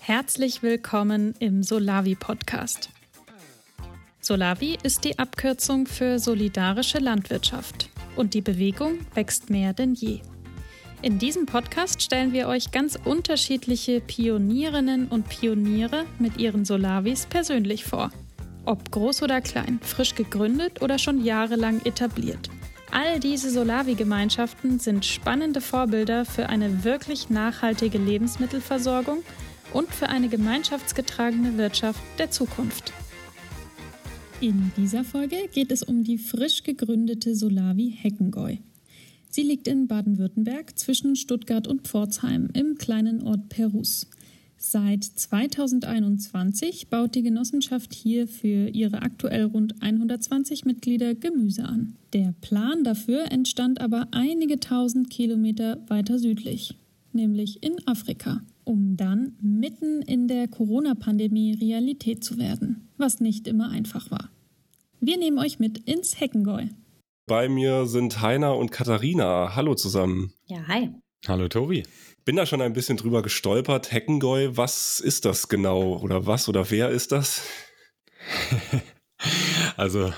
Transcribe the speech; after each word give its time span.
Herzlich 0.00 0.62
willkommen 0.62 1.34
im 1.40 1.62
Solavi 1.62 2.14
Podcast. 2.14 2.90
Solavi 4.20 4.78
ist 4.82 5.04
die 5.04 5.18
Abkürzung 5.18 5.86
für 5.86 6.18
solidarische 6.18 6.98
Landwirtschaft 6.98 7.90
und 8.16 8.34
die 8.34 8.40
Bewegung 8.40 8.98
wächst 9.14 9.50
mehr 9.50 9.72
denn 9.72 9.94
je. 9.94 10.20
In 11.02 11.18
diesem 11.18 11.46
Podcast 11.46 12.02
stellen 12.02 12.32
wir 12.32 12.48
euch 12.48 12.70
ganz 12.70 12.98
unterschiedliche 13.04 14.00
Pionierinnen 14.00 15.08
und 15.08 15.28
Pioniere 15.28 16.04
mit 16.18 16.38
ihren 16.38 16.64
Solavis 16.64 17.26
persönlich 17.26 17.84
vor. 17.84 18.10
Ob 18.64 18.90
groß 18.90 19.22
oder 19.22 19.40
klein, 19.40 19.78
frisch 19.82 20.14
gegründet 20.14 20.82
oder 20.82 20.98
schon 20.98 21.24
jahrelang 21.24 21.80
etabliert. 21.84 22.48
All 22.98 23.20
diese 23.20 23.50
Solavi-Gemeinschaften 23.50 24.78
sind 24.78 25.04
spannende 25.04 25.60
Vorbilder 25.60 26.24
für 26.24 26.48
eine 26.48 26.82
wirklich 26.82 27.28
nachhaltige 27.28 27.98
Lebensmittelversorgung 27.98 29.18
und 29.74 29.90
für 29.90 30.08
eine 30.08 30.30
gemeinschaftsgetragene 30.30 31.58
Wirtschaft 31.58 32.00
der 32.18 32.30
Zukunft. 32.30 32.94
In 34.40 34.72
dieser 34.78 35.04
Folge 35.04 35.36
geht 35.52 35.72
es 35.72 35.82
um 35.82 36.04
die 36.04 36.16
frisch 36.16 36.62
gegründete 36.62 37.34
Solavi 37.34 37.94
Heckengäu. 37.94 38.56
Sie 39.28 39.42
liegt 39.42 39.68
in 39.68 39.88
Baden-Württemberg 39.88 40.78
zwischen 40.78 41.16
Stuttgart 41.16 41.66
und 41.66 41.86
Pforzheim 41.86 42.48
im 42.54 42.78
kleinen 42.78 43.22
Ort 43.22 43.50
Perus. 43.50 44.06
Seit 44.58 45.04
2021 45.04 46.88
baut 46.88 47.14
die 47.14 47.22
Genossenschaft 47.22 47.92
hier 47.92 48.26
für 48.26 48.68
ihre 48.68 49.02
aktuell 49.02 49.44
rund 49.44 49.82
120 49.82 50.64
Mitglieder 50.64 51.14
Gemüse 51.14 51.64
an. 51.64 51.96
Der 52.14 52.34
Plan 52.40 52.82
dafür 52.82 53.30
entstand 53.30 53.80
aber 53.82 54.08
einige 54.12 54.58
tausend 54.58 55.10
Kilometer 55.10 55.78
weiter 55.88 56.18
südlich, 56.18 56.74
nämlich 57.12 57.62
in 57.62 57.76
Afrika, 57.86 58.40
um 58.64 58.96
dann 58.96 59.36
mitten 59.42 60.00
in 60.00 60.26
der 60.26 60.48
Corona-Pandemie 60.48 61.52
Realität 61.60 62.24
zu 62.24 62.38
werden, 62.38 62.88
was 62.96 63.20
nicht 63.20 63.46
immer 63.46 63.68
einfach 63.68 64.10
war. 64.10 64.30
Wir 65.00 65.18
nehmen 65.18 65.38
euch 65.38 65.58
mit 65.58 65.86
ins 65.86 66.18
Heckengäu. 66.18 66.64
Bei 67.26 67.50
mir 67.50 67.84
sind 67.86 68.22
Heiner 68.22 68.56
und 68.56 68.70
Katharina. 68.70 69.54
Hallo 69.54 69.74
zusammen. 69.74 70.32
Ja, 70.46 70.66
hi. 70.66 70.90
Hallo 71.26 71.48
Tobi 71.48 71.82
bin 72.26 72.36
da 72.36 72.44
schon 72.44 72.60
ein 72.60 72.72
bisschen 72.72 72.98
drüber 72.98 73.22
gestolpert. 73.22 73.92
Heckengäu, 73.92 74.50
was 74.50 75.00
ist 75.00 75.24
das 75.24 75.48
genau? 75.48 75.96
Oder 75.98 76.26
was 76.26 76.48
oder 76.48 76.70
wer 76.70 76.90
ist 76.90 77.12
das? 77.12 77.42
Also 79.78 80.12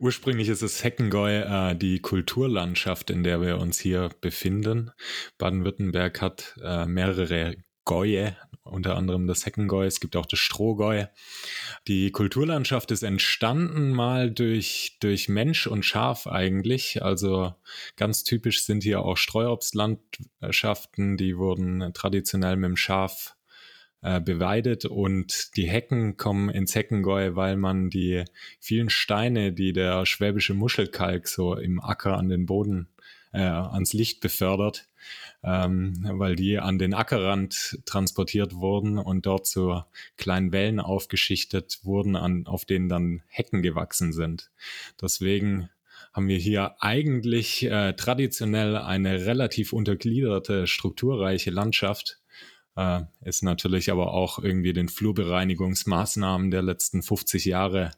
ursprünglich 0.00 0.48
ist 0.48 0.62
es 0.62 0.82
Heckengäu 0.82 1.40
äh, 1.42 1.76
die 1.76 2.00
Kulturlandschaft, 2.00 3.10
in 3.10 3.22
der 3.22 3.42
wir 3.42 3.58
uns 3.58 3.78
hier 3.78 4.10
befinden. 4.22 4.90
Baden-Württemberg 5.36 6.22
hat 6.22 6.54
äh, 6.62 6.86
mehrere 6.86 7.56
Gäue, 7.84 8.36
unter 8.70 8.96
anderem 8.96 9.26
das 9.26 9.46
Heckengäu, 9.46 9.86
es 9.86 10.00
gibt 10.00 10.16
auch 10.16 10.26
das 10.26 10.38
Strohgäu. 10.38 11.06
Die 11.86 12.10
Kulturlandschaft 12.10 12.90
ist 12.90 13.02
entstanden 13.02 13.90
mal 13.90 14.30
durch, 14.30 14.96
durch 15.00 15.28
Mensch 15.28 15.66
und 15.66 15.84
Schaf 15.84 16.26
eigentlich. 16.26 17.02
Also 17.02 17.54
ganz 17.96 18.24
typisch 18.24 18.64
sind 18.64 18.82
hier 18.82 19.02
auch 19.02 19.16
Streuobstlandschaften, 19.16 21.16
die 21.16 21.36
wurden 21.36 21.92
traditionell 21.94 22.56
mit 22.56 22.68
dem 22.68 22.76
Schaf 22.76 23.36
äh, 24.00 24.20
beweidet 24.20 24.84
und 24.84 25.56
die 25.56 25.68
Hecken 25.68 26.16
kommen 26.16 26.50
ins 26.50 26.74
Heckengäu, 26.74 27.34
weil 27.34 27.56
man 27.56 27.90
die 27.90 28.24
vielen 28.60 28.90
Steine, 28.90 29.52
die 29.52 29.72
der 29.72 30.06
schwäbische 30.06 30.54
Muschelkalk 30.54 31.26
so 31.26 31.56
im 31.56 31.80
Acker 31.80 32.16
an 32.16 32.28
den 32.28 32.46
Boden 32.46 32.88
äh, 33.32 33.40
ans 33.40 33.92
Licht 33.92 34.20
befördert, 34.20 34.88
ähm, 35.44 35.94
weil 36.02 36.36
die 36.36 36.58
an 36.58 36.78
den 36.78 36.94
Ackerrand 36.94 37.78
transportiert 37.84 38.54
wurden 38.54 38.98
und 38.98 39.26
dort 39.26 39.46
so 39.46 39.82
kleinen 40.16 40.52
Wellen 40.52 40.80
aufgeschichtet 40.80 41.80
wurden, 41.84 42.16
an, 42.16 42.46
auf 42.46 42.64
denen 42.64 42.88
dann 42.88 43.22
Hecken 43.28 43.62
gewachsen 43.62 44.12
sind. 44.12 44.50
Deswegen 45.00 45.68
haben 46.12 46.28
wir 46.28 46.38
hier 46.38 46.74
eigentlich 46.80 47.64
äh, 47.64 47.92
traditionell 47.92 48.76
eine 48.76 49.26
relativ 49.26 49.72
untergliederte, 49.72 50.66
strukturreiche 50.66 51.50
Landschaft. 51.50 52.18
Äh, 52.76 53.02
ist 53.24 53.42
natürlich 53.42 53.90
aber 53.92 54.12
auch 54.12 54.38
irgendwie 54.38 54.72
den 54.72 54.88
Flurbereinigungsmaßnahmen 54.88 56.50
der 56.50 56.62
letzten 56.62 57.02
50 57.02 57.44
Jahre 57.44 57.92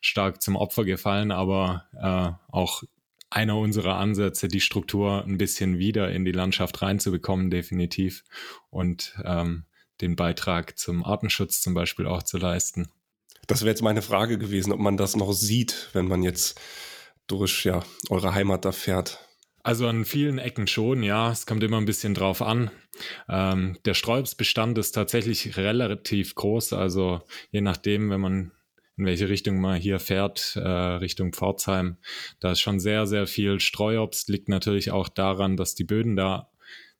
stark 0.00 0.42
zum 0.42 0.54
Opfer 0.54 0.84
gefallen, 0.84 1.32
aber 1.32 1.84
äh, 2.00 2.52
auch 2.52 2.84
einer 3.30 3.56
unserer 3.56 3.96
Ansätze, 3.96 4.48
die 4.48 4.60
Struktur 4.60 5.24
ein 5.24 5.38
bisschen 5.38 5.78
wieder 5.78 6.10
in 6.10 6.24
die 6.24 6.32
Landschaft 6.32 6.80
reinzubekommen, 6.82 7.50
definitiv. 7.50 8.24
Und 8.70 9.14
ähm, 9.24 9.64
den 10.00 10.16
Beitrag 10.16 10.78
zum 10.78 11.04
Artenschutz 11.04 11.60
zum 11.60 11.74
Beispiel 11.74 12.06
auch 12.06 12.22
zu 12.22 12.38
leisten. 12.38 12.88
Das 13.46 13.62
wäre 13.62 13.70
jetzt 13.70 13.82
meine 13.82 14.02
Frage 14.02 14.38
gewesen, 14.38 14.72
ob 14.72 14.78
man 14.78 14.96
das 14.96 15.16
noch 15.16 15.32
sieht, 15.32 15.88
wenn 15.92 16.06
man 16.06 16.22
jetzt 16.22 16.60
durch 17.26 17.64
ja, 17.64 17.82
eure 18.10 18.34
Heimat 18.34 18.64
da 18.64 18.72
fährt. 18.72 19.18
Also 19.62 19.86
an 19.86 20.04
vielen 20.04 20.38
Ecken 20.38 20.66
schon, 20.66 21.02
ja. 21.02 21.30
Es 21.30 21.44
kommt 21.44 21.62
immer 21.62 21.78
ein 21.78 21.84
bisschen 21.84 22.14
drauf 22.14 22.42
an. 22.42 22.70
Ähm, 23.28 23.78
der 23.84 23.94
Sträubsbestand 23.94 24.78
ist 24.78 24.92
tatsächlich 24.92 25.56
relativ 25.56 26.34
groß. 26.34 26.72
Also 26.72 27.22
je 27.50 27.60
nachdem, 27.60 28.10
wenn 28.10 28.20
man 28.20 28.52
in 28.98 29.06
welche 29.06 29.28
Richtung 29.28 29.60
man 29.60 29.80
hier 29.80 30.00
fährt, 30.00 30.56
äh, 30.56 30.68
Richtung 30.68 31.32
Pforzheim. 31.32 31.96
Da 32.40 32.52
ist 32.52 32.60
schon 32.60 32.80
sehr, 32.80 33.06
sehr 33.06 33.26
viel 33.26 33.60
Streuobst. 33.60 34.28
Liegt 34.28 34.48
natürlich 34.48 34.90
auch 34.90 35.08
daran, 35.08 35.56
dass 35.56 35.74
die 35.74 35.84
Böden 35.84 36.16
da 36.16 36.50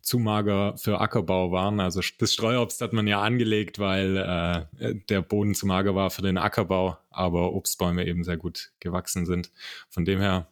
zu 0.01 0.19
mager 0.19 0.77
für 0.79 1.01
Ackerbau 1.01 1.51
waren. 1.51 1.81
Also 1.81 2.01
das 2.19 2.33
Streuobst 2.33 2.81
hat 2.81 2.93
man 2.93 3.07
ja 3.09 3.21
angelegt, 3.21 3.79
weil 3.79 4.17
äh, 4.17 4.95
der 5.09 5.23
Boden 5.23 5.55
zu 5.55 5.67
mager 5.67 5.95
war 5.95 6.11
für 6.11 6.23
den 6.23 6.39
Ackerbau, 6.39 6.97
aber 7.11 7.53
Obstbäume 7.53 8.07
eben 8.07 8.23
sehr 8.23 8.37
gut 8.37 8.71
gewachsen 8.81 9.27
sind. 9.27 9.51
Von 9.89 10.05
dem 10.05 10.21
her, 10.21 10.49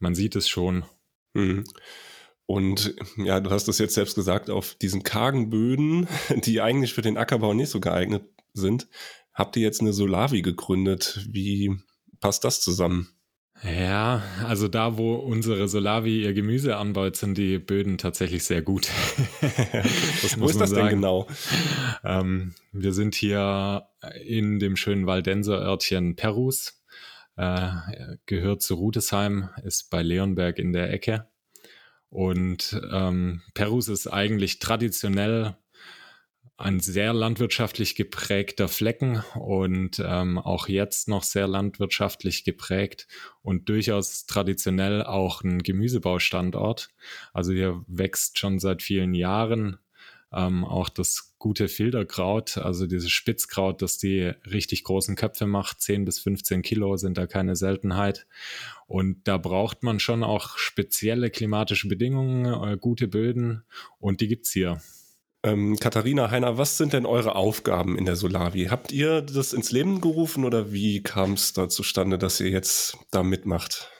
man 0.00 0.14
sieht 0.14 0.34
es 0.34 0.48
schon. 0.48 0.84
Mhm. 1.32 1.64
Und 2.44 2.96
ja, 3.16 3.40
du 3.40 3.50
hast 3.50 3.68
es 3.68 3.78
jetzt 3.78 3.94
selbst 3.94 4.14
gesagt, 4.14 4.50
auf 4.50 4.74
diesen 4.74 5.04
kargen 5.04 5.48
Böden, 5.48 6.08
die 6.44 6.60
eigentlich 6.60 6.92
für 6.92 7.02
den 7.02 7.16
Ackerbau 7.16 7.54
nicht 7.54 7.70
so 7.70 7.78
geeignet 7.78 8.24
sind, 8.52 8.88
habt 9.38 9.56
ihr 9.56 9.62
jetzt 9.62 9.80
eine 9.80 9.92
Solavi 9.92 10.42
gegründet. 10.42 11.24
Wie 11.30 11.76
passt 12.20 12.44
das 12.44 12.60
zusammen? 12.60 13.08
Ja, 13.62 14.22
also 14.46 14.68
da, 14.68 14.98
wo 14.98 15.14
unsere 15.14 15.66
Solavi 15.68 16.22
ihr 16.22 16.32
Gemüse 16.32 16.76
anbaut, 16.76 17.16
sind 17.16 17.38
die 17.38 17.58
Böden 17.58 17.98
tatsächlich 17.98 18.44
sehr 18.44 18.62
gut. 18.62 18.88
wo 20.36 20.46
ist 20.48 20.60
das 20.60 20.70
sagen. 20.70 20.82
denn 20.82 20.88
genau? 20.88 21.26
Ähm, 22.04 22.54
wir 22.72 22.92
sind 22.92 23.14
hier 23.14 23.88
in 24.24 24.58
dem 24.58 24.76
schönen 24.76 25.06
Waldenser 25.06 25.60
Örtchen 25.60 26.14
Perus, 26.14 26.84
äh, 27.36 27.70
gehört 28.26 28.62
zu 28.62 28.74
Rudesheim, 28.74 29.48
ist 29.64 29.90
bei 29.90 30.02
Leonberg 30.02 30.58
in 30.58 30.72
der 30.72 30.92
Ecke. 30.92 31.28
Und 32.10 32.80
ähm, 32.92 33.42
Perus 33.54 33.88
ist 33.88 34.06
eigentlich 34.06 34.60
traditionell 34.60 35.56
ein 36.58 36.80
sehr 36.80 37.12
landwirtschaftlich 37.12 37.94
geprägter 37.94 38.66
Flecken 38.66 39.22
und 39.36 40.02
ähm, 40.04 40.38
auch 40.38 40.68
jetzt 40.68 41.08
noch 41.08 41.22
sehr 41.22 41.46
landwirtschaftlich 41.46 42.42
geprägt 42.42 43.06
und 43.42 43.68
durchaus 43.68 44.26
traditionell 44.26 45.04
auch 45.04 45.44
ein 45.44 45.62
Gemüsebaustandort. 45.62 46.90
Also 47.32 47.52
hier 47.52 47.84
wächst 47.86 48.40
schon 48.40 48.58
seit 48.58 48.82
vielen 48.82 49.14
Jahren 49.14 49.78
ähm, 50.32 50.64
auch 50.64 50.88
das 50.88 51.36
gute 51.38 51.68
Filterkraut, 51.68 52.58
also 52.58 52.88
dieses 52.88 53.12
Spitzkraut, 53.12 53.80
das 53.80 53.98
die 53.98 54.32
richtig 54.44 54.82
großen 54.82 55.14
Köpfe 55.14 55.46
macht, 55.46 55.80
10 55.80 56.04
bis 56.04 56.18
15 56.18 56.62
Kilo 56.62 56.96
sind 56.96 57.16
da 57.16 57.28
keine 57.28 57.54
Seltenheit. 57.54 58.26
Und 58.88 59.28
da 59.28 59.38
braucht 59.38 59.84
man 59.84 60.00
schon 60.00 60.24
auch 60.24 60.58
spezielle 60.58 61.30
klimatische 61.30 61.86
Bedingungen, 61.86 62.46
äh, 62.46 62.76
gute 62.76 63.06
Böden 63.06 63.62
und 64.00 64.20
die 64.20 64.26
gibt's 64.26 64.50
hier. 64.50 64.82
Ähm, 65.44 65.76
Katharina 65.78 66.30
Heiner, 66.30 66.58
was 66.58 66.76
sind 66.78 66.92
denn 66.92 67.06
eure 67.06 67.36
Aufgaben 67.36 67.96
in 67.96 68.04
der 68.04 68.16
Solavi? 68.16 68.66
Habt 68.66 68.90
ihr 68.90 69.22
das 69.22 69.52
ins 69.52 69.70
Leben 69.70 70.00
gerufen 70.00 70.44
oder 70.44 70.72
wie 70.72 71.02
kam 71.02 71.34
es 71.34 71.52
da 71.52 71.68
zustande, 71.68 72.18
dass 72.18 72.40
ihr 72.40 72.50
jetzt 72.50 72.96
da 73.10 73.22
mitmacht? 73.22 73.90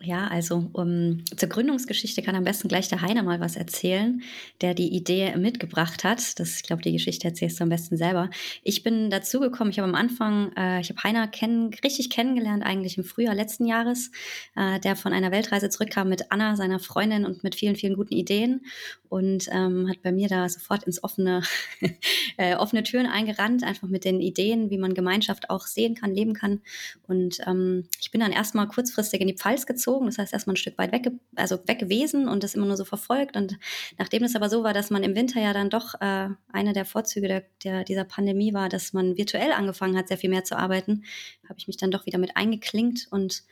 Ja, 0.00 0.28
also 0.28 0.70
um, 0.74 1.24
zur 1.36 1.48
Gründungsgeschichte 1.48 2.22
kann 2.22 2.36
am 2.36 2.44
besten 2.44 2.68
gleich 2.68 2.88
der 2.88 3.00
Heiner 3.00 3.24
mal 3.24 3.40
was 3.40 3.56
erzählen, 3.56 4.22
der 4.60 4.72
die 4.72 4.94
Idee 4.94 5.36
mitgebracht 5.36 6.04
hat. 6.04 6.38
Das, 6.38 6.54
ich 6.54 6.62
glaube, 6.62 6.82
die 6.82 6.92
Geschichte 6.92 7.26
erzählst 7.26 7.58
du 7.58 7.64
am 7.64 7.68
besten 7.68 7.96
selber. 7.96 8.30
Ich 8.62 8.84
bin 8.84 9.10
dazugekommen, 9.10 9.72
ich 9.72 9.80
habe 9.80 9.88
am 9.88 9.96
Anfang, 9.96 10.52
äh, 10.56 10.80
ich 10.80 10.90
habe 10.90 11.02
Heiner 11.02 11.26
kenn 11.26 11.74
richtig 11.82 12.10
kennengelernt, 12.10 12.62
eigentlich 12.62 12.96
im 12.96 13.02
Frühjahr 13.02 13.34
letzten 13.34 13.66
Jahres, 13.66 14.12
äh, 14.54 14.78
der 14.78 14.94
von 14.94 15.12
einer 15.12 15.32
Weltreise 15.32 15.68
zurückkam 15.68 16.08
mit 16.08 16.30
Anna, 16.30 16.54
seiner 16.54 16.78
Freundin 16.78 17.26
und 17.26 17.42
mit 17.42 17.56
vielen, 17.56 17.74
vielen 17.74 17.96
guten 17.96 18.14
Ideen 18.14 18.66
und 19.08 19.48
ähm, 19.50 19.88
hat 19.88 20.00
bei 20.02 20.12
mir 20.12 20.28
da 20.28 20.48
sofort 20.48 20.84
ins 20.84 21.02
offene, 21.02 21.42
äh, 22.36 22.54
offene 22.54 22.84
Türen 22.84 23.06
eingerannt, 23.06 23.64
einfach 23.64 23.88
mit 23.88 24.04
den 24.04 24.20
Ideen, 24.20 24.70
wie 24.70 24.78
man 24.78 24.94
Gemeinschaft 24.94 25.50
auch 25.50 25.66
sehen 25.66 25.96
kann, 25.96 26.14
leben 26.14 26.34
kann. 26.34 26.60
Und 27.08 27.40
ähm, 27.48 27.88
ich 28.00 28.12
bin 28.12 28.20
dann 28.20 28.30
erstmal 28.30 28.68
kurzfristig 28.68 29.20
in 29.20 29.26
die 29.26 29.34
Pfalz 29.34 29.66
gezogen 29.66 29.87
weggezogen. 29.88 30.06
Das 30.06 30.18
heißt, 30.18 30.32
erstmal 30.32 30.54
ein 30.54 30.58
Stück 30.58 30.78
weit 30.78 30.92
weg, 30.92 31.10
also 31.36 31.58
weg 31.66 31.78
gewesen 31.78 32.28
und 32.28 32.42
das 32.42 32.54
immer 32.54 32.66
nur 32.66 32.76
so 32.76 32.84
verfolgt. 32.84 33.36
Und 33.36 33.58
nachdem 33.98 34.24
es 34.24 34.36
aber 34.36 34.48
so 34.48 34.62
war, 34.62 34.72
dass 34.72 34.90
man 34.90 35.02
im 35.02 35.14
Winter 35.14 35.40
ja 35.40 35.52
dann 35.52 35.70
doch 35.70 35.94
äh, 36.00 36.28
eine 36.52 36.72
der 36.72 36.84
Vorzüge 36.84 37.28
der, 37.28 37.44
der, 37.64 37.84
dieser 37.84 38.04
Pandemie 38.04 38.54
war, 38.54 38.68
dass 38.68 38.92
man 38.92 39.16
virtuell 39.16 39.52
angefangen 39.52 39.96
hat, 39.96 40.08
sehr 40.08 40.18
viel 40.18 40.30
mehr 40.30 40.44
zu 40.44 40.56
arbeiten, 40.56 41.04
habe 41.48 41.58
ich 41.58 41.66
mich 41.66 41.76
dann 41.76 41.90
doch 41.90 42.06
wieder 42.06 42.18
mit 42.18 42.36
eingeklinkt 42.36 43.08
und 43.10 43.42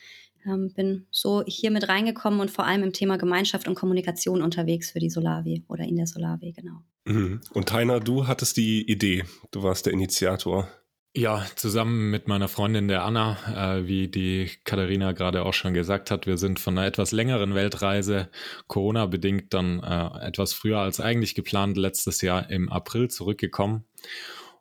ähm, 0.47 0.73
bin 0.75 1.07
so 1.11 1.43
hier 1.47 1.71
mit 1.71 1.89
reingekommen 1.89 2.41
und 2.41 2.51
vor 2.51 2.67
allem 2.67 2.83
im 2.83 2.93
Thema 2.93 3.19
Gemeinschaft 3.19 3.67
und 3.67 3.75
Kommunikation 3.75 4.43
unterwegs 4.43 4.93
für 4.93 5.01
die 5.01 5.11
Solavi 5.11 5.65
oder 5.69 5.85
in 5.85 5.97
der 5.97 6.07
Solavi, 6.07 6.53
genau. 6.53 6.83
Mhm. 7.05 7.41
Und 7.53 7.69
Tainer, 7.69 8.01
du 8.01 8.27
hattest 8.27 8.57
die 8.57 8.89
Idee, 8.91 9.25
du 9.51 9.63
warst 9.63 9.87
der 9.87 9.93
Initiator. 9.93 10.69
Ja, 11.17 11.47
zusammen 11.57 12.11
mit 12.11 12.29
meiner 12.29 12.47
Freundin 12.47 12.89
der 12.89 13.03
Anna, 13.03 13.79
äh, 13.79 13.87
wie 13.87 14.07
die 14.09 14.51
Katharina 14.65 15.13
gerade 15.13 15.47
auch 15.47 15.55
schon 15.55 15.73
gesagt 15.73 16.11
hat, 16.11 16.27
wir 16.27 16.37
sind 16.37 16.61
von 16.61 16.77
einer 16.77 16.87
etwas 16.87 17.11
längeren 17.11 17.55
Weltreise, 17.55 18.29
Corona-bedingt 18.67 19.55
dann 19.55 19.83
äh, 19.83 20.27
etwas 20.27 20.53
früher 20.53 20.81
als 20.81 21.01
eigentlich 21.01 21.35
geplant, 21.35 21.79
letztes 21.79 22.21
Jahr 22.21 22.51
im 22.51 22.71
April 22.71 23.09
zurückgekommen 23.09 23.87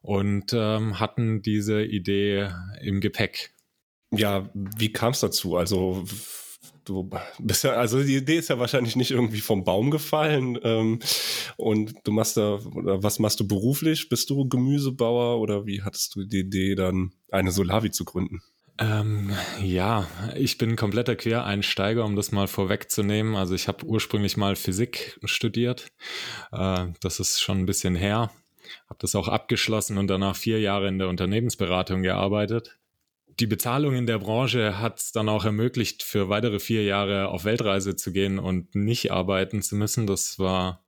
und 0.01 0.53
ähm, 0.53 0.97
hatten 0.97 1.41
diese 1.41 1.83
Idee 1.83 2.49
im 2.79 3.01
Gepäck. 3.01 3.53
Ja, 4.11 4.49
wie 4.53 4.93
kam 4.93 5.11
es 5.11 5.19
dazu? 5.19 5.57
Also 5.57 6.05
du 6.85 7.09
bist 7.39 7.63
ja, 7.63 7.71
also 7.71 8.01
die 8.01 8.15
Idee 8.15 8.37
ist 8.37 8.49
ja 8.49 8.59
wahrscheinlich 8.59 8.95
nicht 8.95 9.11
irgendwie 9.11 9.41
vom 9.41 9.63
Baum 9.63 9.91
gefallen. 9.91 10.57
Ähm, 10.63 10.99
und 11.57 11.95
du 12.03 12.11
machst 12.11 12.37
da, 12.37 12.59
oder 12.73 13.03
was 13.03 13.19
machst 13.19 13.39
du 13.39 13.47
beruflich? 13.47 14.09
Bist 14.09 14.29
du 14.29 14.47
Gemüsebauer 14.47 15.39
oder 15.39 15.65
wie 15.65 15.81
hattest 15.81 16.15
du 16.15 16.23
die 16.23 16.39
Idee, 16.39 16.75
dann 16.75 17.11
eine 17.31 17.51
Solavi 17.51 17.91
zu 17.91 18.05
gründen? 18.05 18.41
Ähm, 18.77 19.31
ja, 19.61 20.07
ich 20.35 20.57
bin 20.57 20.75
kompletter 20.75 21.15
Quereinsteiger, 21.15 22.03
um 22.03 22.15
das 22.15 22.31
mal 22.31 22.47
vorwegzunehmen. 22.47 23.35
Also 23.35 23.55
ich 23.55 23.67
habe 23.67 23.85
ursprünglich 23.85 24.37
mal 24.37 24.55
Physik 24.55 25.17
studiert. 25.23 25.87
Äh, 26.51 26.87
das 27.01 27.19
ist 27.19 27.41
schon 27.41 27.59
ein 27.59 27.65
bisschen 27.65 27.95
her. 27.95 28.31
Habe 28.89 28.99
das 28.99 29.15
auch 29.15 29.27
abgeschlossen 29.27 29.97
und 29.97 30.07
danach 30.07 30.35
vier 30.35 30.59
Jahre 30.59 30.87
in 30.87 30.99
der 30.99 31.07
Unternehmensberatung 31.07 32.01
gearbeitet 32.01 32.77
die 33.39 33.47
Bezahlung 33.47 33.95
in 33.95 34.05
der 34.05 34.19
Branche 34.19 34.79
hat 34.79 34.99
es 34.99 35.11
dann 35.11 35.29
auch 35.29 35.45
ermöglicht, 35.45 36.03
für 36.03 36.29
weitere 36.29 36.59
vier 36.59 36.83
Jahre 36.83 37.29
auf 37.29 37.43
Weltreise 37.43 37.95
zu 37.95 38.11
gehen 38.11 38.39
und 38.39 38.75
nicht 38.75 39.11
arbeiten 39.11 39.61
zu 39.61 39.75
müssen. 39.75 40.07
Das 40.07 40.39
war 40.39 40.85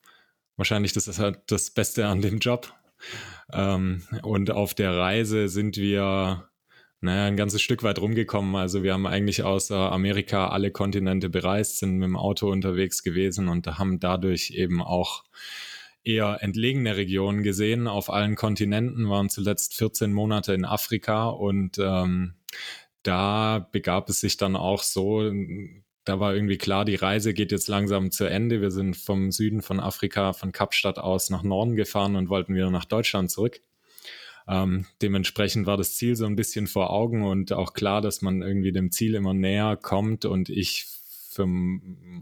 wahrscheinlich 0.56 0.94
das, 0.94 1.22
das 1.48 1.72
Beste 1.72 2.08
an 2.08 2.22
dem 2.22 2.40
Job. 2.40 2.74
Ähm, 3.52 4.04
und 4.24 4.52
auf 4.52 4.74
der 4.74 4.96
Reise 4.96 5.50
sind 5.50 5.78
wir 5.78 6.50
naja, 7.00 7.26
ein 7.26 7.38
ganzes 7.38 7.62
Stück 7.62 7.84
weit 7.84 8.00
rumgekommen. 8.00 8.56
Also 8.56 8.82
wir 8.82 8.94
haben 8.94 9.06
eigentlich 9.06 9.44
außer 9.44 9.92
Amerika 9.92 10.50
alle 10.50 10.72
Kontinente 10.72 11.30
bereist, 11.30 11.78
sind 11.78 11.98
mit 11.98 12.08
dem 12.08 12.18
Auto 12.18 12.50
unterwegs 12.50 13.04
gewesen 13.04 13.50
und 13.50 13.68
haben 13.78 14.00
dadurch 14.00 14.52
eben 14.52 14.82
auch 14.82 15.24
eher 16.04 16.38
entlegene 16.42 16.96
Regionen 16.96 17.44
gesehen. 17.44 17.88
Auf 17.88 18.10
allen 18.10 18.36
Kontinenten 18.36 19.10
waren 19.10 19.30
zuletzt 19.30 19.76
14 19.76 20.12
Monate 20.12 20.54
in 20.54 20.66
Afrika 20.66 21.28
und 21.28 21.78
ähm, 21.80 22.37
da 23.04 23.68
begab 23.72 24.10
es 24.10 24.20
sich 24.20 24.38
dann 24.38 24.56
auch 24.56 24.84
so, 24.84 25.32
da 26.04 26.20
war 26.20 26.34
irgendwie 26.34 26.58
klar, 26.58 26.86
die 26.86 26.96
Reise 26.96 27.34
geht 27.34 27.52
jetzt 27.52 27.68
langsam 27.68 28.12
zu 28.12 28.26
Ende. 28.26 28.62
Wir 28.62 28.72
sind 28.72 28.96
vom 28.96 29.32
Süden 29.32 29.62
von 29.62 29.80
Afrika, 29.80 30.34
von 30.34 30.52
Kapstadt 30.52 31.00
aus 31.00 31.30
nach 31.30 31.44
Norden 31.44 31.76
gefahren 31.76 32.16
und 32.16 32.30
wollten 32.30 32.56
wieder 32.56 32.72
nach 32.72 32.86
Deutschland 32.86 33.30
zurück. 33.30 33.62
Ähm, 34.48 34.86
dementsprechend 35.02 35.66
war 35.66 35.76
das 35.76 35.96
Ziel 35.96 36.16
so 36.16 36.26
ein 36.26 36.38
bisschen 36.38 36.68
vor 36.68 36.92
Augen 36.92 37.24
und 37.24 37.52
auch 37.52 37.74
klar, 37.74 38.02
dass 38.02 38.22
man 38.22 38.42
irgendwie 38.42 38.72
dem 38.72 38.92
Ziel 38.92 39.16
immer 39.16 39.34
näher 39.34 39.76
kommt 39.76 40.24
und 40.24 40.50
ich 40.50 40.86
für, 41.30 41.48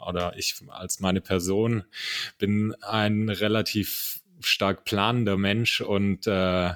oder 0.07 0.35
ich 0.35 0.55
als 0.69 0.99
meine 0.99 1.21
Person 1.21 1.83
bin 2.39 2.75
ein 2.81 3.29
relativ 3.29 4.21
stark 4.41 4.83
planender 4.85 5.37
Mensch 5.37 5.81
und 5.81 6.27
äh, 6.27 6.73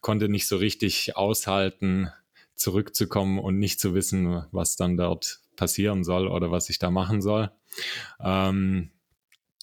konnte 0.00 0.28
nicht 0.28 0.46
so 0.46 0.58
richtig 0.58 1.16
aushalten, 1.16 2.10
zurückzukommen 2.60 3.38
und 3.38 3.58
nicht 3.58 3.80
zu 3.80 3.94
wissen, 3.94 4.44
was 4.52 4.76
dann 4.76 4.96
dort 4.96 5.40
passieren 5.56 6.04
soll 6.04 6.28
oder 6.28 6.50
was 6.50 6.68
ich 6.68 6.78
da 6.78 6.90
machen 6.90 7.22
soll. 7.22 7.50
Ähm, 8.22 8.90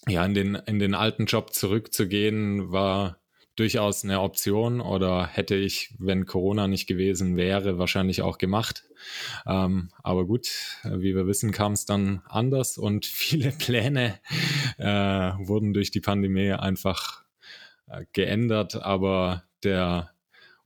ja, 0.07 0.25
in 0.25 0.33
den, 0.33 0.55
in 0.55 0.79
den 0.79 0.95
alten 0.95 1.25
Job 1.25 1.53
zurückzugehen 1.53 2.71
war 2.71 3.19
durchaus 3.55 4.03
eine 4.03 4.21
Option 4.21 4.81
oder 4.81 5.27
hätte 5.27 5.55
ich, 5.55 5.93
wenn 5.99 6.25
Corona 6.25 6.67
nicht 6.67 6.87
gewesen 6.87 7.35
wäre, 7.37 7.77
wahrscheinlich 7.77 8.21
auch 8.21 8.37
gemacht. 8.37 8.83
Ähm, 9.45 9.89
aber 10.01 10.25
gut, 10.25 10.49
wie 10.83 11.15
wir 11.15 11.27
wissen, 11.27 11.51
kam 11.51 11.73
es 11.73 11.85
dann 11.85 12.21
anders 12.27 12.77
und 12.77 13.05
viele 13.05 13.51
Pläne 13.51 14.19
äh, 14.77 14.85
wurden 14.85 15.73
durch 15.73 15.91
die 15.91 16.01
Pandemie 16.01 16.51
einfach 16.51 17.23
äh, 17.87 18.05
geändert. 18.13 18.75
Aber 18.75 19.43
der 19.63 20.11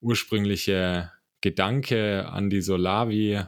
ursprüngliche 0.01 1.11
Gedanke 1.41 2.29
an 2.29 2.49
die 2.49 2.61
Solavi, 2.61 3.41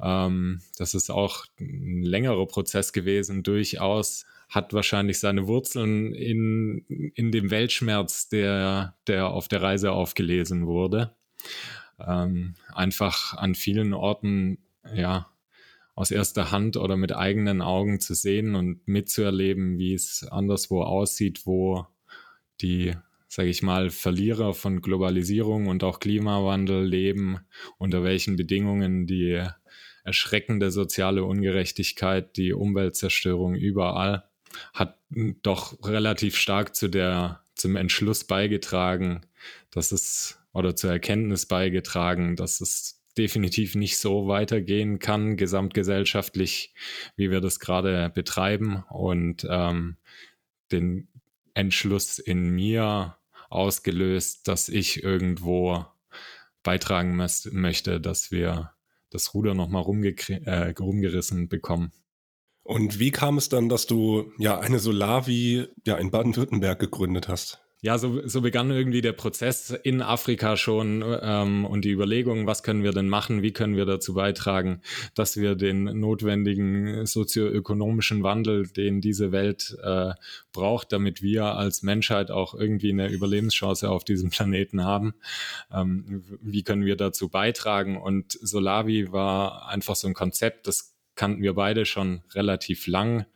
ähm, 0.00 0.60
das 0.78 0.94
ist 0.94 1.10
auch 1.10 1.46
ein 1.60 2.02
längerer 2.02 2.46
Prozess 2.46 2.92
gewesen, 2.92 3.42
durchaus 3.42 4.26
hat 4.48 4.72
wahrscheinlich 4.72 5.18
seine 5.18 5.46
Wurzeln 5.46 6.14
in, 6.14 6.84
in 7.14 7.32
dem 7.32 7.50
Weltschmerz, 7.50 8.28
der, 8.28 8.94
der 9.06 9.28
auf 9.28 9.48
der 9.48 9.62
Reise 9.62 9.92
aufgelesen 9.92 10.66
wurde. 10.66 11.14
Ähm, 11.98 12.54
einfach 12.72 13.34
an 13.34 13.54
vielen 13.54 13.92
Orten, 13.92 14.58
ja, 14.94 15.28
aus 15.94 16.10
erster 16.10 16.50
Hand 16.50 16.76
oder 16.76 16.96
mit 16.96 17.16
eigenen 17.16 17.62
Augen 17.62 18.00
zu 18.00 18.14
sehen 18.14 18.54
und 18.54 18.86
mitzuerleben, 18.86 19.78
wie 19.78 19.94
es 19.94 20.26
anderswo 20.30 20.82
aussieht, 20.82 21.46
wo 21.46 21.86
die, 22.60 22.94
sage 23.36 23.50
ich 23.50 23.62
mal, 23.62 23.90
Verlierer 23.90 24.54
von 24.54 24.80
Globalisierung 24.80 25.66
und 25.66 25.84
auch 25.84 26.00
Klimawandel 26.00 26.86
leben, 26.86 27.40
unter 27.76 28.02
welchen 28.02 28.36
Bedingungen 28.36 29.06
die 29.06 29.46
erschreckende 30.04 30.70
soziale 30.70 31.22
Ungerechtigkeit, 31.22 32.38
die 32.38 32.54
Umweltzerstörung 32.54 33.54
überall 33.54 34.24
hat 34.72 34.98
doch 35.42 35.86
relativ 35.86 36.38
stark 36.38 36.74
zu 36.74 36.88
der, 36.88 37.42
zum 37.54 37.76
Entschluss 37.76 38.24
beigetragen, 38.24 39.26
dass 39.70 39.92
es 39.92 40.40
oder 40.54 40.74
zur 40.74 40.90
Erkenntnis 40.90 41.44
beigetragen, 41.44 42.36
dass 42.36 42.62
es 42.62 43.02
definitiv 43.18 43.74
nicht 43.74 43.98
so 43.98 44.28
weitergehen 44.28 44.98
kann, 44.98 45.36
gesamtgesellschaftlich, 45.36 46.72
wie 47.16 47.30
wir 47.30 47.42
das 47.42 47.60
gerade 47.60 48.10
betreiben. 48.14 48.82
Und 48.88 49.46
ähm, 49.50 49.98
den 50.72 51.08
Entschluss 51.52 52.18
in 52.18 52.48
mir 52.48 53.18
ausgelöst, 53.48 54.48
dass 54.48 54.68
ich 54.68 55.02
irgendwo 55.02 55.84
beitragen 56.62 57.16
möchte, 57.16 58.00
dass 58.00 58.30
wir 58.30 58.72
das 59.10 59.34
Ruder 59.34 59.54
nochmal 59.54 59.82
äh, 59.82 60.74
rumgerissen 60.78 61.48
bekommen. 61.48 61.92
Und 62.62 62.98
wie 62.98 63.12
kam 63.12 63.38
es 63.38 63.48
dann, 63.48 63.68
dass 63.68 63.86
du 63.86 64.32
ja 64.38 64.58
eine 64.58 64.80
Solavi 64.80 65.68
ja 65.86 65.96
in 65.96 66.10
Baden-Württemberg 66.10 66.80
gegründet 66.80 67.28
hast? 67.28 67.65
Ja, 67.86 67.98
so, 67.98 68.26
so 68.26 68.40
begann 68.40 68.72
irgendwie 68.72 69.00
der 69.00 69.12
Prozess 69.12 69.70
in 69.70 70.02
Afrika 70.02 70.56
schon 70.56 71.04
ähm, 71.22 71.64
und 71.64 71.84
die 71.84 71.92
Überlegung, 71.92 72.48
was 72.48 72.64
können 72.64 72.82
wir 72.82 72.90
denn 72.90 73.08
machen, 73.08 73.42
wie 73.42 73.52
können 73.52 73.76
wir 73.76 73.84
dazu 73.84 74.14
beitragen, 74.14 74.80
dass 75.14 75.36
wir 75.36 75.54
den 75.54 75.84
notwendigen 75.84 77.06
sozioökonomischen 77.06 78.24
Wandel, 78.24 78.66
den 78.66 79.00
diese 79.00 79.30
Welt 79.30 79.78
äh, 79.84 80.14
braucht, 80.52 80.90
damit 80.90 81.22
wir 81.22 81.44
als 81.44 81.84
Menschheit 81.84 82.32
auch 82.32 82.54
irgendwie 82.54 82.90
eine 82.90 83.08
Überlebenschance 83.08 83.88
auf 83.88 84.02
diesem 84.02 84.30
Planeten 84.30 84.82
haben, 84.82 85.14
ähm, 85.72 86.24
wie 86.42 86.64
können 86.64 86.84
wir 86.84 86.96
dazu 86.96 87.28
beitragen? 87.28 88.02
Und 88.02 88.32
Solavi 88.32 89.12
war 89.12 89.68
einfach 89.68 89.94
so 89.94 90.08
ein 90.08 90.14
Konzept, 90.14 90.66
das 90.66 90.95
kannten 91.16 91.42
wir 91.42 91.54
beide 91.54 91.86
schon 91.86 92.22
relativ 92.34 92.86
lang, 92.86 93.26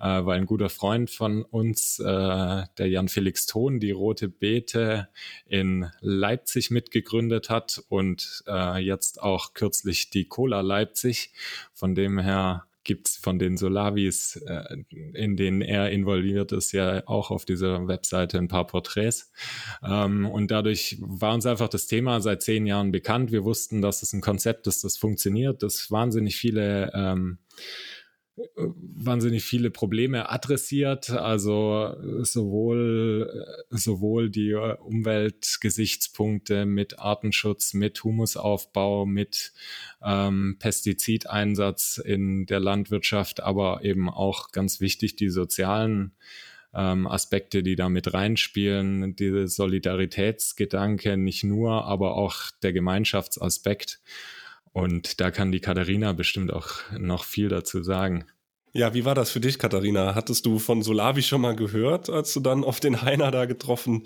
äh, 0.00 0.24
weil 0.24 0.38
ein 0.38 0.46
guter 0.46 0.70
Freund 0.70 1.10
von 1.10 1.42
uns, 1.42 1.98
äh, 2.00 2.04
der 2.04 2.88
Jan 2.88 3.08
Felix 3.08 3.46
Thon, 3.46 3.78
die 3.78 3.92
Rote 3.92 4.28
Beete 4.28 5.08
in 5.46 5.90
Leipzig 6.00 6.70
mitgegründet 6.70 7.50
hat 7.50 7.82
und 7.88 8.42
äh, 8.48 8.78
jetzt 8.78 9.22
auch 9.22 9.54
kürzlich 9.54 10.10
die 10.10 10.26
Cola 10.26 10.60
Leipzig. 10.62 11.32
Von 11.72 11.94
dem 11.94 12.18
her 12.18 12.66
gibt 12.86 13.08
es 13.08 13.16
von 13.16 13.38
den 13.38 13.56
Solavis, 13.58 14.40
äh, 14.46 14.76
in 15.12 15.36
denen 15.36 15.60
er 15.60 15.90
involviert 15.90 16.52
ist, 16.52 16.72
ja 16.72 17.02
auch 17.06 17.30
auf 17.30 17.44
dieser 17.44 17.86
Webseite 17.86 18.38
ein 18.38 18.48
paar 18.48 18.66
Porträts. 18.66 19.32
Ähm, 19.84 20.24
und 20.24 20.50
dadurch 20.50 20.96
war 21.00 21.34
uns 21.34 21.44
einfach 21.44 21.68
das 21.68 21.86
Thema 21.86 22.20
seit 22.20 22.42
zehn 22.42 22.64
Jahren 22.64 22.92
bekannt. 22.92 23.32
Wir 23.32 23.44
wussten, 23.44 23.82
dass 23.82 24.02
es 24.02 24.12
ein 24.12 24.20
Konzept 24.22 24.66
ist, 24.68 24.84
das 24.84 24.96
funktioniert, 24.96 25.62
das 25.62 25.90
wahnsinnig 25.90 26.36
viele 26.36 26.92
ähm, 26.94 27.38
wahnsinnig 28.36 29.44
viele 29.44 29.70
Probleme 29.70 30.30
adressiert, 30.30 31.10
also 31.10 31.94
sowohl, 32.22 33.46
sowohl 33.70 34.28
die 34.28 34.52
Umweltgesichtspunkte 34.54 36.66
mit 36.66 36.98
Artenschutz, 36.98 37.72
mit 37.72 38.04
Humusaufbau, 38.04 39.06
mit 39.06 39.54
ähm, 40.02 40.56
Pestizideinsatz 40.58 41.96
in 41.96 42.44
der 42.46 42.60
Landwirtschaft, 42.60 43.42
aber 43.42 43.82
eben 43.84 44.10
auch 44.10 44.52
ganz 44.52 44.80
wichtig 44.80 45.16
die 45.16 45.30
sozialen 45.30 46.12
ähm, 46.74 47.06
Aspekte, 47.06 47.62
die 47.62 47.74
da 47.74 47.88
mit 47.88 48.12
reinspielen, 48.12 49.16
diese 49.16 49.48
Solidaritätsgedanke 49.48 51.16
nicht 51.16 51.42
nur, 51.42 51.86
aber 51.86 52.16
auch 52.16 52.50
der 52.62 52.74
Gemeinschaftsaspekt. 52.74 54.00
Und 54.76 55.22
da 55.22 55.30
kann 55.30 55.52
die 55.52 55.60
Katharina 55.60 56.12
bestimmt 56.12 56.52
auch 56.52 56.68
noch 56.98 57.24
viel 57.24 57.48
dazu 57.48 57.82
sagen. 57.82 58.26
Ja, 58.74 58.92
wie 58.92 59.06
war 59.06 59.14
das 59.14 59.30
für 59.30 59.40
dich, 59.40 59.58
Katharina? 59.58 60.14
Hattest 60.14 60.44
du 60.44 60.58
von 60.58 60.82
Solavi 60.82 61.22
schon 61.22 61.40
mal 61.40 61.56
gehört, 61.56 62.10
als 62.10 62.34
du 62.34 62.40
dann 62.40 62.62
auf 62.62 62.78
den 62.78 63.00
Heiner 63.00 63.30
da 63.30 63.46
getroffen 63.46 64.02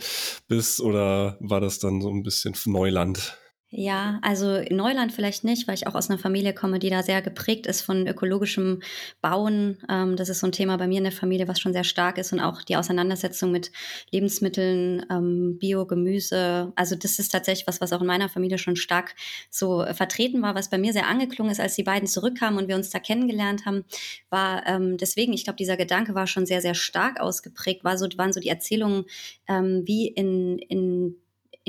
bist? 0.47 0.81
Oder 0.81 1.37
war 1.41 1.61
das 1.61 1.81
dann 1.81 2.01
so 2.01 2.09
ein 2.09 2.23
bisschen 2.23 2.55
Neuland? 2.67 3.37
Ja, 3.73 4.19
also 4.23 4.57
in 4.57 4.75
Neuland 4.77 5.13
vielleicht 5.13 5.45
nicht, 5.45 5.69
weil 5.69 5.77
ich 5.77 5.87
auch 5.87 5.95
aus 5.95 6.11
einer 6.11 6.19
Familie 6.19 6.53
komme, 6.53 6.81
die 6.81 6.91
da 6.91 7.05
sehr 7.05 7.23
geprägt 7.23 7.69
ist 7.69 7.83
von 7.83 8.05
ökologischem 8.09 8.83
Bauen. 9.23 9.79
Ähm, 9.89 10.17
das 10.17 10.29
ist 10.29 10.41
so 10.41 10.49
ein 10.49 10.53
Thema 10.53 10.77
bei 10.77 10.89
mir 10.89 10.99
in 10.99 11.05
der 11.05 11.13
Familie, 11.13 11.47
was 11.47 11.61
schon 11.61 11.73
sehr 11.73 11.85
stark 11.85 12.19
ist 12.19 12.33
und 12.33 12.41
auch 12.41 12.63
die 12.63 12.77
Auseinandersetzung 12.77 13.53
mit 13.53 13.71
Lebensmitteln, 14.11 15.07
ähm, 15.09 15.57
Bio, 15.61 15.87
Gemüse. 15.87 16.73
Also 16.75 16.97
das 16.97 17.21
ist 17.21 17.29
tatsächlich 17.31 17.69
was, 17.69 17.81
was 17.81 17.93
auch 17.93 18.01
in 18.01 18.09
meiner 18.09 18.29
Familie 18.29 18.59
schon 18.59 18.75
stark 18.75 19.15
so 19.51 19.85
vertreten 19.93 20.43
war, 20.43 20.57
was 20.57 20.69
bei 20.69 20.79
mir 20.79 20.93
sehr 20.93 21.07
angeklungen 21.07 21.53
ist, 21.53 21.61
als 21.61 21.77
die 21.77 21.85
beiden 21.85 22.09
zurückkamen 22.09 22.59
und 22.59 22.67
wir 22.67 22.75
uns 22.75 22.91
da 22.91 22.99
kennengelernt 22.99 23.67
haben, 23.67 23.85
war 24.31 24.67
ähm, 24.67 24.97
deswegen, 24.97 25.33
ich 25.33 25.45
glaube, 25.45 25.59
dieser 25.59 25.77
Gedanke 25.77 26.17
war 26.17 26.27
schon 26.27 26.45
sehr, 26.45 26.61
sehr 26.61 26.75
stark 26.75 27.21
ausgeprägt, 27.21 27.85
war 27.85 27.97
so, 27.97 28.09
waren 28.17 28.33
so 28.33 28.41
die 28.41 28.49
Erzählungen, 28.49 29.05
ähm, 29.47 29.83
wie 29.87 30.09
in, 30.09 30.59
in 30.59 31.20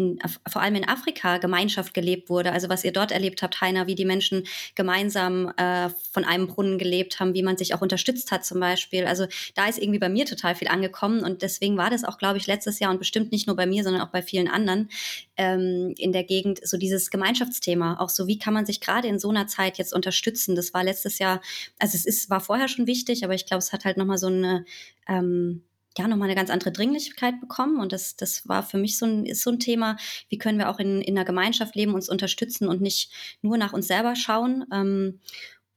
in, 0.01 0.19
vor 0.49 0.61
allem 0.61 0.75
in 0.75 0.87
Afrika 0.87 1.37
Gemeinschaft 1.37 1.93
gelebt 1.93 2.29
wurde. 2.29 2.51
Also 2.51 2.69
was 2.69 2.83
ihr 2.83 2.91
dort 2.91 3.11
erlebt 3.11 3.41
habt, 3.41 3.61
Heiner, 3.61 3.87
wie 3.87 3.95
die 3.95 4.05
Menschen 4.05 4.43
gemeinsam 4.75 5.53
äh, 5.57 5.89
von 6.11 6.23
einem 6.23 6.47
Brunnen 6.47 6.77
gelebt 6.77 7.19
haben, 7.19 7.33
wie 7.33 7.43
man 7.43 7.57
sich 7.57 7.73
auch 7.73 7.81
unterstützt 7.81 8.31
hat 8.31 8.45
zum 8.45 8.59
Beispiel. 8.59 9.05
Also 9.05 9.27
da 9.55 9.67
ist 9.67 9.79
irgendwie 9.79 9.99
bei 9.99 10.09
mir 10.09 10.25
total 10.25 10.55
viel 10.55 10.67
angekommen 10.67 11.23
und 11.23 11.41
deswegen 11.41 11.77
war 11.77 11.89
das 11.89 12.03
auch, 12.03 12.17
glaube 12.17 12.37
ich, 12.37 12.47
letztes 12.47 12.79
Jahr 12.79 12.91
und 12.91 12.99
bestimmt 12.99 13.31
nicht 13.31 13.47
nur 13.47 13.55
bei 13.55 13.65
mir, 13.65 13.83
sondern 13.83 14.01
auch 14.01 14.11
bei 14.11 14.21
vielen 14.21 14.47
anderen 14.47 14.89
ähm, 15.37 15.93
in 15.97 16.11
der 16.11 16.23
Gegend 16.23 16.59
so 16.65 16.77
dieses 16.77 17.09
Gemeinschaftsthema. 17.09 17.99
Auch 17.99 18.09
so, 18.09 18.27
wie 18.27 18.39
kann 18.39 18.53
man 18.53 18.65
sich 18.65 18.81
gerade 18.81 19.07
in 19.07 19.19
so 19.19 19.29
einer 19.29 19.47
Zeit 19.47 19.77
jetzt 19.77 19.93
unterstützen? 19.93 20.55
Das 20.55 20.73
war 20.73 20.83
letztes 20.83 21.19
Jahr, 21.19 21.41
also 21.79 21.95
es 21.95 22.05
ist, 22.05 22.29
war 22.29 22.41
vorher 22.41 22.67
schon 22.67 22.87
wichtig, 22.87 23.23
aber 23.23 23.33
ich 23.33 23.45
glaube, 23.45 23.59
es 23.59 23.73
hat 23.73 23.85
halt 23.85 23.97
nochmal 23.97 24.17
so 24.17 24.27
eine 24.27 24.65
ähm, 25.07 25.63
ja 25.97 26.07
nochmal 26.07 26.27
eine 26.27 26.35
ganz 26.35 26.49
andere 26.49 26.71
Dringlichkeit 26.71 27.39
bekommen. 27.39 27.79
Und 27.79 27.91
das, 27.91 28.15
das 28.15 28.47
war 28.47 28.63
für 28.63 28.77
mich 28.77 28.97
so 28.97 29.05
ein, 29.05 29.25
ist 29.25 29.43
so 29.43 29.51
ein 29.51 29.59
Thema, 29.59 29.97
wie 30.29 30.37
können 30.37 30.57
wir 30.57 30.69
auch 30.69 30.79
in, 30.79 31.01
in 31.01 31.17
einer 31.17 31.25
Gemeinschaft 31.25 31.75
leben, 31.75 31.93
uns 31.93 32.09
unterstützen 32.09 32.67
und 32.67 32.81
nicht 32.81 33.11
nur 33.41 33.57
nach 33.57 33.73
uns 33.73 33.87
selber 33.87 34.15
schauen. 34.15 34.65
Ähm, 34.71 35.19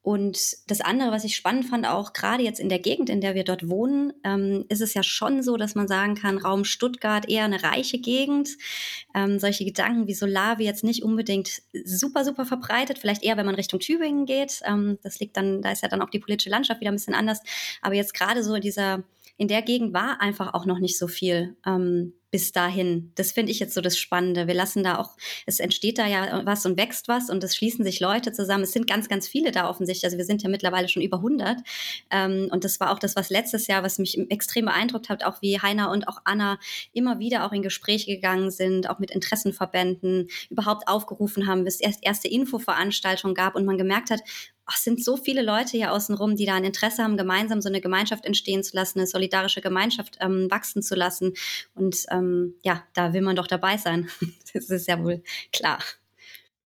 und 0.05 0.69
das 0.69 0.81
andere, 0.81 1.09
was 1.09 1.23
ich 1.23 1.35
spannend 1.35 1.65
fand, 1.65 1.87
auch 1.87 2.13
gerade 2.13 2.43
jetzt 2.43 2.59
in 2.59 2.69
der 2.69 2.77
Gegend, 2.77 3.09
in 3.09 3.21
der 3.21 3.33
wir 3.33 3.43
dort 3.43 3.67
wohnen, 3.69 4.13
ähm, 4.23 4.63
ist 4.69 4.81
es 4.81 4.93
ja 4.93 5.01
schon 5.01 5.41
so, 5.41 5.57
dass 5.57 5.73
man 5.73 5.87
sagen 5.87 6.13
kann, 6.13 6.37
Raum 6.37 6.63
Stuttgart 6.63 7.27
eher 7.27 7.45
eine 7.45 7.63
reiche 7.63 7.97
Gegend. 7.97 8.49
Ähm, 9.15 9.39
solche 9.39 9.65
Gedanken 9.65 10.05
wie 10.05 10.13
Solar 10.13 10.59
wie 10.59 10.65
jetzt 10.65 10.83
nicht 10.83 11.01
unbedingt 11.01 11.63
super, 11.85 12.23
super 12.23 12.45
verbreitet. 12.45 12.99
Vielleicht 12.99 13.23
eher, 13.23 13.35
wenn 13.35 13.47
man 13.47 13.55
Richtung 13.55 13.79
Tübingen 13.79 14.27
geht. 14.27 14.61
Ähm, 14.63 14.99
das 15.01 15.19
liegt 15.19 15.37
dann, 15.37 15.63
da 15.63 15.71
ist 15.71 15.81
ja 15.81 15.89
dann 15.89 16.03
auch 16.03 16.11
die 16.11 16.19
politische 16.19 16.51
Landschaft 16.51 16.81
wieder 16.81 16.91
ein 16.91 16.97
bisschen 16.97 17.15
anders. 17.15 17.39
Aber 17.81 17.95
jetzt 17.95 18.13
gerade 18.13 18.43
so 18.43 18.53
in 18.53 18.61
dieser 18.61 19.03
in 19.37 19.47
der 19.47 19.61
Gegend 19.61 19.93
war 19.93 20.21
einfach 20.21 20.53
auch 20.53 20.65
noch 20.65 20.79
nicht 20.79 20.97
so 20.97 21.07
viel 21.07 21.55
ähm, 21.65 22.13
bis 22.35 22.51
dahin. 22.51 23.13
Das 23.15 23.31
finde 23.31 23.53
ich 23.53 23.59
jetzt 23.59 23.73
so 23.73 23.79
das 23.79 23.97
Spannende. 23.97 24.45
Wir 24.45 24.53
lassen 24.53 24.83
da 24.83 24.97
auch, 24.97 25.15
es 25.45 25.61
entsteht 25.61 25.97
da 25.97 26.05
ja 26.05 26.41
was 26.45 26.65
und 26.65 26.77
wächst 26.77 27.07
was 27.07 27.29
und 27.29 27.41
es 27.45 27.55
schließen 27.55 27.85
sich 27.85 28.01
Leute 28.01 28.33
zusammen. 28.33 28.63
Es 28.63 28.73
sind 28.73 28.87
ganz, 28.87 29.07
ganz 29.07 29.25
viele 29.25 29.51
da 29.51 29.69
offensichtlich. 29.69 30.03
Also 30.03 30.17
wir 30.17 30.25
sind 30.25 30.43
ja 30.43 30.49
mittlerweile 30.49 30.89
schon 30.89 31.01
über 31.01 31.17
100. 31.17 31.59
Ähm, 32.11 32.49
und 32.51 32.65
das 32.65 32.81
war 32.81 32.91
auch 32.91 32.99
das, 32.99 33.15
was 33.15 33.29
letztes 33.29 33.67
Jahr, 33.67 33.83
was 33.83 33.99
mich 33.99 34.19
extrem 34.29 34.65
beeindruckt 34.65 35.07
hat, 35.07 35.23
auch 35.23 35.41
wie 35.41 35.61
Heiner 35.61 35.91
und 35.91 36.09
auch 36.09 36.19
Anna 36.25 36.59
immer 36.91 37.19
wieder 37.19 37.45
auch 37.45 37.53
in 37.53 37.61
Gespräche 37.61 38.13
gegangen 38.13 38.51
sind, 38.51 38.89
auch 38.89 38.99
mit 38.99 39.11
Interessenverbänden, 39.11 40.27
überhaupt 40.49 40.89
aufgerufen 40.89 41.47
haben, 41.47 41.63
bis 41.63 41.75
es 41.75 41.81
erst 41.81 41.99
erste 42.03 42.27
Infoveranstaltungen 42.27 43.33
gab 43.33 43.55
und 43.55 43.63
man 43.63 43.77
gemerkt 43.77 44.09
hat, 44.09 44.19
es 44.73 44.83
sind 44.83 45.03
so 45.03 45.15
viele 45.17 45.43
Leute 45.43 45.71
hier 45.71 45.91
außenrum, 45.91 46.35
die 46.35 46.45
da 46.45 46.55
ein 46.55 46.63
Interesse 46.63 47.03
haben, 47.03 47.17
gemeinsam 47.17 47.61
so 47.61 47.69
eine 47.69 47.81
Gemeinschaft 47.81 48.25
entstehen 48.25 48.63
zu 48.63 48.75
lassen, 48.75 48.99
eine 48.99 49.07
solidarische 49.07 49.61
Gemeinschaft 49.61 50.17
ähm, 50.21 50.47
wachsen 50.49 50.81
zu 50.81 50.95
lassen. 50.95 51.33
Und 51.75 52.05
ähm, 52.09 52.55
ja, 52.63 52.83
da 52.93 53.13
will 53.13 53.21
man 53.21 53.35
doch 53.35 53.47
dabei 53.47 53.77
sein. 53.77 54.09
das 54.53 54.69
ist 54.69 54.87
ja 54.87 55.03
wohl 55.03 55.21
klar. 55.51 55.79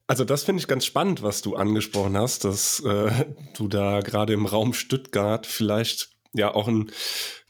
Also 0.07 0.23
das 0.23 0.43
finde 0.43 0.61
ich 0.61 0.67
ganz 0.67 0.85
spannend, 0.85 1.21
was 1.21 1.41
du 1.41 1.55
angesprochen 1.55 2.17
hast, 2.17 2.45
dass 2.45 2.79
äh, 2.81 3.25
du 3.55 3.67
da 3.67 3.99
gerade 3.99 4.33
im 4.33 4.45
Raum 4.45 4.73
Stuttgart 4.73 5.45
vielleicht 5.45 6.11
ja 6.33 6.53
auch 6.53 6.67
ein 6.67 6.91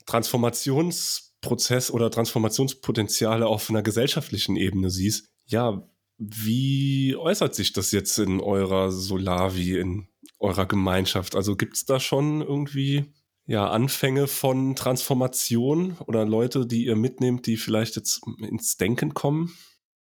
Transformationsprozess 0.08 1.92
oder 1.92 2.10
Transformationspotenziale 2.10 3.46
auf 3.46 3.70
einer 3.70 3.84
gesellschaftlichen 3.84 4.56
Ebene 4.56 4.90
siehst. 4.90 5.28
Ja, 5.46 5.88
wie 6.18 7.16
äußert 7.16 7.54
sich 7.54 7.74
das 7.74 7.92
jetzt 7.92 8.18
in 8.18 8.40
eurer 8.40 8.92
Solavi, 8.92 9.78
in 9.78 10.08
eurer 10.40 10.66
Gemeinschaft? 10.66 11.36
Also 11.36 11.56
gibt 11.56 11.76
es 11.76 11.86
da 11.86 12.00
schon 12.00 12.42
irgendwie 12.42 13.06
ja 13.46 13.70
Anfänge 13.70 14.28
von 14.28 14.76
Transformation 14.76 15.98
oder 16.06 16.26
Leute, 16.26 16.68
die 16.68 16.86
ihr 16.86 16.96
mitnehmt, 16.96 17.46
die 17.48 17.58
vielleicht 17.58 17.96
jetzt 17.96 18.22
ins 18.40 18.78
Denken 18.78 19.14
kommen? 19.14 19.54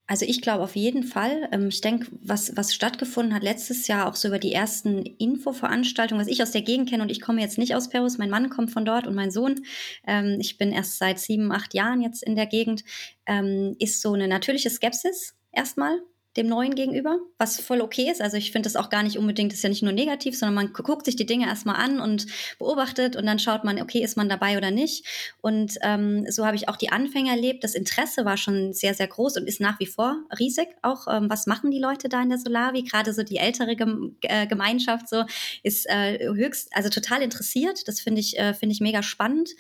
Also 0.06 0.26
ich 0.26 0.42
glaube 0.42 0.64
auf 0.64 0.76
jeden 0.76 1.04
Fall. 1.04 1.48
Ähm, 1.52 1.70
ich 1.70 1.82
denke, 1.82 2.08
was, 2.22 2.56
was 2.58 2.74
stattgefunden 2.74 3.34
hat 3.34 3.44
letztes 3.44 3.88
Jahr 3.88 4.08
auch 4.08 4.16
so 4.16 4.28
über 4.28 4.40
die 4.40 4.52
ersten 4.52 5.06
Infoveranstaltungen, 5.06 6.22
was 6.22 6.32
ich 6.32 6.42
aus 6.44 6.52
der 6.52 6.62
Gegend 6.62 6.90
kenne 6.90 7.04
und 7.04 7.10
ich 7.10 7.22
komme 7.22 7.42
jetzt 7.42 7.58
nicht 7.58 7.74
aus 7.74 7.90
Perus, 7.90 8.18
mein 8.18 8.30
Mann 8.30 8.50
kommt 8.50 8.72
von 8.72 8.86
dort 8.86 9.08
und 9.08 9.16
mein 9.16 9.32
Sohn. 9.32 9.62
Ähm, 10.06 10.38
ich 10.40 10.58
bin 10.58 10.72
erst 10.72 10.98
seit 10.98 11.20
sieben, 11.20 11.52
acht 11.52 11.74
Jahren 11.74 12.02
jetzt 12.02 12.22
in 12.22 12.36
der 12.36 12.48
Gegend, 12.48 12.84
ähm, 13.26 13.76
ist 13.80 14.02
so 14.02 14.14
eine 14.14 14.28
natürliche 14.28 14.70
Skepsis 14.70 15.36
erstmal 15.52 16.02
dem 16.38 16.48
Neuen 16.48 16.74
gegenüber, 16.74 17.20
was 17.38 17.60
voll 17.60 17.82
okay 17.82 18.10
ist. 18.10 18.22
Also 18.22 18.38
ich 18.38 18.52
finde 18.52 18.68
das 18.68 18.76
auch 18.76 18.90
gar 18.90 19.04
nicht 19.04 19.18
unbedingt, 19.18 19.54
ist 19.54 19.64
ja 19.64 19.70
nicht 19.70 19.84
nur 19.84 19.92
negativ, 19.92 20.38
sondern 20.38 20.56
man 20.56 20.74
guckt 20.74 21.06
sich 21.06 21.16
die 21.16 21.26
Dinge 21.26 21.46
erstmal 21.46 21.76
an 21.76 22.00
und 22.00 22.26
beobachtet 22.58 23.16
und 23.16 23.26
dann 23.26 23.38
schaut 23.38 23.64
man, 23.64 23.80
okay, 23.82 24.04
ist 24.04 24.18
man 24.18 24.30
dabei 24.30 24.58
oder 24.58 24.72
nicht. 24.72 25.06
Und 25.42 25.78
ähm, 25.82 26.26
so 26.30 26.46
habe 26.46 26.56
ich 26.56 26.70
auch 26.70 26.76
die 26.76 26.92
Anfänge 26.92 27.30
erlebt. 27.30 27.64
Das 27.64 27.76
Interesse 27.76 28.26
war 28.26 28.38
schon 28.38 28.74
sehr, 28.74 28.96
sehr 28.96 29.08
groß 29.08 29.38
und 29.38 29.48
ist 29.48 29.62
nach 29.62 29.80
wie 29.80 29.86
vor 29.86 30.24
riesig. 30.40 30.70
Auch 30.82 31.08
ähm, 31.08 31.30
was 31.30 31.46
machen 31.46 31.70
die 31.70 31.80
Leute 31.80 32.10
da 32.10 32.22
in 32.22 32.30
der 32.30 32.40
Solavi? 32.40 32.84
Gerade 32.84 33.14
so 33.14 33.24
die 33.24 33.38
ältere 33.38 33.76
Gem 33.76 34.16
äh, 34.22 34.48
Gemeinschaft 34.48 35.10
so 35.10 35.26
ist 35.62 35.88
äh, 35.88 36.18
höchst, 36.34 36.70
also 36.76 36.90
total 36.90 37.22
interessiert. 37.22 37.88
Das 37.88 38.00
finde 38.00 38.22
ich, 38.22 38.40
äh, 38.40 38.54
finde 38.54 38.74
ich 38.74 38.82
mega 38.82 39.04
spannend. 39.04 39.52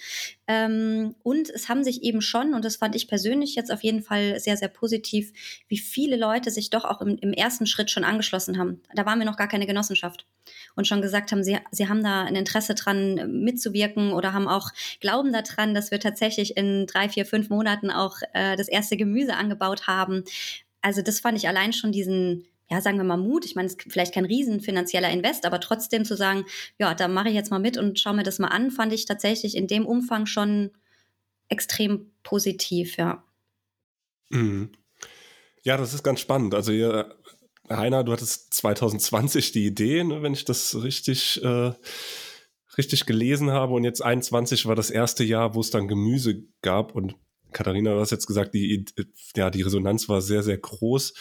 Ähm, 0.47 1.15
und 1.23 1.49
es 1.49 1.69
haben 1.69 1.83
sich 1.83 2.03
eben 2.03 2.21
schon, 2.21 2.53
und 2.53 2.65
das 2.65 2.75
fand 2.75 2.95
ich 2.95 3.07
persönlich 3.07 3.55
jetzt 3.55 3.71
auf 3.71 3.83
jeden 3.83 4.01
Fall 4.01 4.39
sehr, 4.39 4.57
sehr 4.57 4.67
positiv, 4.67 5.31
wie 5.67 5.77
viele 5.77 6.17
Leute 6.17 6.51
sich 6.51 6.62
doch 6.69 6.85
auch 6.85 7.01
im, 7.01 7.17
im 7.17 7.33
ersten 7.33 7.65
Schritt 7.65 7.91
schon 7.91 8.03
angeschlossen 8.03 8.57
haben. 8.57 8.81
Da 8.93 9.05
waren 9.05 9.19
wir 9.19 9.25
noch 9.25 9.37
gar 9.37 9.47
keine 9.47 9.65
Genossenschaft 9.65 10.25
und 10.75 10.87
schon 10.87 11.01
gesagt 11.01 11.31
haben, 11.31 11.43
sie, 11.43 11.57
sie 11.71 11.89
haben 11.89 12.03
da 12.03 12.23
ein 12.23 12.35
Interesse 12.35 12.75
dran 12.75 13.43
mitzuwirken 13.43 14.13
oder 14.13 14.33
haben 14.33 14.47
auch 14.47 14.69
Glauben 14.99 15.33
daran, 15.33 15.73
dass 15.73 15.91
wir 15.91 15.99
tatsächlich 15.99 16.57
in 16.57 16.87
drei, 16.87 17.09
vier, 17.09 17.25
fünf 17.25 17.49
Monaten 17.49 17.91
auch 17.91 18.17
äh, 18.33 18.55
das 18.55 18.67
erste 18.67 18.97
Gemüse 18.97 19.35
angebaut 19.35 19.87
haben. 19.87 20.23
Also 20.81 21.01
das 21.01 21.19
fand 21.19 21.37
ich 21.37 21.47
allein 21.47 21.73
schon 21.73 21.91
diesen, 21.91 22.45
ja, 22.69 22.81
sagen 22.81 22.97
wir 22.97 23.03
mal 23.03 23.17
Mut. 23.17 23.45
Ich 23.45 23.55
meine, 23.55 23.67
es 23.67 23.75
ist 23.75 23.91
vielleicht 23.91 24.13
kein 24.13 24.25
riesen 24.25 24.61
finanzieller 24.61 25.09
Invest, 25.09 25.45
aber 25.45 25.59
trotzdem 25.59 26.05
zu 26.05 26.15
sagen, 26.15 26.45
ja, 26.77 26.93
da 26.93 27.07
mache 27.07 27.29
ich 27.29 27.35
jetzt 27.35 27.51
mal 27.51 27.59
mit 27.59 27.77
und 27.77 27.99
schaue 27.99 28.15
mir 28.15 28.23
das 28.23 28.39
mal 28.39 28.49
an, 28.49 28.71
fand 28.71 28.93
ich 28.93 29.05
tatsächlich 29.05 29.55
in 29.55 29.67
dem 29.67 29.85
Umfang 29.85 30.25
schon 30.25 30.71
extrem 31.49 32.11
positiv, 32.23 32.97
ja. 32.97 33.23
Mhm. 34.29 34.71
Ja, 35.63 35.77
das 35.77 35.93
ist 35.93 36.03
ganz 36.03 36.19
spannend. 36.19 36.53
Also 36.53 36.71
ihr, 36.71 37.15
Heiner, 37.69 38.03
du 38.03 38.11
hattest 38.11 38.53
2020 38.53 39.51
die 39.53 39.65
Idee, 39.65 40.03
ne, 40.03 40.21
wenn 40.21 40.33
ich 40.33 40.45
das 40.45 40.83
richtig, 40.83 41.41
äh, 41.43 41.71
richtig 42.77 43.05
gelesen 43.05 43.51
habe. 43.51 43.73
Und 43.73 43.83
jetzt 43.83 44.03
21 44.03 44.65
war 44.65 44.75
das 44.75 44.89
erste 44.89 45.23
Jahr, 45.23 45.55
wo 45.55 45.61
es 45.61 45.71
dann 45.71 45.87
Gemüse 45.87 46.43
gab. 46.61 46.95
Und 46.95 47.15
Katharina, 47.53 47.93
du 47.93 47.99
hast 47.99 48.11
jetzt 48.11 48.27
gesagt, 48.27 48.53
die, 48.53 48.85
ja, 49.35 49.49
die 49.49 49.61
Resonanz 49.61 50.09
war 50.09 50.21
sehr, 50.21 50.43
sehr 50.43 50.57
groß. 50.57 51.13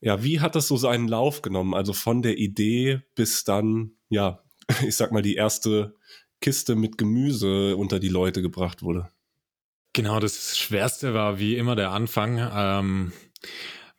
Ja, 0.00 0.24
wie 0.24 0.40
hat 0.40 0.54
das 0.54 0.66
so 0.66 0.78
seinen 0.78 1.08
Lauf 1.08 1.42
genommen? 1.42 1.74
Also 1.74 1.92
von 1.92 2.22
der 2.22 2.38
Idee 2.38 3.02
bis 3.14 3.44
dann, 3.44 3.92
ja, 4.08 4.42
ich 4.86 4.96
sag 4.96 5.12
mal, 5.12 5.22
die 5.22 5.34
erste 5.34 5.94
Kiste 6.40 6.74
mit 6.74 6.96
Gemüse 6.96 7.76
unter 7.76 8.00
die 8.00 8.08
Leute 8.08 8.40
gebracht 8.40 8.82
wurde. 8.82 9.10
Genau, 9.92 10.20
das 10.20 10.56
Schwerste 10.56 11.12
war 11.12 11.38
wie 11.38 11.56
immer 11.56 11.76
der 11.76 11.90
Anfang. 11.90 12.38
Ähm, 12.54 13.12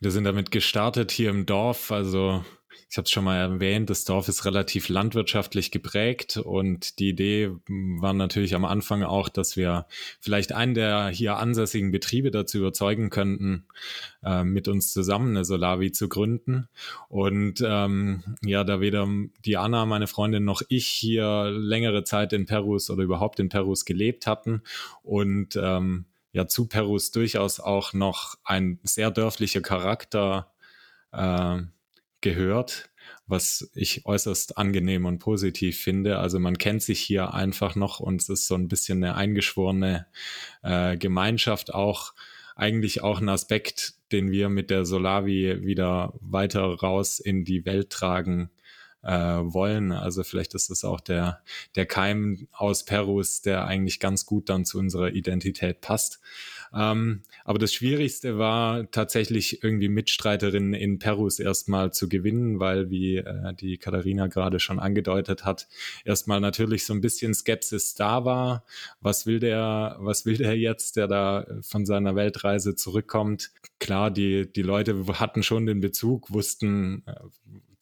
wir 0.02 0.10
sind 0.10 0.24
damit 0.24 0.50
gestartet 0.50 1.12
hier 1.12 1.30
im 1.30 1.46
Dorf. 1.46 1.92
Also 1.92 2.44
ich 2.90 2.96
habe 2.96 3.04
es 3.04 3.10
schon 3.10 3.24
mal 3.24 3.36
erwähnt, 3.36 3.88
das 3.88 4.04
Dorf 4.04 4.28
ist 4.28 4.44
relativ 4.44 4.88
landwirtschaftlich 4.88 5.70
geprägt 5.70 6.38
und 6.38 6.98
die 6.98 7.10
Idee 7.10 7.52
war 7.68 8.12
natürlich 8.12 8.56
am 8.56 8.64
Anfang 8.64 9.04
auch, 9.04 9.28
dass 9.28 9.56
wir 9.56 9.86
vielleicht 10.20 10.52
einen 10.52 10.74
der 10.74 11.08
hier 11.08 11.36
ansässigen 11.36 11.92
Betriebe 11.92 12.32
dazu 12.32 12.58
überzeugen 12.58 13.10
könnten, 13.10 13.64
äh, 14.24 14.42
mit 14.42 14.66
uns 14.66 14.92
zusammen 14.92 15.36
eine 15.36 15.44
Solavi 15.44 15.92
zu 15.92 16.08
gründen. 16.08 16.68
Und 17.08 17.62
ähm, 17.64 18.24
ja, 18.44 18.64
da 18.64 18.80
weder 18.80 19.08
die 19.44 19.56
Anna, 19.56 19.86
meine 19.86 20.08
Freundin, 20.08 20.44
noch 20.44 20.62
ich 20.68 20.86
hier 20.86 21.50
längere 21.50 22.02
Zeit 22.02 22.32
in 22.32 22.46
Perus 22.46 22.90
oder 22.90 23.04
überhaupt 23.04 23.38
in 23.38 23.48
Perus 23.48 23.84
gelebt 23.84 24.26
hatten 24.26 24.62
und 25.02 25.56
ähm, 25.56 26.06
ja 26.32 26.46
zu 26.46 26.66
Perus 26.66 27.10
durchaus 27.10 27.60
auch 27.60 27.92
noch 27.92 28.36
ein 28.44 28.80
sehr 28.82 29.10
dörflicher 29.10 29.60
Charakter 29.60 30.52
äh, 31.12 31.58
gehört, 32.20 32.90
was 33.26 33.70
ich 33.74 34.06
äußerst 34.06 34.56
angenehm 34.56 35.06
und 35.06 35.18
positiv 35.18 35.78
finde. 35.78 36.18
Also 36.18 36.38
man 36.38 36.58
kennt 36.58 36.82
sich 36.82 37.00
hier 37.00 37.34
einfach 37.34 37.74
noch 37.74 38.00
und 38.00 38.22
es 38.22 38.28
ist 38.28 38.46
so 38.46 38.54
ein 38.54 38.68
bisschen 38.68 39.04
eine 39.04 39.14
eingeschworene 39.14 40.06
äh, 40.62 40.96
Gemeinschaft 40.96 41.74
auch. 41.74 42.14
Eigentlich 42.54 43.02
auch 43.02 43.20
ein 43.20 43.28
Aspekt, 43.28 43.94
den 44.12 44.30
wir 44.30 44.48
mit 44.48 44.70
der 44.70 44.84
Solavi 44.84 45.62
wieder 45.62 46.14
weiter 46.20 46.62
raus 46.62 47.18
in 47.18 47.44
die 47.44 47.64
Welt 47.64 47.90
tragen 47.90 48.50
äh, 49.02 49.12
wollen. 49.12 49.92
Also 49.92 50.22
vielleicht 50.22 50.54
ist 50.54 50.70
das 50.70 50.84
auch 50.84 51.00
der, 51.00 51.42
der 51.74 51.86
Keim 51.86 52.48
aus 52.52 52.84
Perus, 52.84 53.42
der 53.42 53.66
eigentlich 53.66 54.00
ganz 54.00 54.26
gut 54.26 54.48
dann 54.48 54.64
zu 54.64 54.78
unserer 54.78 55.12
Identität 55.12 55.80
passt. 55.80 56.20
Ähm, 56.74 57.22
aber 57.44 57.58
das 57.58 57.74
Schwierigste 57.74 58.38
war 58.38 58.90
tatsächlich 58.90 59.62
irgendwie 59.62 59.88
Mitstreiterinnen 59.88 60.72
in 60.72 60.98
Perus 60.98 61.38
erstmal 61.38 61.92
zu 61.92 62.08
gewinnen, 62.08 62.60
weil, 62.60 62.90
wie 62.90 63.16
äh, 63.16 63.54
die 63.54 63.76
Katharina 63.76 64.28
gerade 64.28 64.58
schon 64.58 64.78
angedeutet 64.78 65.44
hat, 65.44 65.68
erstmal 66.04 66.40
natürlich 66.40 66.86
so 66.86 66.94
ein 66.94 67.02
bisschen 67.02 67.34
Skepsis 67.34 67.94
da 67.94 68.24
war. 68.24 68.64
Was 69.00 69.26
will 69.26 69.38
der, 69.38 69.96
was 70.00 70.24
will 70.24 70.38
der 70.38 70.56
jetzt, 70.56 70.96
der 70.96 71.08
da 71.08 71.46
von 71.60 71.84
seiner 71.84 72.16
Weltreise 72.16 72.74
zurückkommt? 72.74 73.50
Klar, 73.78 74.10
die, 74.10 74.50
die 74.50 74.62
Leute 74.62 75.04
hatten 75.18 75.42
schon 75.42 75.66
den 75.66 75.80
Bezug, 75.80 76.32
wussten, 76.32 77.02
äh, 77.06 77.14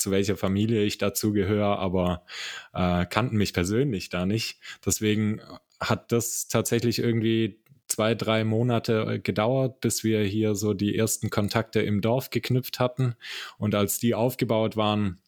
zu 0.01 0.11
welcher 0.11 0.37
Familie 0.37 0.83
ich 0.83 0.99
dazu 0.99 1.33
gehöre, 1.33 1.79
aber 1.79 2.25
äh, 2.73 3.07
kannten 3.07 3.37
mich 3.37 3.53
persönlich 3.53 4.09
da 4.09 4.27
nicht. 4.27 4.59
Deswegen 4.85 5.41
hat 5.79 6.13
das 6.13 6.49
tatsächlich 6.49 6.99
irgendwie 6.99 7.61
zwei, 7.87 8.15
drei 8.15 8.45
Monate 8.45 9.07
äh, 9.09 9.19
gedauert, 9.19 9.81
bis 9.81 10.05
wir 10.05 10.23
hier 10.23 10.55
so 10.55 10.75
die 10.75 10.97
ersten 10.97 11.31
Kontakte 11.31 11.81
im 11.81 12.01
Dorf 12.01 12.31
geknüpft 12.31 12.81
hatten. 12.81 13.15
Und 13.59 13.75
als 13.75 13.99
die 13.99 14.15
aufgebaut 14.15 14.77
waren, 14.77 15.19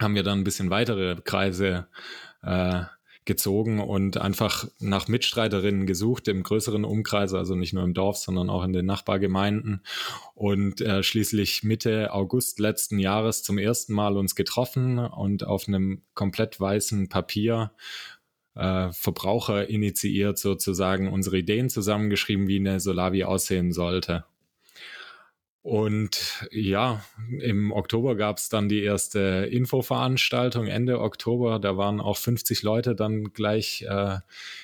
haben 0.00 0.14
wir 0.14 0.22
dann 0.22 0.40
ein 0.40 0.44
bisschen 0.44 0.70
weitere 0.70 1.16
Kreise 1.22 1.88
äh, 2.42 2.82
gezogen 3.28 3.78
und 3.78 4.16
einfach 4.16 4.66
nach 4.80 5.06
Mitstreiterinnen 5.06 5.86
gesucht 5.86 6.26
im 6.26 6.42
größeren 6.42 6.84
Umkreis, 6.84 7.34
also 7.34 7.54
nicht 7.54 7.74
nur 7.74 7.84
im 7.84 7.94
Dorf, 7.94 8.16
sondern 8.16 8.50
auch 8.50 8.64
in 8.64 8.72
den 8.72 8.86
Nachbargemeinden. 8.86 9.82
Und 10.34 10.80
äh, 10.80 11.04
schließlich 11.04 11.62
Mitte 11.62 12.12
August 12.12 12.58
letzten 12.58 12.98
Jahres 12.98 13.44
zum 13.44 13.58
ersten 13.58 13.92
Mal 13.92 14.16
uns 14.16 14.34
getroffen 14.34 14.98
und 14.98 15.46
auf 15.46 15.68
einem 15.68 16.02
komplett 16.14 16.58
weißen 16.58 17.08
Papier 17.08 17.70
äh, 18.56 18.90
Verbraucher 18.92 19.68
initiiert 19.68 20.38
sozusagen 20.38 21.12
unsere 21.12 21.38
Ideen 21.38 21.68
zusammengeschrieben, 21.68 22.48
wie 22.48 22.58
eine 22.58 22.80
Solavi 22.80 23.22
aussehen 23.24 23.72
sollte. 23.72 24.24
Und 25.68 26.48
ja, 26.50 27.04
im 27.40 27.72
Oktober 27.72 28.16
gab 28.16 28.38
es 28.38 28.48
dann 28.48 28.70
die 28.70 28.82
erste 28.82 29.46
Infoveranstaltung, 29.50 30.66
Ende 30.66 30.98
Oktober. 30.98 31.58
Da 31.58 31.76
waren 31.76 32.00
auch 32.00 32.16
50 32.16 32.62
Leute 32.62 32.94
dann 32.94 33.34
gleich 33.34 33.84
äh, 33.86 34.16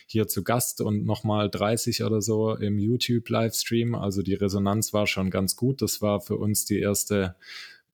hier 0.06 0.28
zu 0.28 0.42
Gast 0.42 0.80
und 0.80 1.04
nochmal 1.04 1.50
30 1.50 2.04
oder 2.04 2.22
so 2.22 2.54
im 2.54 2.78
YouTube-Livestream. 2.78 3.94
Also 3.94 4.22
die 4.22 4.32
Resonanz 4.32 4.94
war 4.94 5.06
schon 5.06 5.28
ganz 5.28 5.56
gut. 5.56 5.82
Das 5.82 6.00
war 6.00 6.22
für 6.22 6.38
uns 6.38 6.64
die 6.64 6.78
erste 6.78 7.36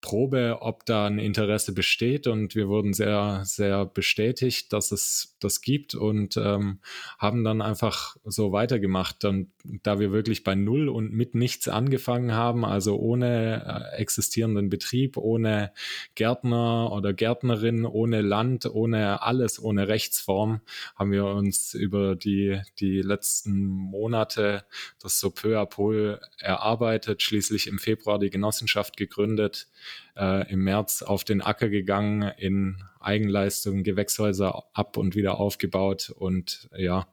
Probe, 0.00 0.59
ob 0.61 0.87
da 0.87 1.07
ein 1.07 1.19
Interesse 1.19 1.73
besteht. 1.73 2.26
Und 2.26 2.54
wir 2.54 2.69
wurden 2.69 2.95
sehr, 2.95 3.42
sehr 3.45 3.85
bestätigt, 3.85 4.73
dass 4.73 4.92
es 4.92 5.37
das 5.40 5.61
gibt 5.61 5.95
und 5.95 6.37
ähm, 6.37 6.80
haben 7.19 7.45
dann 7.45 7.61
einfach 7.61 8.16
so 8.25 8.52
weitergemacht. 8.52 9.25
Und 9.25 9.50
da 9.83 9.99
wir 10.00 10.11
wirklich 10.12 10.42
bei 10.42 10.54
Null 10.54 10.88
und 10.88 11.12
mit 11.12 11.35
nichts 11.35 11.69
angefangen 11.69 12.33
haben, 12.33 12.64
also 12.64 12.99
ohne 12.99 13.93
äh, 13.95 13.97
existierenden 13.97 14.71
Betrieb, 14.71 15.17
ohne 15.17 15.73
Gärtner 16.15 16.93
oder 16.93 17.13
Gärtnerin, 17.13 17.84
ohne 17.84 18.23
Land, 18.23 18.67
ohne 18.67 19.23
alles, 19.23 19.63
ohne 19.63 19.89
Rechtsform, 19.89 20.60
haben 20.97 21.13
wir 21.13 21.26
uns 21.26 21.75
über 21.75 22.17
die, 22.17 22.60
die 22.78 23.02
letzten 23.02 23.67
Monate 23.67 24.65
das 25.02 25.21
so 25.21 25.30
peu 25.30 25.58
à 25.58 25.67
peu 25.67 26.19
erarbeitet, 26.39 27.23
schließlich 27.23 27.67
im 27.67 27.78
Februar 27.78 28.19
die 28.19 28.30
Genossenschaft 28.30 28.97
gegründet 28.97 29.69
äh, 30.16 30.50
im 30.50 30.64
März 30.64 31.02
auf 31.02 31.24
den 31.24 31.40
Acker 31.40 31.68
gegangen, 31.68 32.22
in 32.36 32.82
Eigenleistung 33.00 33.82
Gewächshäuser 33.82 34.64
ab 34.72 34.96
und 34.96 35.14
wieder 35.14 35.38
aufgebaut 35.38 36.12
und 36.14 36.68
ja, 36.76 37.06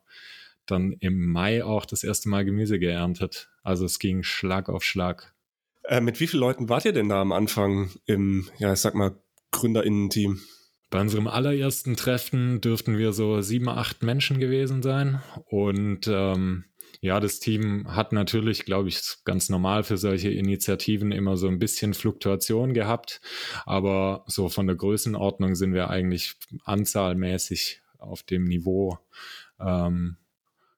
dann 0.65 0.93
im 0.93 1.31
Mai 1.31 1.63
auch 1.63 1.85
das 1.85 2.03
erste 2.03 2.29
Mal 2.29 2.45
Gemüse 2.45 2.79
geerntet. 2.79 3.49
Also 3.63 3.85
es 3.85 3.99
ging 3.99 4.23
Schlag 4.23 4.69
auf 4.69 4.83
Schlag. 4.83 5.33
Äh, 5.83 6.01
mit 6.01 6.19
wie 6.19 6.27
vielen 6.27 6.41
Leuten 6.41 6.69
wart 6.69 6.85
ihr 6.85 6.93
denn 6.93 7.09
da 7.09 7.21
am 7.21 7.31
Anfang 7.31 7.91
im, 8.05 8.49
ja, 8.57 8.73
ich 8.73 8.79
sag 8.79 8.93
mal, 8.93 9.15
GründerInnen-Team? 9.51 10.41
Bei 10.89 11.01
unserem 11.01 11.27
allerersten 11.27 11.95
Treffen 11.95 12.61
dürften 12.61 12.97
wir 12.97 13.11
so 13.11 13.41
sieben, 13.41 13.69
acht 13.69 14.03
Menschen 14.03 14.39
gewesen 14.39 14.81
sein. 14.81 15.21
Und 15.45 16.07
ähm, 16.07 16.65
ja, 17.01 17.19
das 17.19 17.39
Team 17.39 17.95
hat 17.95 18.11
natürlich, 18.11 18.65
glaube 18.65 18.89
ich, 18.89 19.01
ganz 19.23 19.49
normal 19.49 19.83
für 19.83 19.97
solche 19.97 20.29
Initiativen 20.29 21.11
immer 21.11 21.37
so 21.37 21.47
ein 21.47 21.59
bisschen 21.59 21.93
Fluktuation 21.93 22.73
gehabt. 22.73 23.21
Aber 23.65 24.23
so 24.27 24.49
von 24.49 24.67
der 24.67 24.75
Größenordnung 24.75 25.55
sind 25.55 25.73
wir 25.73 25.89
eigentlich 25.89 26.35
anzahlmäßig 26.63 27.81
auf 27.99 28.23
dem 28.23 28.45
Niveau 28.45 28.97
ähm, 29.59 30.17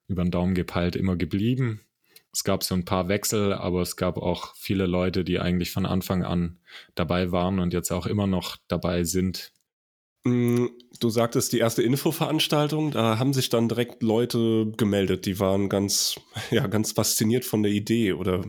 über 0.08 0.24
den 0.24 0.30
Daumen 0.30 0.54
gepeilt 0.54 0.96
immer 0.96 1.16
geblieben. 1.16 1.80
Es 2.32 2.44
gab 2.44 2.62
so 2.62 2.74
ein 2.74 2.84
paar 2.84 3.08
Wechsel, 3.08 3.52
aber 3.52 3.80
es 3.80 3.96
gab 3.96 4.16
auch 4.16 4.54
viele 4.54 4.86
Leute, 4.86 5.24
die 5.24 5.40
eigentlich 5.40 5.72
von 5.72 5.84
Anfang 5.84 6.22
an 6.22 6.58
dabei 6.94 7.32
waren 7.32 7.58
und 7.58 7.72
jetzt 7.72 7.90
auch 7.90 8.06
immer 8.06 8.26
noch 8.26 8.56
dabei 8.68 9.04
sind. 9.04 9.52
Mm, 10.24 10.66
du 11.00 11.08
sagtest 11.08 11.52
die 11.52 11.58
erste 11.58 11.82
Infoveranstaltung, 11.82 12.90
da 12.90 13.18
haben 13.18 13.32
sich 13.32 13.48
dann 13.48 13.68
direkt 13.68 14.02
Leute 14.02 14.70
gemeldet, 14.76 15.24
die 15.26 15.40
waren 15.40 15.68
ganz, 15.68 16.20
ja, 16.50 16.66
ganz 16.66 16.92
fasziniert 16.92 17.44
von 17.44 17.62
der 17.62 17.72
Idee 17.72 18.12
oder 18.12 18.44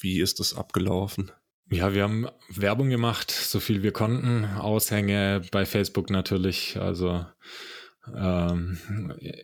wie 0.00 0.20
ist 0.20 0.38
das 0.38 0.54
abgelaufen? 0.54 1.32
Ja, 1.70 1.92
wir 1.92 2.04
haben 2.04 2.26
Werbung 2.48 2.88
gemacht, 2.88 3.30
so 3.30 3.60
viel 3.60 3.82
wir 3.82 3.92
konnten, 3.92 4.44
Aushänge 4.44 5.42
bei 5.50 5.66
Facebook 5.66 6.08
natürlich, 6.08 6.78
also 6.80 7.26
ähm, 8.16 8.78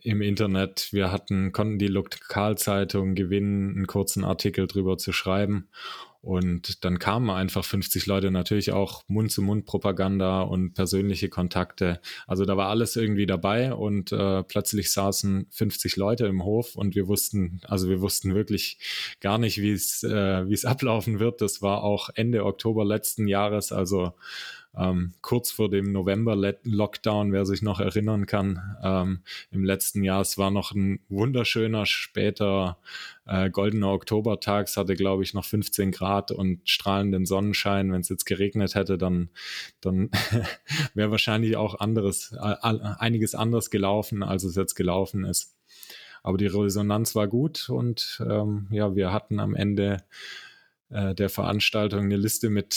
im 0.01 0.21
Internet. 0.21 0.89
Wir 0.91 1.11
hatten, 1.11 1.51
konnten 1.51 1.77
die 1.77 1.87
Lokalzeitung 1.87 3.13
gewinnen, 3.13 3.75
einen 3.75 3.85
kurzen 3.85 4.23
Artikel 4.23 4.65
drüber 4.65 4.97
zu 4.97 5.11
schreiben 5.11 5.69
und 6.25 6.83
dann 6.83 6.97
kamen 6.97 7.29
einfach 7.29 7.63
50 7.63 8.07
Leute 8.07 8.31
natürlich 8.31 8.71
auch 8.71 9.03
Mund-zu-Mund-Propaganda 9.07 10.41
und 10.41 10.73
persönliche 10.73 11.29
Kontakte. 11.29 12.01
Also 12.25 12.45
da 12.45 12.57
war 12.57 12.69
alles 12.69 12.95
irgendwie 12.95 13.27
dabei 13.27 13.75
und 13.75 14.11
äh, 14.11 14.41
plötzlich 14.41 14.91
saßen 14.91 15.45
50 15.51 15.97
Leute 15.97 16.25
im 16.25 16.43
Hof 16.43 16.75
und 16.75 16.95
wir 16.95 17.07
wussten, 17.07 17.61
also 17.67 17.89
wir 17.89 18.01
wussten 18.01 18.33
wirklich 18.33 18.79
gar 19.21 19.37
nicht, 19.37 19.61
wie 19.61 19.71
es 19.71 20.01
äh, 20.01 20.47
wie 20.47 20.53
es 20.53 20.65
ablaufen 20.65 21.19
wird. 21.19 21.41
Das 21.41 21.61
war 21.61 21.83
auch 21.83 22.09
Ende 22.15 22.43
Oktober 22.43 22.85
letzten 22.85 23.27
Jahres, 23.27 23.71
also 23.71 24.13
ähm, 24.77 25.13
kurz 25.21 25.51
vor 25.51 25.69
dem 25.69 25.91
November-Lockdown, 25.91 27.31
wer 27.31 27.45
sich 27.45 27.61
noch 27.61 27.79
erinnern 27.79 28.25
kann, 28.25 28.77
ähm, 28.83 29.19
im 29.51 29.63
letzten 29.63 30.03
Jahr. 30.03 30.21
Es 30.21 30.37
war 30.37 30.51
noch 30.51 30.71
ein 30.71 30.99
wunderschöner 31.09 31.85
später 31.85 32.77
äh, 33.25 33.49
goldener 33.49 33.91
Oktobertag. 33.91 34.67
Es 34.67 34.77
hatte, 34.77 34.95
glaube 34.95 35.23
ich, 35.23 35.33
noch 35.33 35.45
15 35.45 35.91
Grad 35.91 36.31
und 36.31 36.67
strahlenden 36.67 37.25
Sonnenschein. 37.25 37.91
Wenn 37.91 38.01
es 38.01 38.09
jetzt 38.09 38.25
geregnet 38.25 38.75
hätte, 38.75 38.97
dann, 38.97 39.29
dann 39.81 40.09
wäre 40.93 41.11
wahrscheinlich 41.11 41.57
auch 41.57 41.79
anderes, 41.79 42.33
äh, 42.33 42.55
einiges 42.61 43.35
anders 43.35 43.69
gelaufen, 43.69 44.23
als 44.23 44.43
es 44.43 44.55
jetzt 44.55 44.75
gelaufen 44.75 45.23
ist. 45.23 45.55
Aber 46.23 46.37
die 46.37 46.47
Resonanz 46.47 47.13
war 47.13 47.27
gut 47.27 47.69
und 47.69 48.19
ähm, 48.27 48.67
ja, 48.71 48.95
wir 48.95 49.13
hatten 49.13 49.39
am 49.39 49.53
Ende 49.53 50.03
äh, 50.89 51.13
der 51.13 51.29
Veranstaltung 51.29 52.05
eine 52.05 52.17
Liste 52.17 52.49
mit 52.49 52.73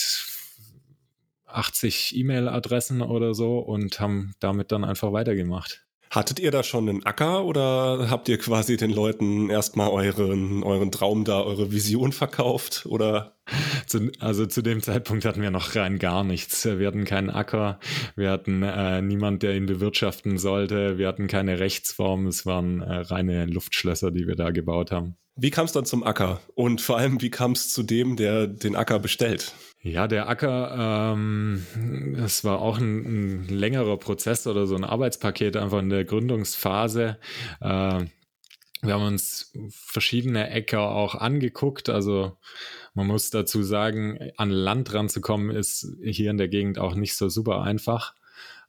80 1.49 2.17
E-Mail-Adressen 2.17 3.03
oder 3.03 3.35
so 3.35 3.59
und 3.59 4.01
haben 4.01 4.33
damit 4.41 4.73
dann 4.73 4.85
einfach 4.85 5.13
weitergemacht. 5.13 5.85
Hattet 6.11 6.41
ihr 6.41 6.51
da 6.51 6.63
schon 6.63 6.89
einen 6.89 7.05
Acker 7.05 7.45
oder 7.45 8.09
habt 8.09 8.31
ihr 8.31 8.39
quasi 8.39 8.79
den 8.79 8.91
Leuten 8.91 9.51
erstmal 9.51 9.91
euren, 9.91 10.63
euren 10.63 10.91
Traum 10.91 11.25
da, 11.25 11.43
eure 11.43 11.71
Vision 11.71 12.13
verkauft? 12.13 12.87
Oder? 12.87 13.37
Zu, 13.87 14.11
also 14.19 14.47
zu 14.47 14.63
dem 14.63 14.83
Zeitpunkt 14.83 15.27
hatten 15.27 15.43
wir 15.43 15.51
noch 15.51 15.75
rein 15.75 15.99
gar 15.99 16.25
nichts. 16.25 16.65
Wir 16.65 16.87
hatten 16.87 17.05
keinen 17.05 17.29
Acker, 17.29 17.79
wir 18.17 18.31
hatten 18.31 18.63
äh, 18.63 19.03
niemand, 19.03 19.43
der 19.43 19.55
ihn 19.55 19.67
bewirtschaften 19.67 20.39
sollte, 20.39 20.97
wir 20.97 21.09
hatten 21.09 21.27
keine 21.27 21.59
Rechtsform, 21.61 22.27
es 22.27 22.47
waren 22.47 22.81
äh, 22.81 23.01
reine 23.01 23.45
Luftschlösser, 23.45 24.11
die 24.11 24.27
wir 24.27 24.37
da 24.37 24.51
gebaut 24.51 24.91
haben. 24.91 25.17
Wie 25.37 25.51
kam 25.51 25.67
es 25.67 25.73
dann 25.73 25.85
zum 25.85 26.03
Acker? 26.05 26.41
Und 26.55 26.81
vor 26.81 26.97
allem, 26.97 27.21
wie 27.21 27.31
kam 27.31 27.53
es 27.53 27.69
zu 27.69 27.83
dem, 27.83 28.17
der 28.17 28.47
den 28.47 28.75
Acker 28.75 28.99
bestellt? 28.99 29.55
Ja, 29.81 30.09
der 30.09 30.29
Acker, 30.29 31.15
ähm, 31.15 31.65
das 32.17 32.43
war 32.43 32.61
auch 32.61 32.79
ein, 32.79 33.45
ein, 33.45 33.49
längerer 33.49 33.97
Prozess 33.97 34.47
oder 34.49 34.67
so 34.67 34.75
ein 34.75 34.85
Arbeitspaket 34.85 35.57
einfach 35.57 35.79
in 35.79 35.89
der 35.89 36.05
Gründungsphase. 36.05 37.17
Äh, 37.61 38.05
wir 38.83 38.95
haben 38.95 39.07
uns 39.07 39.53
verschiedene 39.71 40.51
Äcker 40.51 40.91
auch 40.91 41.15
angeguckt. 41.15 41.89
Also 41.89 42.39
man 42.95 43.07
muss 43.07 43.31
dazu 43.31 43.63
sagen, 43.63 44.19
an 44.37 44.51
Land 44.51 44.93
ranzukommen 44.95 45.51
ist 45.51 45.97
hier 46.03 46.31
in 46.31 46.39
der 46.39 46.49
Gegend 46.49 46.79
auch 46.79 46.95
nicht 46.95 47.17
so 47.17 47.29
super 47.29 47.63
einfach. 47.63 48.15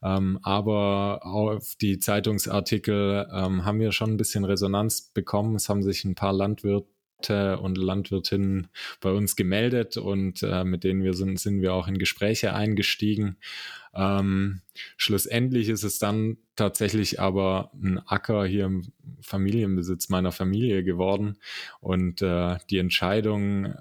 Ähm, 0.03 0.39
aber 0.43 1.21
auf 1.23 1.75
die 1.75 1.99
Zeitungsartikel 1.99 3.27
ähm, 3.33 3.65
haben 3.65 3.79
wir 3.79 3.91
schon 3.91 4.11
ein 4.11 4.17
bisschen 4.17 4.45
Resonanz 4.45 5.01
bekommen. 5.01 5.55
Es 5.55 5.69
haben 5.69 5.83
sich 5.83 6.05
ein 6.05 6.15
paar 6.15 6.33
Landwirte 6.33 6.87
und 7.27 7.77
Landwirtinnen 7.77 8.69
bei 9.01 9.11
uns 9.11 9.35
gemeldet 9.35 9.97
und 9.97 10.41
äh, 10.43 10.63
mit 10.63 10.83
denen 10.83 11.03
wir 11.03 11.13
sind, 11.13 11.39
sind 11.39 11.61
wir 11.61 11.73
auch 11.73 11.87
in 11.87 11.97
Gespräche 11.97 12.53
eingestiegen. 12.53 13.37
Ähm, 13.93 14.61
schlussendlich 14.97 15.67
ist 15.67 15.83
es 15.83 15.99
dann 15.99 16.37
tatsächlich 16.55 17.19
aber 17.19 17.71
ein 17.73 17.99
Acker 17.99 18.45
hier 18.45 18.65
im 18.65 18.93
Familienbesitz 19.21 20.09
meiner 20.09 20.31
Familie 20.31 20.83
geworden 20.83 21.37
und 21.81 22.21
äh, 22.21 22.57
die 22.69 22.77
Entscheidung 22.77 23.65
äh, 23.65 23.75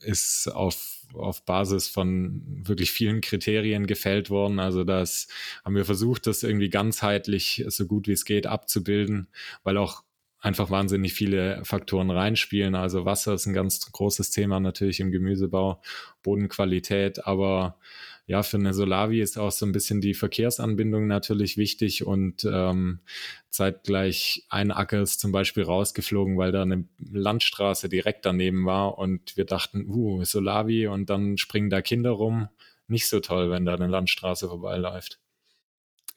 ist 0.00 0.48
auf 0.48 1.04
auf 1.14 1.44
Basis 1.44 1.88
von 1.88 2.42
wirklich 2.66 2.90
vielen 2.90 3.20
Kriterien 3.20 3.86
gefällt 3.86 4.30
worden. 4.30 4.58
Also 4.58 4.84
das 4.84 5.28
haben 5.64 5.76
wir 5.76 5.84
versucht, 5.84 6.26
das 6.26 6.42
irgendwie 6.42 6.70
ganzheitlich 6.70 7.64
so 7.68 7.86
gut 7.86 8.08
wie 8.08 8.12
es 8.12 8.24
geht 8.24 8.46
abzubilden, 8.46 9.28
weil 9.62 9.76
auch 9.76 10.02
einfach 10.44 10.70
wahnsinnig 10.70 11.14
viele 11.14 11.64
Faktoren 11.64 12.10
reinspielen. 12.10 12.74
Also 12.74 13.06
Wasser 13.06 13.32
ist 13.32 13.46
ein 13.46 13.54
ganz 13.54 13.90
großes 13.90 14.30
Thema 14.30 14.60
natürlich 14.60 15.00
im 15.00 15.10
Gemüsebau, 15.10 15.80
Bodenqualität, 16.22 17.26
aber 17.26 17.78
ja, 18.26 18.42
für 18.42 18.58
eine 18.58 18.74
Solavi 18.74 19.20
ist 19.20 19.38
auch 19.38 19.50
so 19.50 19.64
ein 19.64 19.72
bisschen 19.72 20.00
die 20.00 20.14
Verkehrsanbindung 20.14 21.06
natürlich 21.06 21.56
wichtig 21.56 22.06
und 22.06 22.44
ähm, 22.44 23.00
zeitgleich 23.48 24.44
ein 24.50 24.70
Acker 24.70 25.00
ist 25.00 25.20
zum 25.20 25.32
Beispiel 25.32 25.62
rausgeflogen, 25.62 26.36
weil 26.36 26.52
da 26.52 26.62
eine 26.62 26.86
Landstraße 26.98 27.88
direkt 27.88 28.26
daneben 28.26 28.66
war 28.66 28.98
und 28.98 29.36
wir 29.38 29.46
dachten, 29.46 29.86
uh, 29.88 30.24
Solavi 30.24 30.88
und 30.88 31.08
dann 31.08 31.38
springen 31.38 31.70
da 31.70 31.80
Kinder 31.80 32.10
rum. 32.10 32.48
Nicht 32.86 33.08
so 33.08 33.20
toll, 33.20 33.50
wenn 33.50 33.64
da 33.64 33.74
eine 33.74 33.88
Landstraße 33.88 34.48
vorbeiläuft. 34.48 35.20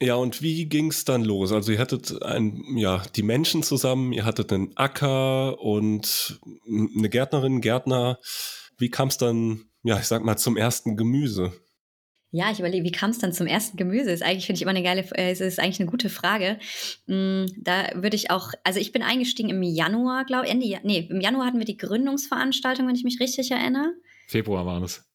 Ja, 0.00 0.14
und 0.14 0.42
wie 0.42 0.66
ging 0.66 0.90
es 0.90 1.04
dann 1.04 1.24
los? 1.24 1.52
Also 1.52 1.72
ihr 1.72 1.78
hattet 1.80 2.22
ein, 2.22 2.76
ja, 2.76 3.02
die 3.16 3.24
Menschen 3.24 3.64
zusammen, 3.64 4.12
ihr 4.12 4.24
hattet 4.24 4.52
einen 4.52 4.76
Acker 4.76 5.60
und 5.60 6.40
eine 6.66 7.08
Gärtnerin, 7.08 7.60
Gärtner. 7.60 8.20
Wie 8.76 8.90
kam 8.90 9.08
es 9.08 9.18
dann, 9.18 9.64
ja, 9.82 9.98
ich 9.98 10.06
sag 10.06 10.24
mal, 10.24 10.36
zum 10.36 10.56
ersten 10.56 10.96
Gemüse? 10.96 11.52
Ja, 12.30 12.50
ich 12.52 12.60
überlege, 12.60 12.84
wie 12.84 12.92
kam 12.92 13.10
es 13.10 13.18
dann 13.18 13.32
zum 13.32 13.46
ersten 13.46 13.76
Gemüse? 13.76 14.10
Ist 14.10 14.22
eigentlich, 14.22 14.46
finde 14.46 14.58
ich, 14.58 14.62
immer 14.62 14.70
eine 14.70 14.82
geile, 14.82 15.02
äh, 15.16 15.32
ist 15.32 15.58
eigentlich 15.58 15.80
eine 15.80 15.90
gute 15.90 16.10
Frage. 16.10 16.58
Mm, 17.06 17.46
da 17.56 17.90
würde 17.94 18.16
ich 18.16 18.30
auch, 18.30 18.52
also 18.64 18.78
ich 18.78 18.92
bin 18.92 19.02
eingestiegen 19.02 19.48
im 19.48 19.62
Januar, 19.62 20.26
glaube 20.26 20.44
ich, 20.44 20.52
Ende, 20.52 20.78
nee, 20.84 21.08
im 21.10 21.20
Januar 21.22 21.46
hatten 21.46 21.58
wir 21.58 21.64
die 21.64 21.78
Gründungsveranstaltung, 21.78 22.86
wenn 22.86 22.94
ich 22.94 23.04
mich 23.04 23.18
richtig 23.18 23.50
erinnere. 23.50 23.94
Februar 24.28 24.66
war 24.66 24.80
das. 24.80 25.08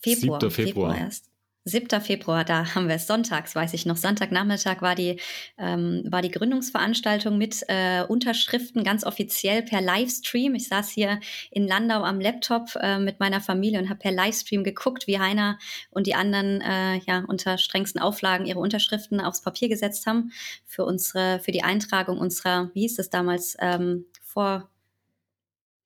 Februar, 0.00 0.38
Februar. 0.38 0.50
Februar 0.50 0.98
erst. 0.98 1.29
7. 1.70 2.00
Februar, 2.00 2.44
da 2.44 2.74
haben 2.74 2.88
wir 2.88 2.96
es 2.96 3.06
sonntags, 3.06 3.54
weiß 3.54 3.72
ich 3.74 3.86
noch. 3.86 3.96
Sonntagnachmittag 3.96 4.82
war 4.82 4.94
die, 4.94 5.20
ähm, 5.58 6.02
war 6.08 6.20
die 6.20 6.30
Gründungsveranstaltung 6.30 7.38
mit 7.38 7.64
äh, 7.68 8.02
Unterschriften 8.02 8.84
ganz 8.84 9.04
offiziell 9.04 9.62
per 9.62 9.80
Livestream. 9.80 10.54
Ich 10.54 10.68
saß 10.68 10.90
hier 10.90 11.20
in 11.50 11.66
Landau 11.66 12.02
am 12.02 12.20
Laptop 12.20 12.74
äh, 12.80 12.98
mit 12.98 13.20
meiner 13.20 13.40
Familie 13.40 13.78
und 13.78 13.88
habe 13.88 14.00
per 14.00 14.12
Livestream 14.12 14.64
geguckt, 14.64 15.06
wie 15.06 15.18
Heiner 15.18 15.58
und 15.90 16.06
die 16.06 16.14
anderen 16.14 16.60
äh, 16.60 16.98
ja 17.06 17.24
unter 17.26 17.56
strengsten 17.58 18.00
Auflagen 18.00 18.46
ihre 18.46 18.58
Unterschriften 18.58 19.20
aufs 19.20 19.42
Papier 19.42 19.68
gesetzt 19.68 20.06
haben 20.06 20.32
für 20.66 20.84
unsere, 20.84 21.40
für 21.40 21.52
die 21.52 21.62
Eintragung 21.62 22.18
unserer, 22.18 22.70
wie 22.74 22.80
hieß 22.80 22.98
es 22.98 23.10
damals, 23.10 23.56
ähm, 23.60 24.06
vor, 24.22 24.68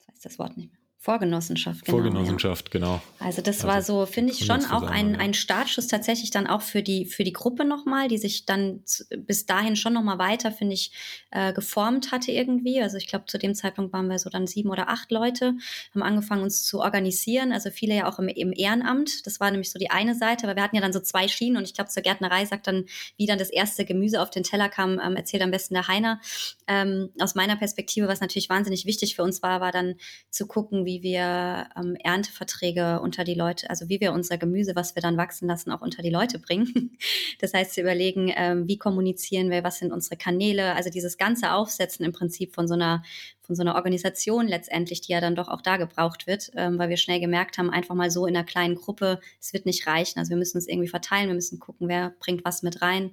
ich 0.00 0.08
weiß 0.08 0.20
das 0.20 0.38
Wort 0.38 0.56
nicht 0.56 0.72
mehr 0.72 0.83
Vorgenossenschaft, 1.04 1.84
genau. 1.84 1.98
Vorgenossenschaft, 1.98 2.68
ja. 2.68 2.80
genau. 2.80 3.02
Also 3.18 3.42
das 3.42 3.56
also 3.56 3.68
war 3.68 3.82
so, 3.82 4.06
finde 4.06 4.32
ich, 4.32 4.46
schon 4.46 4.64
auch 4.64 4.84
ein, 4.84 5.16
ein 5.16 5.34
Startschuss 5.34 5.86
tatsächlich 5.86 6.30
dann 6.30 6.46
auch 6.46 6.62
für 6.62 6.82
die, 6.82 7.04
für 7.04 7.24
die 7.24 7.34
Gruppe 7.34 7.66
nochmal, 7.66 8.08
die 8.08 8.16
sich 8.16 8.46
dann 8.46 8.82
bis 9.18 9.44
dahin 9.44 9.76
schon 9.76 9.92
nochmal 9.92 10.18
weiter, 10.18 10.50
finde 10.50 10.72
ich, 10.72 10.92
äh, 11.30 11.52
geformt 11.52 12.10
hatte 12.10 12.32
irgendwie. 12.32 12.80
Also 12.80 12.96
ich 12.96 13.06
glaube, 13.06 13.26
zu 13.26 13.36
dem 13.36 13.54
Zeitpunkt 13.54 13.92
waren 13.92 14.08
wir 14.08 14.18
so 14.18 14.30
dann 14.30 14.46
sieben 14.46 14.70
oder 14.70 14.88
acht 14.88 15.10
Leute, 15.10 15.52
haben 15.94 16.02
angefangen, 16.02 16.42
uns 16.42 16.64
zu 16.64 16.80
organisieren. 16.80 17.52
Also 17.52 17.68
viele 17.68 17.94
ja 17.94 18.08
auch 18.08 18.18
im, 18.18 18.28
im 18.28 18.54
Ehrenamt. 18.54 19.26
Das 19.26 19.40
war 19.40 19.50
nämlich 19.50 19.70
so 19.70 19.78
die 19.78 19.90
eine 19.90 20.14
Seite, 20.14 20.46
weil 20.46 20.56
wir 20.56 20.62
hatten 20.62 20.76
ja 20.76 20.80
dann 20.80 20.94
so 20.94 21.00
zwei 21.00 21.28
Schienen 21.28 21.58
und 21.58 21.64
ich 21.64 21.74
glaube, 21.74 21.90
zur 21.90 22.02
Gärtnerei 22.02 22.46
sagt 22.46 22.66
dann, 22.66 22.86
wie 23.18 23.26
dann 23.26 23.38
das 23.38 23.50
erste 23.50 23.84
Gemüse 23.84 24.22
auf 24.22 24.30
den 24.30 24.42
Teller 24.42 24.70
kam, 24.70 24.98
ähm, 24.98 25.16
erzählt 25.16 25.42
am 25.42 25.50
besten 25.50 25.74
der 25.74 25.86
Heiner. 25.86 26.18
Ähm, 26.66 27.10
aus 27.20 27.34
meiner 27.34 27.56
Perspektive, 27.56 28.08
was 28.08 28.22
natürlich 28.22 28.48
wahnsinnig 28.48 28.86
wichtig 28.86 29.16
für 29.16 29.22
uns 29.22 29.42
war, 29.42 29.60
war 29.60 29.70
dann 29.70 29.96
zu 30.30 30.46
gucken, 30.46 30.86
wie 30.86 30.93
wie 30.94 31.02
wir 31.02 31.66
ähm, 31.76 31.96
Ernteverträge 31.96 33.00
unter 33.00 33.24
die 33.24 33.34
Leute, 33.34 33.68
also 33.68 33.88
wie 33.88 34.00
wir 34.00 34.12
unser 34.12 34.38
Gemüse, 34.38 34.76
was 34.76 34.94
wir 34.94 35.02
dann 35.02 35.16
wachsen 35.16 35.48
lassen, 35.48 35.72
auch 35.72 35.80
unter 35.80 36.02
die 36.02 36.10
Leute 36.10 36.38
bringen. 36.38 36.96
Das 37.40 37.52
heißt, 37.52 37.74
zu 37.74 37.80
überlegen, 37.80 38.32
ähm, 38.34 38.68
wie 38.68 38.78
kommunizieren 38.78 39.50
wir, 39.50 39.64
was 39.64 39.78
sind 39.78 39.92
unsere 39.92 40.16
Kanäle, 40.16 40.74
also 40.74 40.88
dieses 40.88 41.18
ganze 41.18 41.52
Aufsetzen 41.52 42.04
im 42.04 42.12
Prinzip 42.12 42.54
von 42.54 42.68
so 42.68 42.74
einer 42.74 43.02
von 43.42 43.56
so 43.56 43.62
einer 43.62 43.74
Organisation 43.74 44.48
letztendlich, 44.48 45.02
die 45.02 45.12
ja 45.12 45.20
dann 45.20 45.34
doch 45.34 45.48
auch 45.48 45.60
da 45.60 45.76
gebraucht 45.76 46.26
wird, 46.26 46.50
ähm, 46.54 46.78
weil 46.78 46.88
wir 46.88 46.96
schnell 46.96 47.20
gemerkt 47.20 47.58
haben, 47.58 47.68
einfach 47.68 47.94
mal 47.94 48.10
so 48.10 48.26
in 48.26 48.34
einer 48.34 48.46
kleinen 48.46 48.74
Gruppe, 48.74 49.20
es 49.38 49.52
wird 49.52 49.66
nicht 49.66 49.86
reichen. 49.86 50.18
Also 50.18 50.30
wir 50.30 50.38
müssen 50.38 50.56
es 50.56 50.66
irgendwie 50.66 50.88
verteilen, 50.88 51.28
wir 51.28 51.34
müssen 51.34 51.58
gucken, 51.58 51.88
wer 51.88 52.14
bringt 52.20 52.44
was 52.46 52.62
mit 52.62 52.80
rein, 52.80 53.12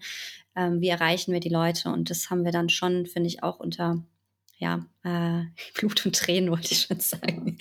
ähm, 0.56 0.80
wie 0.80 0.88
erreichen 0.88 1.34
wir 1.34 1.42
die 1.42 1.50
Leute. 1.50 1.90
Und 1.90 2.10
das 2.10 2.30
haben 2.30 2.46
wir 2.46 2.54
dann 2.54 2.70
schon, 2.70 3.08
finde 3.08 3.28
ich, 3.28 3.44
auch 3.44 3.60
unter 3.60 4.02
ja, 4.62 4.86
äh, 5.04 5.46
Blut 5.74 6.06
und 6.06 6.16
Tränen 6.16 6.52
wollte 6.52 6.72
ich 6.72 6.84
schon 6.84 7.00
sagen, 7.00 7.58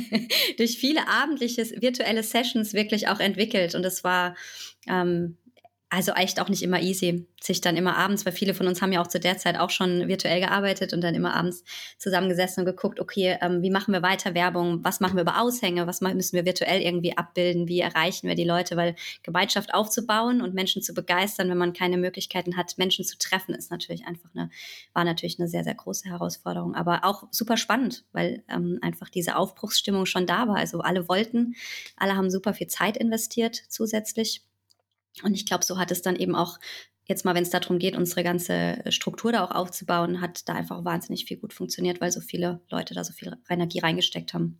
durch 0.58 0.78
viele 0.78 1.08
abendliche 1.08 1.64
virtuelle 1.80 2.22
Sessions 2.22 2.74
wirklich 2.74 3.08
auch 3.08 3.18
entwickelt. 3.18 3.74
Und 3.74 3.84
es 3.84 4.04
war 4.04 4.36
ähm, 4.86 5.38
also 5.90 6.12
echt 6.12 6.40
auch 6.40 6.48
nicht 6.48 6.62
immer 6.62 6.80
easy, 6.80 7.28
sich 7.40 7.60
dann 7.60 7.76
immer 7.76 7.96
abends, 7.96 8.26
weil 8.26 8.32
viele 8.32 8.54
von 8.54 8.66
uns 8.66 8.82
haben 8.82 8.92
ja 8.92 9.00
auch 9.00 9.06
zu 9.06 9.20
der 9.20 9.38
Zeit 9.38 9.58
auch 9.58 9.70
schon 9.70 10.08
virtuell 10.08 10.40
gearbeitet 10.40 10.92
und 10.92 11.02
dann 11.02 11.14
immer 11.14 11.34
abends 11.34 11.62
zusammengesessen 11.98 12.62
und 12.62 12.66
geguckt, 12.66 12.98
okay, 12.98 13.38
ähm, 13.40 13.62
wie 13.62 13.70
machen 13.70 13.92
wir 13.92 14.02
weiter 14.02 14.34
Werbung, 14.34 14.82
was 14.82 15.00
machen 15.00 15.14
wir 15.14 15.22
über 15.22 15.40
Aushänge, 15.40 15.86
was 15.86 16.00
müssen 16.00 16.36
wir 16.36 16.44
virtuell 16.44 16.80
irgendwie 16.80 17.16
abbilden, 17.16 17.68
wie 17.68 17.80
erreichen 17.80 18.26
wir 18.26 18.34
die 18.34 18.44
Leute, 18.44 18.76
weil 18.76 18.96
Gemeinschaft 19.22 19.72
aufzubauen 19.72 20.40
und 20.40 20.54
Menschen 20.54 20.82
zu 20.82 20.94
begeistern, 20.94 21.48
wenn 21.48 21.58
man 21.58 21.72
keine 21.72 21.96
Möglichkeiten 21.96 22.56
hat, 22.56 22.76
Menschen 22.76 23.04
zu 23.04 23.16
treffen, 23.18 23.54
ist 23.54 23.70
natürlich 23.70 24.06
einfach 24.06 24.30
eine, 24.34 24.50
war 24.94 25.04
natürlich 25.04 25.38
eine 25.38 25.48
sehr, 25.48 25.64
sehr 25.64 25.74
große 25.74 26.08
Herausforderung, 26.08 26.74
aber 26.74 27.04
auch 27.04 27.24
super 27.30 27.56
spannend, 27.56 28.04
weil 28.12 28.42
ähm, 28.48 28.78
einfach 28.82 29.10
diese 29.10 29.36
Aufbruchsstimmung 29.36 30.06
schon 30.06 30.26
da 30.26 30.48
war. 30.48 30.56
Also 30.56 30.80
alle 30.80 31.08
wollten, 31.08 31.54
alle 31.96 32.16
haben 32.16 32.30
super 32.30 32.54
viel 32.54 32.66
Zeit 32.66 32.96
investiert 32.96 33.54
zusätzlich. 33.68 34.42
Und 35.22 35.34
ich 35.34 35.46
glaube, 35.46 35.64
so 35.64 35.78
hat 35.78 35.90
es 35.90 36.02
dann 36.02 36.16
eben 36.16 36.34
auch 36.34 36.58
jetzt 37.06 37.24
mal, 37.24 37.34
wenn 37.34 37.42
es 37.42 37.50
darum 37.50 37.78
geht, 37.78 37.96
unsere 37.96 38.24
ganze 38.24 38.82
Struktur 38.88 39.32
da 39.32 39.44
auch 39.44 39.50
aufzubauen, 39.50 40.20
hat 40.20 40.48
da 40.48 40.54
einfach 40.54 40.84
wahnsinnig 40.84 41.26
viel 41.26 41.36
gut 41.36 41.52
funktioniert, 41.52 42.00
weil 42.00 42.10
so 42.10 42.20
viele 42.20 42.60
Leute 42.70 42.94
da 42.94 43.04
so 43.04 43.12
viel 43.12 43.36
Energie 43.48 43.80
reingesteckt 43.80 44.34
haben. 44.34 44.58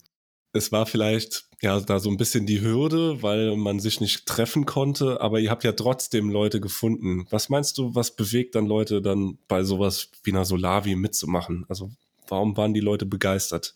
Es 0.52 0.70
war 0.70 0.86
vielleicht 0.86 1.48
ja 1.62 1.80
da 1.80 1.98
so 1.98 2.10
ein 2.10 2.16
bisschen 2.16 2.46
die 2.46 2.60
Hürde, 2.60 3.22
weil 3.22 3.56
man 3.56 3.80
sich 3.80 4.00
nicht 4.00 4.26
treffen 4.26 4.66
konnte, 4.66 5.20
aber 5.20 5.40
ihr 5.40 5.50
habt 5.50 5.64
ja 5.64 5.72
trotzdem 5.72 6.30
Leute 6.30 6.60
gefunden. 6.60 7.26
Was 7.30 7.48
meinst 7.48 7.76
du, 7.78 7.94
was 7.94 8.14
bewegt 8.14 8.54
dann 8.54 8.66
Leute 8.66 9.02
dann 9.02 9.38
bei 9.48 9.64
sowas 9.64 10.10
wie 10.22 10.30
einer 10.30 10.44
Solavi 10.44 10.94
mitzumachen? 10.94 11.64
Also 11.68 11.90
warum 12.28 12.56
waren 12.56 12.72
die 12.72 12.80
Leute 12.80 13.04
begeistert? 13.04 13.74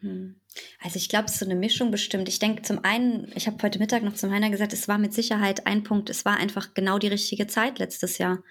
Hm. 0.00 0.36
Also 0.82 0.96
ich 0.96 1.08
glaube, 1.08 1.26
es 1.26 1.32
ist 1.32 1.40
so 1.40 1.44
eine 1.44 1.54
Mischung 1.54 1.90
bestimmt. 1.90 2.28
Ich 2.28 2.38
denke 2.38 2.62
zum 2.62 2.84
einen, 2.84 3.30
ich 3.34 3.46
habe 3.46 3.62
heute 3.62 3.78
Mittag 3.78 4.02
noch 4.02 4.14
zum 4.14 4.30
Heiner 4.30 4.50
gesagt, 4.50 4.72
es 4.72 4.88
war 4.88 4.98
mit 4.98 5.12
Sicherheit 5.12 5.66
ein 5.66 5.82
Punkt, 5.82 6.10
es 6.10 6.24
war 6.24 6.36
einfach 6.36 6.74
genau 6.74 6.98
die 6.98 7.08
richtige 7.08 7.46
Zeit 7.46 7.78
letztes 7.78 8.18
Jahr. 8.18 8.42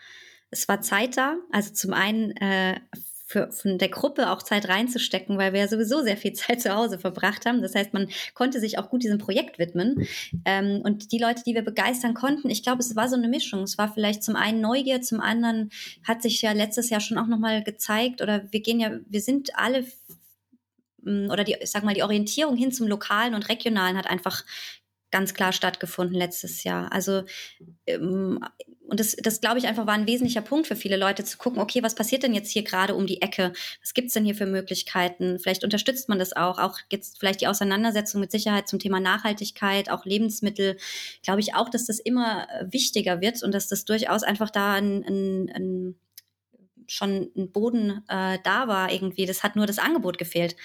Es 0.52 0.68
war 0.68 0.82
Zeit 0.82 1.18
da, 1.18 1.38
also 1.52 1.74
zum 1.74 1.94
einen 1.94 2.32
äh, 2.38 2.80
für, 3.28 3.52
von 3.52 3.80
der 3.80 3.90
Gruppe 3.90 4.30
auch 4.30 4.44
Zeit 4.44 4.70
reinzustecken, 4.70 5.38
weil 5.38 5.52
wir 5.52 5.62
ja 5.62 5.68
sowieso 5.68 6.02
sehr 6.04 6.16
viel 6.16 6.34
Zeit 6.34 6.62
zu 6.62 6.76
Hause 6.76 7.00
verbracht 7.00 7.46
haben. 7.46 7.62
Das 7.62 7.76
heißt, 7.76 7.94
man 7.94 8.08
konnte 8.34 8.60
sich 8.60 8.78
auch 8.78 8.90
gut 8.90 9.04
diesem 9.04 9.18
Projekt 9.18 9.58
widmen. 9.58 10.08
Ähm, 10.46 10.82
und 10.84 11.12
die 11.12 11.18
Leute, 11.18 11.42
die 11.44 11.56
wir 11.56 11.64
begeistern 11.64 12.14
konnten, 12.14 12.50
ich 12.50 12.64
glaube, 12.64 12.80
es 12.80 12.96
war 12.96 13.10
so 13.10 13.16
eine 13.16 13.28
Mischung. 13.28 13.64
Es 13.64 13.78
war 13.78 13.92
vielleicht 13.92 14.24
zum 14.24 14.36
einen 14.36 14.62
Neugier, 14.62 15.02
zum 15.02 15.20
anderen 15.20 15.72
hat 16.04 16.22
sich 16.22 16.42
ja 16.42 16.52
letztes 16.52 16.90
Jahr 16.90 17.02
schon 17.02 17.18
auch 17.18 17.28
nochmal 17.28 17.64
gezeigt, 17.64 18.22
oder 18.22 18.44
wir 18.52 18.62
gehen 18.62 18.80
ja, 18.80 18.92
wir 19.10 19.22
sind 19.22 19.58
alle 19.58 19.86
oder 21.06 21.44
die, 21.44 21.56
ich 21.60 21.72
sag 21.72 21.84
mal, 21.84 21.94
die 21.94 22.04
Orientierung 22.04 22.56
hin 22.58 22.72
zum 22.72 22.88
Lokalen 22.88 23.36
und 23.36 23.50
Regionalen 23.50 23.98
hat 23.98 24.08
einfach 24.08 24.44
ganz 25.12 25.34
klar 25.34 25.54
stattgefunden 25.54 26.16
letztes 26.16 26.64
Jahr. 26.64 26.92
Also 26.92 27.24
ähm, 27.88 28.40
und 28.88 29.00
das, 29.00 29.16
das 29.16 29.42
glaube 29.42 29.58
ich 29.58 29.66
einfach 29.66 29.88
war 29.88 29.94
ein 29.94 30.08
wesentlicher 30.08 30.42
Punkt 30.42 30.68
für 30.68 30.76
viele 30.76 30.98
Leute 30.98 31.24
zu 31.24 31.38
gucken, 31.38 31.62
okay, 31.62 31.82
was 31.82 31.96
passiert 31.96 32.24
denn 32.24 32.34
jetzt 32.34 32.52
hier 32.52 32.64
gerade 32.64 32.94
um 32.96 33.08
die 33.08 33.22
Ecke? 33.22 33.54
Was 33.82 33.94
gibt's 33.94 34.14
denn 34.14 34.26
hier 34.26 34.36
für 34.36 34.46
Möglichkeiten? 34.46 35.40
Vielleicht 35.40 35.64
unterstützt 35.64 36.10
man 36.10 36.20
das 36.20 36.34
auch. 36.34 36.60
Auch 36.60 36.78
jetzt 36.92 37.20
vielleicht 37.20 37.42
die 37.42 37.48
Auseinandersetzung 37.48 38.22
mit 38.22 38.32
Sicherheit 38.32 38.68
zum 38.68 38.80
Thema 38.80 39.00
Nachhaltigkeit, 39.00 39.90
auch 39.90 40.06
Lebensmittel, 40.06 40.78
glaube 41.24 41.40
ich 41.40 41.56
auch, 41.56 41.70
dass 41.70 41.86
das 41.86 42.00
immer 42.00 42.48
wichtiger 42.62 43.22
wird 43.22 43.42
und 43.42 43.54
dass 43.54 43.68
das 43.68 43.86
durchaus 43.86 44.24
einfach 44.24 44.50
da 44.50 44.74
ein, 44.74 45.04
ein, 45.04 45.50
ein 45.50 45.96
schon 46.88 47.32
ein 47.36 47.52
Boden 47.52 48.04
äh, 48.08 48.40
da 48.44 48.68
war 48.68 48.92
irgendwie. 48.92 49.26
Das 49.26 49.44
hat 49.44 49.56
nur 49.56 49.66
das 49.66 49.80
Angebot 49.80 50.18
gefehlt. 50.18 50.56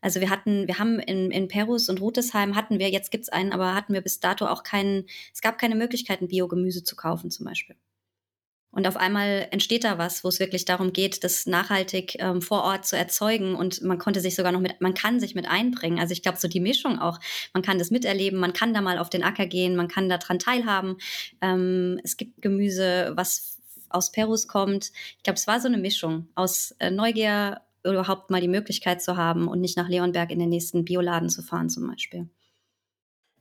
Also 0.00 0.20
wir 0.20 0.30
hatten, 0.30 0.66
wir 0.66 0.78
haben 0.78 0.98
in, 0.98 1.30
in 1.30 1.48
Perus 1.48 1.88
und 1.88 2.00
Rutesheim 2.00 2.56
hatten 2.56 2.78
wir, 2.78 2.90
jetzt 2.90 3.10
gibt's 3.10 3.28
einen, 3.28 3.52
aber 3.52 3.74
hatten 3.74 3.92
wir 3.92 4.00
bis 4.00 4.20
dato 4.20 4.46
auch 4.46 4.62
keinen, 4.62 5.06
es 5.34 5.42
gab 5.42 5.58
keine 5.58 5.74
Möglichkeiten, 5.74 6.28
Biogemüse 6.28 6.84
zu 6.84 6.96
kaufen 6.96 7.30
zum 7.30 7.44
Beispiel. 7.46 7.76
Und 8.72 8.86
auf 8.86 8.96
einmal 8.96 9.48
entsteht 9.50 9.82
da 9.82 9.98
was, 9.98 10.22
wo 10.22 10.28
es 10.28 10.38
wirklich 10.38 10.64
darum 10.64 10.92
geht, 10.92 11.24
das 11.24 11.46
nachhaltig 11.46 12.16
ähm, 12.20 12.40
vor 12.40 12.62
Ort 12.62 12.86
zu 12.86 12.96
erzeugen. 12.96 13.56
Und 13.56 13.82
man 13.82 13.98
konnte 13.98 14.20
sich 14.20 14.36
sogar 14.36 14.52
noch 14.52 14.60
mit, 14.60 14.80
man 14.80 14.94
kann 14.94 15.18
sich 15.18 15.34
mit 15.34 15.48
einbringen. 15.48 15.98
Also 15.98 16.12
ich 16.12 16.22
glaube, 16.22 16.38
so 16.38 16.46
die 16.46 16.60
Mischung 16.60 17.00
auch, 17.00 17.18
man 17.52 17.64
kann 17.64 17.78
das 17.78 17.90
miterleben, 17.90 18.38
man 18.38 18.52
kann 18.52 18.72
da 18.72 18.80
mal 18.80 18.98
auf 18.98 19.10
den 19.10 19.24
Acker 19.24 19.46
gehen, 19.46 19.74
man 19.74 19.88
kann 19.88 20.08
daran 20.08 20.38
teilhaben. 20.38 20.98
Ähm, 21.40 22.00
es 22.04 22.16
gibt 22.16 22.42
Gemüse, 22.42 23.12
was 23.16 23.59
aus 23.90 24.12
Perus 24.12 24.48
kommt. 24.48 24.92
Ich 25.16 25.22
glaube, 25.22 25.36
es 25.36 25.46
war 25.46 25.60
so 25.60 25.68
eine 25.68 25.78
Mischung 25.78 26.28
aus 26.34 26.74
äh, 26.78 26.90
Neugier, 26.90 27.60
überhaupt 27.84 28.30
mal 28.30 28.40
die 28.40 28.48
Möglichkeit 28.48 29.02
zu 29.02 29.16
haben 29.16 29.48
und 29.48 29.60
nicht 29.60 29.76
nach 29.76 29.88
Leonberg 29.88 30.30
in 30.30 30.38
den 30.38 30.50
nächsten 30.50 30.84
Bioladen 30.84 31.30
zu 31.30 31.42
fahren 31.42 31.70
zum 31.70 31.88
Beispiel. 31.88 32.28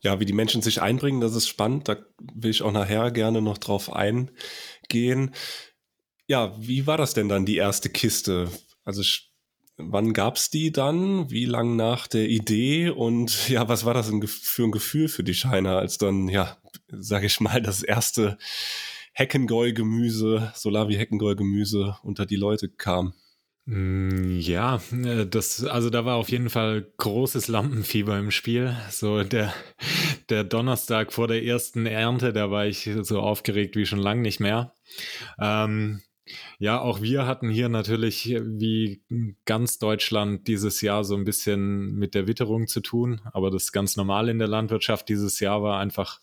Ja, 0.01 0.19
wie 0.19 0.25
die 0.25 0.33
Menschen 0.33 0.61
sich 0.61 0.81
einbringen, 0.81 1.19
das 1.19 1.35
ist 1.35 1.47
spannend. 1.47 1.89
Da 1.89 1.97
will 2.21 2.51
ich 2.51 2.61
auch 2.61 2.71
nachher 2.71 3.11
gerne 3.11 3.41
noch 3.41 3.57
drauf 3.57 3.91
eingehen. 3.91 5.35
Ja, 6.27 6.55
wie 6.57 6.87
war 6.87 6.97
das 6.97 7.13
denn 7.13 7.27
dann, 7.27 7.45
die 7.45 7.57
erste 7.57 7.89
Kiste? 7.89 8.49
Also 8.85 9.03
wann 9.75 10.13
gab's 10.13 10.49
die 10.49 10.71
dann? 10.71 11.29
Wie 11.29 11.45
lang 11.45 11.75
nach 11.75 12.07
der 12.07 12.29
Idee? 12.29 12.89
Und 12.89 13.49
ja, 13.49 13.67
was 13.67 13.83
war 13.83 13.93
das 13.93 14.09
für 14.27 14.63
ein 14.63 14.71
Gefühl 14.71 15.07
für 15.09 15.23
die 15.23 15.33
Scheiner, 15.33 15.77
als 15.77 15.97
dann, 15.97 16.29
ja, 16.29 16.57
sage 16.87 17.25
ich 17.25 17.39
mal, 17.41 17.61
das 17.61 17.83
erste 17.83 18.37
Heckengäu-Gemüse, 19.19 20.53
Solavi-Heckengäu-Gemüse 20.55 21.97
unter 22.03 22.25
die 22.25 22.37
Leute 22.37 22.69
kam? 22.69 23.13
Mm, 23.65 24.39
ja, 24.39 24.81
äh, 24.93 25.25
das, 25.27 25.65
also 25.65 25.89
da 25.89 26.05
war 26.05 26.15
auf 26.15 26.29
jeden 26.29 26.49
Fall 26.49 26.87
großes 26.95 27.49
Lampenfieber 27.49 28.17
im 28.17 28.31
Spiel. 28.31 28.77
So 28.89 29.23
der, 29.23 29.53
der 30.29 30.45
Donnerstag 30.45 31.11
vor 31.11 31.27
der 31.27 31.43
ersten 31.43 31.85
Ernte, 31.85 32.31
da 32.31 32.49
war 32.49 32.65
ich 32.65 32.89
so 33.01 33.19
aufgeregt 33.19 33.75
wie 33.75 33.85
schon 33.85 33.99
lange 33.99 34.21
nicht 34.21 34.39
mehr. 34.39 34.73
Ähm, 35.37 36.01
ja, 36.57 36.79
auch 36.79 37.01
wir 37.01 37.25
hatten 37.25 37.49
hier 37.49 37.67
natürlich 37.67 38.25
wie 38.41 39.03
ganz 39.43 39.79
Deutschland 39.79 40.47
dieses 40.47 40.79
Jahr 40.79 41.03
so 41.03 41.15
ein 41.15 41.25
bisschen 41.25 41.95
mit 41.95 42.15
der 42.15 42.25
Witterung 42.25 42.67
zu 42.67 42.79
tun, 42.79 43.19
aber 43.33 43.51
das 43.51 43.65
ist 43.65 43.71
ganz 43.73 43.97
normal 43.97 44.29
in 44.29 44.39
der 44.39 44.47
Landwirtschaft. 44.47 45.09
Dieses 45.09 45.41
Jahr 45.41 45.61
war 45.61 45.77
einfach 45.77 46.21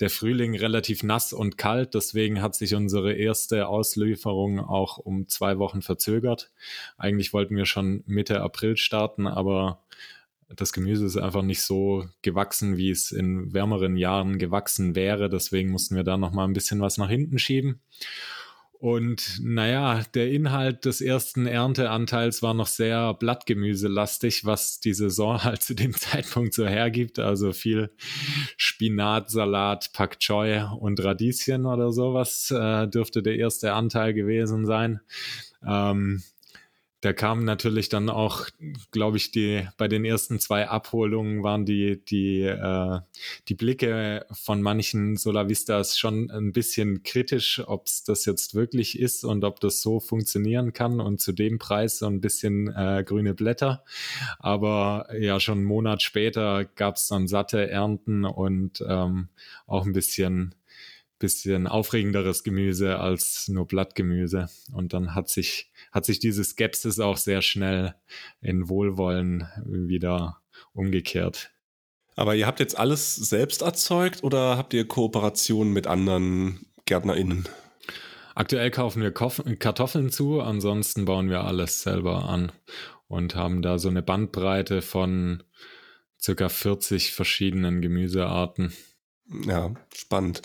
der 0.00 0.10
Frühling 0.10 0.56
relativ 0.56 1.02
nass 1.02 1.32
und 1.32 1.58
kalt. 1.58 1.94
Deswegen 1.94 2.40
hat 2.42 2.54
sich 2.54 2.74
unsere 2.74 3.12
erste 3.12 3.68
Auslieferung 3.68 4.58
auch 4.58 4.98
um 4.98 5.28
zwei 5.28 5.58
Wochen 5.58 5.82
verzögert. 5.82 6.50
Eigentlich 6.96 7.32
wollten 7.32 7.54
wir 7.56 7.66
schon 7.66 8.02
Mitte 8.06 8.40
April 8.40 8.76
starten, 8.76 9.26
aber 9.26 9.82
das 10.48 10.72
Gemüse 10.72 11.06
ist 11.06 11.16
einfach 11.16 11.42
nicht 11.42 11.62
so 11.62 12.08
gewachsen, 12.22 12.76
wie 12.76 12.90
es 12.90 13.12
in 13.12 13.52
wärmeren 13.52 13.96
Jahren 13.96 14.38
gewachsen 14.38 14.94
wäre. 14.96 15.28
Deswegen 15.28 15.70
mussten 15.70 15.94
wir 15.94 16.02
da 16.02 16.16
noch 16.16 16.32
mal 16.32 16.44
ein 16.44 16.54
bisschen 16.54 16.80
was 16.80 16.98
nach 16.98 17.08
hinten 17.08 17.38
schieben. 17.38 17.80
Und 18.80 19.40
naja, 19.42 20.02
der 20.14 20.30
Inhalt 20.30 20.86
des 20.86 21.02
ersten 21.02 21.44
Ernteanteils 21.44 22.42
war 22.42 22.54
noch 22.54 22.66
sehr 22.66 23.12
blattgemüselastig, 23.12 24.46
was 24.46 24.80
die 24.80 24.94
Saison 24.94 25.44
halt 25.44 25.62
zu 25.62 25.74
dem 25.74 25.92
Zeitpunkt 25.92 26.54
so 26.54 26.66
hergibt. 26.66 27.18
Also 27.18 27.52
viel 27.52 27.90
Spinat, 28.56 29.30
Salat, 29.30 29.90
Pak 29.92 30.18
Choi 30.18 30.64
und 30.80 31.04
Radieschen 31.04 31.66
oder 31.66 31.92
sowas 31.92 32.50
äh, 32.50 32.88
dürfte 32.88 33.22
der 33.22 33.36
erste 33.36 33.74
Anteil 33.74 34.14
gewesen 34.14 34.64
sein. 34.64 35.00
Ähm, 35.62 36.22
da 37.00 37.14
kamen 37.14 37.44
natürlich 37.44 37.88
dann 37.88 38.10
auch, 38.10 38.46
glaube 38.90 39.16
ich, 39.16 39.30
die 39.30 39.66
bei 39.78 39.88
den 39.88 40.04
ersten 40.04 40.38
zwei 40.38 40.68
Abholungen 40.68 41.42
waren 41.42 41.64
die 41.64 42.04
die 42.04 42.42
äh, 42.42 43.00
die 43.48 43.54
Blicke 43.54 44.26
von 44.32 44.60
manchen 44.60 45.16
Solavistas 45.16 45.98
schon 45.98 46.30
ein 46.30 46.52
bisschen 46.52 47.02
kritisch, 47.02 47.62
ob 47.66 47.86
es 47.86 48.04
das 48.04 48.26
jetzt 48.26 48.54
wirklich 48.54 48.98
ist 48.98 49.24
und 49.24 49.44
ob 49.44 49.60
das 49.60 49.80
so 49.80 49.98
funktionieren 49.98 50.74
kann 50.74 51.00
und 51.00 51.20
zu 51.20 51.32
dem 51.32 51.58
Preis 51.58 51.98
so 51.98 52.06
ein 52.06 52.20
bisschen 52.20 52.68
äh, 52.68 53.02
grüne 53.06 53.32
Blätter. 53.32 53.82
Aber 54.38 55.08
ja, 55.18 55.40
schon 55.40 55.58
einen 55.58 55.66
Monat 55.66 56.02
später 56.02 56.66
gab 56.66 56.96
es 56.96 57.08
dann 57.08 57.28
satte 57.28 57.70
Ernten 57.70 58.26
und 58.26 58.84
ähm, 58.86 59.28
auch 59.66 59.86
ein 59.86 59.92
bisschen 59.94 60.54
bisschen 61.20 61.68
aufregenderes 61.68 62.42
Gemüse 62.42 62.98
als 62.98 63.46
nur 63.46 63.68
Blattgemüse. 63.68 64.48
Und 64.72 64.92
dann 64.92 65.14
hat 65.14 65.28
sich, 65.28 65.70
hat 65.92 66.04
sich 66.04 66.18
diese 66.18 66.42
Skepsis 66.42 66.98
auch 66.98 67.16
sehr 67.16 67.42
schnell 67.42 67.94
in 68.40 68.68
Wohlwollen 68.68 69.46
wieder 69.64 70.40
umgekehrt. 70.72 71.52
Aber 72.16 72.34
ihr 72.34 72.46
habt 72.46 72.58
jetzt 72.58 72.76
alles 72.76 73.14
selbst 73.14 73.62
erzeugt 73.62 74.24
oder 74.24 74.56
habt 74.56 74.74
ihr 74.74 74.88
Kooperationen 74.88 75.72
mit 75.72 75.86
anderen 75.86 76.66
GärtnerInnen? 76.86 77.48
Aktuell 78.34 78.70
kaufen 78.70 79.02
wir 79.02 79.12
Kartoffeln 79.12 80.10
zu, 80.10 80.40
ansonsten 80.40 81.04
bauen 81.04 81.28
wir 81.28 81.44
alles 81.44 81.82
selber 81.82 82.24
an 82.28 82.52
und 83.08 83.34
haben 83.34 83.60
da 83.60 83.78
so 83.78 83.88
eine 83.88 84.02
Bandbreite 84.02 84.82
von 84.82 85.42
circa 86.20 86.48
40 86.48 87.12
verschiedenen 87.12 87.82
Gemüsearten. 87.82 88.72
Ja, 89.46 89.74
spannend. 89.94 90.42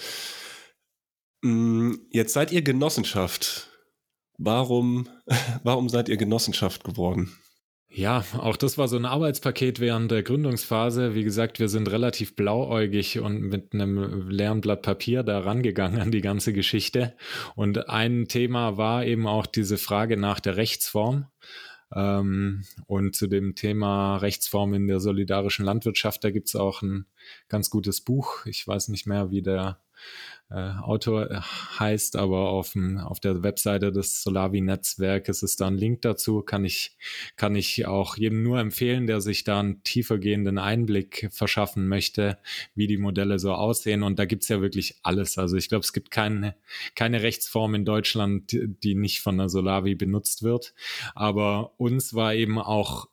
Mm, 1.45 1.99
jetzt 2.09 2.33
seid 2.33 2.51
ihr 2.51 2.63
Genossenschaft. 2.63 3.69
Warum, 4.39 5.07
warum 5.63 5.89
seid 5.89 6.09
ihr 6.09 6.17
Genossenschaft 6.17 6.83
geworden? 6.83 7.37
Ja, 7.87 8.25
auch 8.39 8.57
das 8.57 8.79
war 8.79 8.87
so 8.87 8.97
ein 8.97 9.05
Arbeitspaket 9.05 9.79
während 9.79 10.09
der 10.09 10.23
Gründungsphase. 10.23 11.13
Wie 11.13 11.23
gesagt, 11.23 11.59
wir 11.59 11.69
sind 11.69 11.89
relativ 11.91 12.35
blauäugig 12.35 13.19
und 13.19 13.41
mit 13.41 13.73
einem 13.73 14.27
leeren 14.27 14.59
Blatt 14.59 14.81
Papier 14.81 15.21
da 15.21 15.39
rangegangen 15.39 16.01
an 16.01 16.11
die 16.11 16.21
ganze 16.21 16.51
Geschichte. 16.51 17.15
Und 17.55 17.89
ein 17.89 18.27
Thema 18.27 18.77
war 18.77 19.05
eben 19.05 19.27
auch 19.27 19.45
diese 19.45 19.77
Frage 19.77 20.17
nach 20.17 20.39
der 20.39 20.57
Rechtsform. 20.57 21.27
Ähm, 21.93 22.63
und 22.87 23.15
zu 23.15 23.27
dem 23.27 23.53
Thema 23.53 24.17
Rechtsform 24.17 24.73
in 24.73 24.87
der 24.87 24.99
solidarischen 24.99 25.63
Landwirtschaft, 25.63 26.23
da 26.23 26.31
gibt 26.31 26.47
es 26.47 26.55
auch 26.55 26.81
ein 26.81 27.05
ganz 27.49 27.69
gutes 27.69 28.01
Buch. 28.01 28.47
Ich 28.47 28.67
weiß 28.67 28.87
nicht 28.87 29.05
mehr, 29.05 29.29
wie 29.29 29.43
der 29.43 29.79
äh, 30.51 30.55
Autor 30.81 31.31
äh, 31.31 31.39
heißt, 31.41 32.15
aber 32.15 32.49
auf, 32.49 32.73
dem, 32.73 32.99
auf 32.99 33.19
der 33.19 33.41
Webseite 33.41 33.91
des 33.91 34.21
Solavi-Netzwerkes 34.21 35.41
ist 35.41 35.59
da 35.59 35.67
ein 35.67 35.77
Link 35.77 36.03
dazu. 36.03 36.41
Kann 36.41 36.65
ich, 36.65 36.97
kann 37.35 37.55
ich 37.55 37.87
auch 37.87 38.15
jedem 38.15 38.43
nur 38.43 38.59
empfehlen, 38.59 39.07
der 39.07 39.21
sich 39.21 39.43
da 39.43 39.59
einen 39.59 39.83
tiefergehenden 39.83 40.59
Einblick 40.59 41.29
verschaffen 41.31 41.87
möchte, 41.87 42.37
wie 42.75 42.87
die 42.87 42.97
Modelle 42.97 43.39
so 43.39 43.53
aussehen. 43.53 44.03
Und 44.03 44.19
da 44.19 44.25
gibt's 44.25 44.47
ja 44.47 44.61
wirklich 44.61 44.99
alles. 45.01 45.37
Also 45.37 45.57
ich 45.57 45.67
glaube, 45.67 45.83
es 45.83 45.93
gibt 45.93 46.11
keine, 46.11 46.55
keine 46.93 47.23
Rechtsform 47.23 47.73
in 47.73 47.85
Deutschland, 47.85 48.51
die 48.53 48.95
nicht 48.95 49.21
von 49.21 49.37
der 49.37 49.49
Solavi 49.49 49.95
benutzt 49.95 50.43
wird. 50.43 50.75
Aber 51.15 51.73
uns 51.77 52.13
war 52.13 52.35
eben 52.35 52.59
auch 52.59 53.07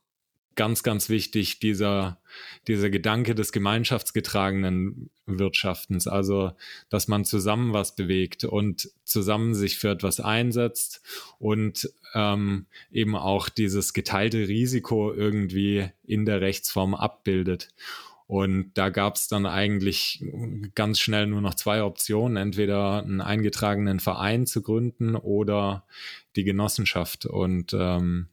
ganz, 0.55 0.83
ganz 0.83 1.09
wichtig, 1.09 1.61
dieser, 1.61 2.21
dieser 2.69 2.91
Gedanke 2.91 3.35
des 3.35 3.53
gemeinschaftsgetragenen 3.53 5.11
Wirtschaftens, 5.27 6.07
also 6.07 6.53
dass 6.89 7.09
man 7.09 7.25
zusammen 7.25 7.73
was 7.73 7.95
bewegt 7.95 8.45
und 8.45 8.91
zusammen 9.05 9.55
sich 9.55 9.79
für 9.79 9.91
etwas 9.91 10.21
einsetzt 10.21 11.03
und 11.39 11.89
ähm, 12.15 12.67
eben 12.91 13.17
auch 13.17 13.49
dieses 13.49 13.93
geteilte 13.93 14.49
Risiko 14.49 15.13
irgendwie 15.13 15.89
in 16.05 16.25
der 16.25 16.41
Rechtsform 16.41 16.95
abbildet. 16.95 17.69
Und 18.27 18.73
da 18.75 18.89
gab 18.89 19.17
es 19.17 19.29
dann 19.29 19.45
eigentlich 19.45 20.25
ganz 20.75 21.01
schnell 21.01 21.27
nur 21.27 21.43
noch 21.43 21.55
zwei 21.55 21.83
Optionen, 21.83 22.39
entweder 22.39 23.03
einen 23.03 23.21
eingetragenen 23.21 24.01
Verein 24.01 24.47
zu 24.47 24.63
gründen 24.63 25.17
oder 25.17 25.85
die 26.35 26.45
Genossenschaft. 26.45 27.27
Und 27.27 27.77
ähm, 27.79 28.29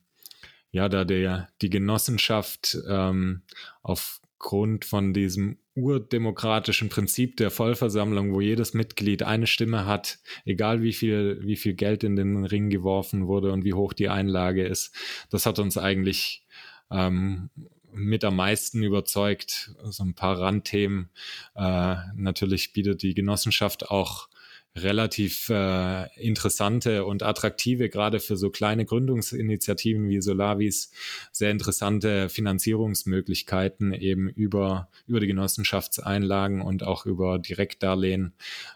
ja, 0.71 0.89
da 0.89 1.03
der, 1.05 1.49
die 1.62 1.69
Genossenschaft 1.69 2.77
ähm, 2.88 3.41
aufgrund 3.82 4.86
von 4.86 5.13
diesem 5.13 5.58
urdemokratischen 5.75 6.89
Prinzip 6.89 7.38
der 7.38 7.51
Vollversammlung, 7.51 8.34
wo 8.34 8.41
jedes 8.41 8.73
Mitglied 8.73 9.23
eine 9.23 9.47
Stimme 9.47 9.86
hat, 9.86 10.19
egal 10.45 10.82
wie 10.82 10.93
viel, 10.93 11.39
wie 11.41 11.55
viel 11.55 11.73
Geld 11.73 12.03
in 12.03 12.15
den 12.15 12.45
Ring 12.45 12.69
geworfen 12.69 13.27
wurde 13.27 13.51
und 13.51 13.63
wie 13.63 13.73
hoch 13.73 13.93
die 13.93 14.10
Einlage 14.10 14.65
ist, 14.65 14.93
das 15.29 15.45
hat 15.45 15.60
uns 15.60 15.77
eigentlich 15.77 16.45
ähm, 16.91 17.49
mit 17.91 18.23
am 18.23 18.36
meisten 18.36 18.84
überzeugt. 18.84 19.71
So 19.86 20.03
ein 20.03 20.13
paar 20.13 20.39
Randthemen. 20.39 21.10
Äh, 21.55 21.95
natürlich 22.15 22.73
bietet 22.73 23.01
die 23.01 23.13
Genossenschaft 23.13 23.89
auch 23.89 24.29
relativ 24.75 25.49
äh, 25.49 26.05
interessante 26.21 27.05
und 27.05 27.23
attraktive, 27.23 27.89
gerade 27.89 28.19
für 28.19 28.38
so 28.38 28.49
kleine 28.49 28.86
Gründungsinitiativen 28.86 30.08
wie 30.10 30.21
Solavis, 30.21 30.91
sehr 31.32 31.51
interessante 31.51 32.29
Finanzierungsmöglichkeiten 32.29 33.93
eben 33.93 34.29
über, 34.29 34.89
über 35.08 35.19
die 35.19 35.27
Genossenschaftseinlagen 35.27 36.62
und 36.62 36.84
auch 36.84 37.05
über 37.05 37.39
Direktdarlehen. 37.39 38.34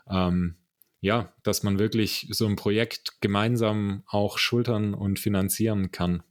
Ähm, 0.10 0.56
ja, 1.02 1.34
dass 1.44 1.64
man 1.64 1.80
wirklich 1.80 2.28
so 2.32 2.48
ein 2.48 2.56
Projekt 2.56 3.20
gemeinsam 3.20 4.04
auch 4.08 4.38
schultern 4.38 4.94
und 4.94 5.20
finanzieren 5.20 5.92
kann. 5.92 6.24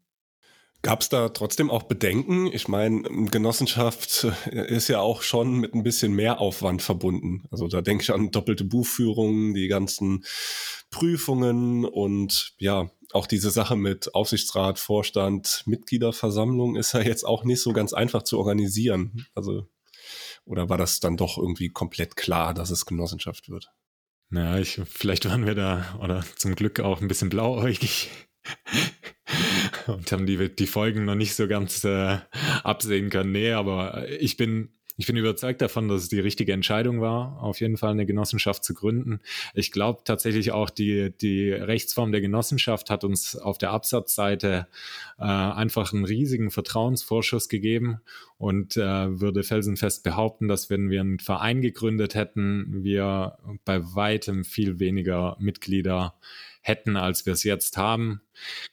Gab 0.82 1.00
es 1.00 1.08
da 1.08 1.28
trotzdem 1.28 1.70
auch 1.70 1.84
Bedenken? 1.84 2.48
Ich 2.52 2.66
meine, 2.66 3.02
Genossenschaft 3.30 4.24
ist 4.50 4.88
ja 4.88 4.98
auch 4.98 5.22
schon 5.22 5.54
mit 5.54 5.74
ein 5.74 5.84
bisschen 5.84 6.12
mehr 6.12 6.40
Aufwand 6.40 6.82
verbunden. 6.82 7.44
Also 7.52 7.68
da 7.68 7.82
denke 7.82 8.02
ich 8.02 8.12
an 8.12 8.32
doppelte 8.32 8.64
Buchführungen, 8.64 9.54
die 9.54 9.68
ganzen 9.68 10.24
Prüfungen 10.90 11.84
und 11.84 12.54
ja, 12.58 12.90
auch 13.12 13.28
diese 13.28 13.50
Sache 13.50 13.76
mit 13.76 14.14
Aufsichtsrat, 14.14 14.80
Vorstand, 14.80 15.62
Mitgliederversammlung 15.66 16.74
ist 16.74 16.94
ja 16.94 17.00
jetzt 17.00 17.24
auch 17.24 17.44
nicht 17.44 17.62
so 17.62 17.72
ganz 17.72 17.92
einfach 17.92 18.24
zu 18.24 18.38
organisieren. 18.38 19.26
Also, 19.36 19.68
oder 20.44 20.68
war 20.68 20.78
das 20.78 20.98
dann 20.98 21.16
doch 21.16 21.38
irgendwie 21.38 21.68
komplett 21.68 22.16
klar, 22.16 22.54
dass 22.54 22.70
es 22.70 22.86
Genossenschaft 22.86 23.48
wird? 23.48 23.70
Naja, 24.30 24.58
ich, 24.58 24.80
vielleicht 24.86 25.26
waren 25.26 25.46
wir 25.46 25.54
da 25.54 25.96
oder 26.00 26.24
zum 26.36 26.56
Glück 26.56 26.80
auch 26.80 27.00
ein 27.00 27.08
bisschen 27.08 27.28
blauäugig 27.28 28.08
und 29.86 30.12
haben 30.12 30.26
die, 30.26 30.54
die 30.54 30.66
Folgen 30.66 31.04
noch 31.04 31.14
nicht 31.14 31.34
so 31.34 31.48
ganz 31.48 31.84
äh, 31.84 32.18
absehen 32.62 33.10
können. 33.10 33.32
Nee, 33.32 33.52
aber 33.52 34.08
ich 34.20 34.36
bin, 34.36 34.70
ich 34.96 35.06
bin 35.06 35.16
überzeugt 35.16 35.62
davon, 35.62 35.88
dass 35.88 36.02
es 36.02 36.08
die 36.10 36.20
richtige 36.20 36.52
Entscheidung 36.52 37.00
war, 37.00 37.42
auf 37.42 37.60
jeden 37.60 37.76
Fall 37.76 37.92
eine 37.92 38.06
Genossenschaft 38.06 38.62
zu 38.62 38.74
gründen. 38.74 39.20
Ich 39.54 39.72
glaube 39.72 40.02
tatsächlich 40.04 40.52
auch, 40.52 40.70
die, 40.70 41.10
die 41.16 41.50
Rechtsform 41.50 42.12
der 42.12 42.20
Genossenschaft 42.20 42.90
hat 42.90 43.02
uns 43.02 43.34
auf 43.34 43.58
der 43.58 43.70
Absatzseite 43.70 44.66
äh, 45.18 45.22
einfach 45.24 45.92
einen 45.92 46.04
riesigen 46.04 46.50
Vertrauensvorschuss 46.50 47.48
gegeben 47.48 48.00
und 48.36 48.76
äh, 48.76 49.20
würde 49.20 49.42
felsenfest 49.42 50.04
behaupten, 50.04 50.46
dass 50.46 50.68
wenn 50.68 50.90
wir 50.90 51.00
einen 51.00 51.18
Verein 51.20 51.62
gegründet 51.62 52.14
hätten, 52.14 52.84
wir 52.84 53.38
bei 53.64 53.80
weitem 53.94 54.44
viel 54.44 54.78
weniger 54.78 55.36
Mitglieder 55.40 56.14
hätten, 56.14 56.51
als 56.96 57.26
wir 57.26 57.32
es 57.32 57.42
jetzt 57.44 57.76
haben. 57.76 58.22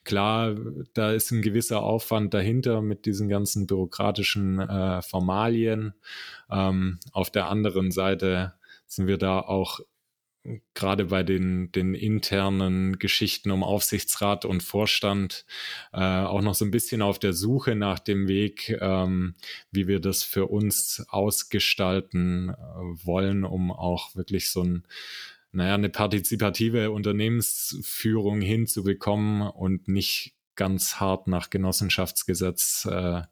Klar, 0.04 0.56
da 0.94 1.12
ist 1.12 1.30
ein 1.30 1.42
gewisser 1.42 1.82
Aufwand 1.82 2.34
dahinter 2.34 2.82
mit 2.82 3.06
diesen 3.06 3.28
ganzen 3.28 3.66
bürokratischen 3.66 4.58
äh, 4.60 5.02
Formalien. 5.02 5.94
Ähm, 6.50 6.98
auf 7.12 7.30
der 7.30 7.48
anderen 7.48 7.90
Seite 7.90 8.54
sind 8.86 9.06
wir 9.06 9.18
da 9.18 9.40
auch 9.40 9.80
gerade 10.74 11.06
bei 11.06 11.22
den, 11.22 11.70
den 11.72 11.94
internen 11.94 12.98
Geschichten 12.98 13.50
um 13.50 13.62
Aufsichtsrat 13.62 14.44
und 14.44 14.62
Vorstand 14.62 15.44
äh, 15.92 15.98
auch 16.00 16.40
noch 16.40 16.54
so 16.54 16.64
ein 16.64 16.70
bisschen 16.70 17.02
auf 17.02 17.18
der 17.18 17.34
Suche 17.34 17.74
nach 17.74 17.98
dem 17.98 18.26
Weg, 18.26 18.76
ähm, 18.80 19.34
wie 19.70 19.86
wir 19.86 20.00
das 20.00 20.22
für 20.22 20.46
uns 20.46 21.04
ausgestalten 21.08 22.50
äh, 22.50 22.54
wollen, 23.04 23.44
um 23.44 23.70
auch 23.70 24.14
wirklich 24.16 24.50
so 24.50 24.62
ein 24.62 24.86
naja, 25.52 25.74
eine 25.74 25.88
partizipative 25.88 26.90
Unternehmensführung 26.90 28.40
hinzubekommen 28.40 29.42
und 29.42 29.88
nicht 29.88 30.34
ganz 30.54 30.96
hart 30.96 31.26
nach 31.26 31.50
Genossenschaftsgesetz 31.50 32.84
äh, 32.84 33.22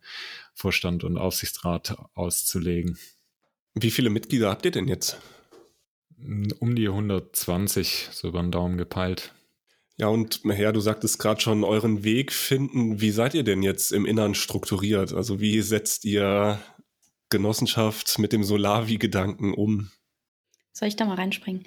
Vorstand 0.54 1.04
und 1.04 1.18
Aufsichtsrat 1.18 1.96
auszulegen. 2.14 2.98
Wie 3.74 3.90
viele 3.90 4.10
Mitglieder 4.10 4.50
habt 4.50 4.64
ihr 4.64 4.70
denn 4.70 4.88
jetzt? 4.88 5.18
Um 6.58 6.74
die 6.74 6.88
120, 6.88 8.08
so 8.10 8.28
über 8.28 8.40
den 8.40 8.50
Daumen 8.50 8.76
gepeilt. 8.76 9.34
Ja, 9.98 10.08
und 10.08 10.40
Herr, 10.44 10.72
du 10.72 10.80
sagtest 10.80 11.18
gerade 11.18 11.40
schon, 11.40 11.64
euren 11.64 12.04
Weg 12.04 12.32
finden. 12.32 13.00
Wie 13.00 13.10
seid 13.10 13.34
ihr 13.34 13.44
denn 13.44 13.62
jetzt 13.62 13.92
im 13.92 14.06
Innern 14.06 14.34
strukturiert? 14.34 15.12
Also 15.12 15.40
wie 15.40 15.60
setzt 15.60 16.04
ihr 16.04 16.60
Genossenschaft 17.30 18.18
mit 18.18 18.32
dem 18.32 18.42
Solavi-Gedanken 18.42 19.52
um? 19.52 19.90
Soll 20.78 20.86
ich 20.86 20.94
da 20.94 21.06
mal 21.06 21.16
reinspringen? 21.16 21.64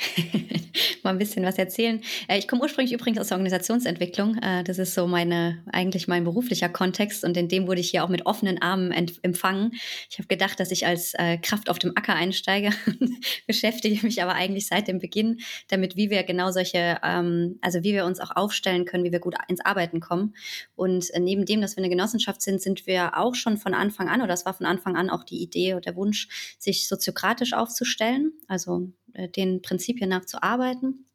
mal 1.04 1.10
ein 1.10 1.18
bisschen 1.18 1.44
was 1.44 1.58
erzählen. 1.58 2.00
Äh, 2.30 2.40
ich 2.40 2.48
komme 2.48 2.62
ursprünglich 2.62 2.94
übrigens 2.94 3.20
aus 3.20 3.28
der 3.28 3.36
Organisationsentwicklung. 3.36 4.38
Äh, 4.38 4.64
das 4.64 4.80
ist 4.80 4.94
so 4.94 5.06
meine, 5.06 5.62
eigentlich 5.70 6.08
mein 6.08 6.24
beruflicher 6.24 6.70
Kontext 6.70 7.26
und 7.26 7.36
in 7.36 7.50
dem 7.50 7.68
wurde 7.68 7.82
ich 7.82 7.90
hier 7.90 8.06
auch 8.06 8.08
mit 8.08 8.26
offenen 8.26 8.62
Armen 8.62 8.94
empfangen. 8.94 9.74
Ich 10.10 10.18
habe 10.18 10.30
gedacht, 10.30 10.62
dass 10.62 10.72
ich 10.72 10.88
als 10.88 11.14
äh, 11.16 11.38
Kraft 11.40 11.70
auf 11.70 11.78
dem 11.78 11.92
Acker 11.98 12.16
einsteige, 12.16 12.70
beschäftige 13.48 14.06
mich 14.06 14.24
aber 14.24 14.32
eigentlich 14.32 14.68
seit 14.68 14.88
dem 14.88 15.00
Beginn 15.00 15.42
damit, 15.68 15.98
wie 15.98 16.10
wir 16.10 16.24
genau 16.24 16.52
solche, 16.52 16.98
ähm, 17.04 17.60
also 17.60 17.84
wie 17.84 17.92
wir 17.92 18.06
uns 18.06 18.22
auch 18.22 18.34
aufstellen 18.34 18.86
können, 18.86 19.04
wie 19.04 19.12
wir 19.12 19.20
gut 19.20 19.36
ins 19.50 19.60
Arbeiten 19.60 20.00
kommen. 20.00 20.36
Und 20.78 21.08
neben 21.20 21.46
dem, 21.46 21.60
dass 21.60 21.76
wir 21.76 21.84
eine 21.84 21.90
Genossenschaft 21.90 22.42
sind, 22.42 22.62
sind 22.62 22.88
wir 22.88 23.18
auch 23.18 23.36
schon 23.36 23.58
von 23.58 23.74
Anfang 23.74 24.08
an, 24.08 24.22
oder 24.22 24.30
das 24.30 24.46
war 24.46 24.54
von 24.54 24.66
Anfang 24.66 24.96
an 24.96 25.10
auch 25.10 25.26
die 25.26 25.44
Idee 25.44 25.74
oder 25.74 25.82
der 25.82 25.98
Wunsch, 25.98 26.56
sich 26.58 26.88
soziokratisch 26.88 27.52
aufzustellen. 27.52 28.32
Also 28.48 28.88
den 29.36 29.62
Prinzipien 29.62 30.10
nach 30.10 30.26
zu 30.26 30.42
arbeiten. 30.42 31.06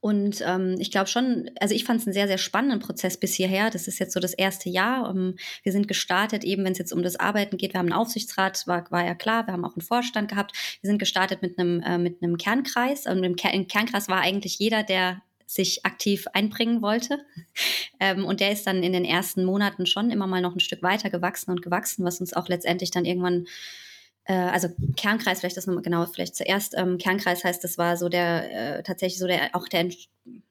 Und 0.00 0.42
ähm, 0.46 0.76
ich 0.78 0.90
glaube 0.90 1.08
schon, 1.08 1.50
also 1.60 1.74
ich 1.74 1.84
fand 1.84 2.00
es 2.00 2.06
einen 2.06 2.14
sehr, 2.14 2.28
sehr 2.28 2.38
spannenden 2.38 2.78
Prozess 2.78 3.16
bis 3.16 3.34
hierher. 3.34 3.70
Das 3.70 3.88
ist 3.88 3.98
jetzt 3.98 4.14
so 4.14 4.20
das 4.20 4.34
erste 4.34 4.70
Jahr. 4.70 5.08
Um, 5.08 5.16
ähm, 5.16 5.38
wir 5.64 5.72
sind 5.72 5.88
gestartet, 5.88 6.44
eben 6.44 6.64
wenn 6.64 6.72
es 6.72 6.78
jetzt 6.78 6.92
um 6.92 7.02
das 7.02 7.16
Arbeiten 7.16 7.56
geht. 7.56 7.72
Wir 7.72 7.80
haben 7.80 7.86
einen 7.86 8.00
Aufsichtsrat, 8.00 8.66
war, 8.66 8.88
war 8.90 9.04
ja 9.04 9.14
klar. 9.14 9.46
Wir 9.46 9.52
haben 9.52 9.64
auch 9.64 9.74
einen 9.74 9.82
Vorstand 9.82 10.30
gehabt. 10.30 10.52
Wir 10.80 10.88
sind 10.88 10.98
gestartet 10.98 11.42
mit 11.42 11.58
einem, 11.58 11.80
äh, 11.80 11.98
mit 11.98 12.22
einem 12.22 12.36
Kernkreis. 12.36 13.06
Und 13.06 13.24
im, 13.24 13.36
Ker 13.36 13.52
im 13.52 13.66
Kernkreis 13.66 14.08
war 14.08 14.20
eigentlich 14.20 14.58
jeder, 14.58 14.84
der 14.84 15.22
sich 15.46 15.84
aktiv 15.84 16.26
einbringen 16.32 16.82
wollte. 16.82 17.18
Ähm, 18.00 18.24
und 18.24 18.38
der 18.38 18.52
ist 18.52 18.64
dann 18.64 18.84
in 18.84 18.92
den 18.92 19.04
ersten 19.04 19.44
Monaten 19.44 19.84
schon 19.84 20.12
immer 20.12 20.28
mal 20.28 20.40
noch 20.40 20.54
ein 20.54 20.60
Stück 20.60 20.84
weiter 20.84 21.10
gewachsen 21.10 21.50
und 21.50 21.62
gewachsen, 21.62 22.04
was 22.04 22.20
uns 22.20 22.32
auch 22.32 22.46
letztendlich 22.46 22.92
dann 22.92 23.04
irgendwann 23.04 23.48
äh, 24.28 24.34
also 24.34 24.68
Kernkreis, 24.96 25.40
vielleicht 25.40 25.56
das 25.56 25.66
nochmal 25.66 25.82
genau, 25.82 26.06
vielleicht 26.06 26.36
zuerst. 26.36 26.74
Ähm, 26.76 26.98
Kernkreis 26.98 27.42
heißt, 27.42 27.64
das 27.64 27.78
war 27.78 27.96
so 27.96 28.08
der, 28.08 28.78
äh, 28.78 28.82
tatsächlich 28.82 29.18
so 29.18 29.26
der, 29.26 29.54
auch 29.54 29.66
der, 29.68 29.88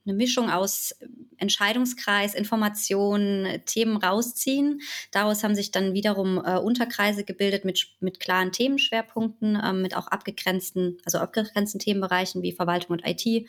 eine 0.05 0.15
Mischung 0.15 0.49
aus 0.49 0.95
Entscheidungskreis, 1.37 2.33
Informationen, 2.33 3.61
Themen 3.65 3.97
rausziehen. 3.97 4.81
Daraus 5.11 5.43
haben 5.43 5.53
sich 5.53 5.71
dann 5.71 5.93
wiederum 5.93 6.41
äh, 6.43 6.57
Unterkreise 6.57 7.23
gebildet 7.23 7.65
mit, 7.65 7.87
mit 7.99 8.19
klaren 8.19 8.51
Themenschwerpunkten, 8.51 9.61
ähm, 9.63 9.81
mit 9.81 9.95
auch 9.95 10.07
abgegrenzten, 10.07 10.97
also 11.05 11.19
abgegrenzten 11.19 11.79
Themenbereichen 11.79 12.41
wie 12.41 12.53
Verwaltung 12.53 12.93
und 12.93 13.07
IT. 13.07 13.47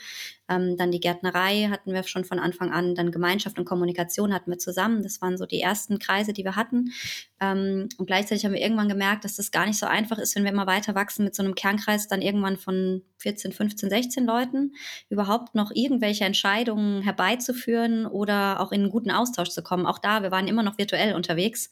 Ähm, 0.51 0.77
dann 0.77 0.91
die 0.91 1.01
Gärtnerei 1.01 1.69
hatten 1.71 1.93
wir 1.93 2.03
schon 2.05 2.25
von 2.25 2.39
Anfang 2.39 2.73
an, 2.73 2.95
dann 2.95 3.13
Gemeinschaft 3.13 3.59
und 3.59 3.65
Kommunikation 3.65 4.35
hatten 4.35 4.51
wir 4.51 4.59
zusammen. 4.59 5.03
Das 5.03 5.21
waren 5.21 5.37
so 5.37 5.47
die 5.47 5.61
ersten 5.61 5.99
Kreise, 5.99 6.33
die 6.33 6.45
wir 6.45 6.57
hatten. 6.57 6.93
Ähm, 7.41 7.89
und 7.99 8.07
gleichzeitig 8.07 8.45
haben 8.45 8.53
wir 8.53 8.61
irgendwann 8.61 8.89
gemerkt, 8.89 9.25
dass 9.25 9.37
das 9.37 9.51
gar 9.51 9.67
nicht 9.67 9.79
so 9.79 9.87
einfach 9.87 10.19
ist, 10.19 10.35
wenn 10.37 10.45
wir 10.45 10.51
immer 10.51 10.67
weiter 10.67 10.95
wachsen 10.95 11.25
mit 11.25 11.35
so 11.35 11.43
einem 11.43 11.55
Kernkreis 11.55 12.09
dann 12.09 12.23
irgendwann 12.23 12.57
von 12.57 13.03
14, 13.19 13.53
15, 13.53 13.91
16 13.91 14.27
Leuten 14.27 14.73
überhaupt 15.09 15.55
noch 15.55 15.71
irgendwelche 15.75 16.18
Entscheidungen 16.25 17.03
herbeizuführen 17.03 18.07
oder 18.07 18.61
auch 18.61 18.73
in 18.73 18.83
einen 18.83 18.91
guten 18.91 19.11
Austausch 19.11 19.51
zu 19.51 19.63
kommen. 19.63 19.87
Auch 19.87 19.99
da, 19.99 20.23
wir 20.23 20.31
waren 20.31 20.49
immer 20.49 20.63
noch 20.63 20.79
virtuell 20.79 21.15
unterwegs. 21.15 21.71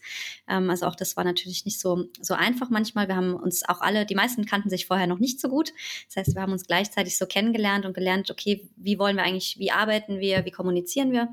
Ähm, 0.48 0.70
also 0.70 0.86
auch 0.86 0.96
das 0.96 1.16
war 1.16 1.24
natürlich 1.24 1.64
nicht 1.64 1.80
so, 1.80 2.06
so 2.20 2.34
einfach 2.34 2.70
manchmal. 2.70 3.08
Wir 3.08 3.16
haben 3.16 3.34
uns 3.34 3.68
auch 3.68 3.80
alle, 3.80 4.06
die 4.06 4.14
meisten 4.14 4.44
kannten 4.46 4.70
sich 4.70 4.86
vorher 4.86 5.06
noch 5.06 5.18
nicht 5.18 5.40
so 5.40 5.48
gut. 5.48 5.72
Das 6.08 6.16
heißt, 6.16 6.34
wir 6.34 6.42
haben 6.42 6.52
uns 6.52 6.66
gleichzeitig 6.66 7.18
so 7.18 7.26
kennengelernt 7.26 7.86
und 7.86 7.94
gelernt, 7.94 8.30
okay, 8.30 8.68
wie 8.76 8.98
wollen 8.98 9.16
wir 9.16 9.24
eigentlich, 9.24 9.58
wie 9.58 9.70
arbeiten 9.70 10.20
wir, 10.20 10.44
wie 10.44 10.50
kommunizieren 10.50 11.12
wir 11.12 11.28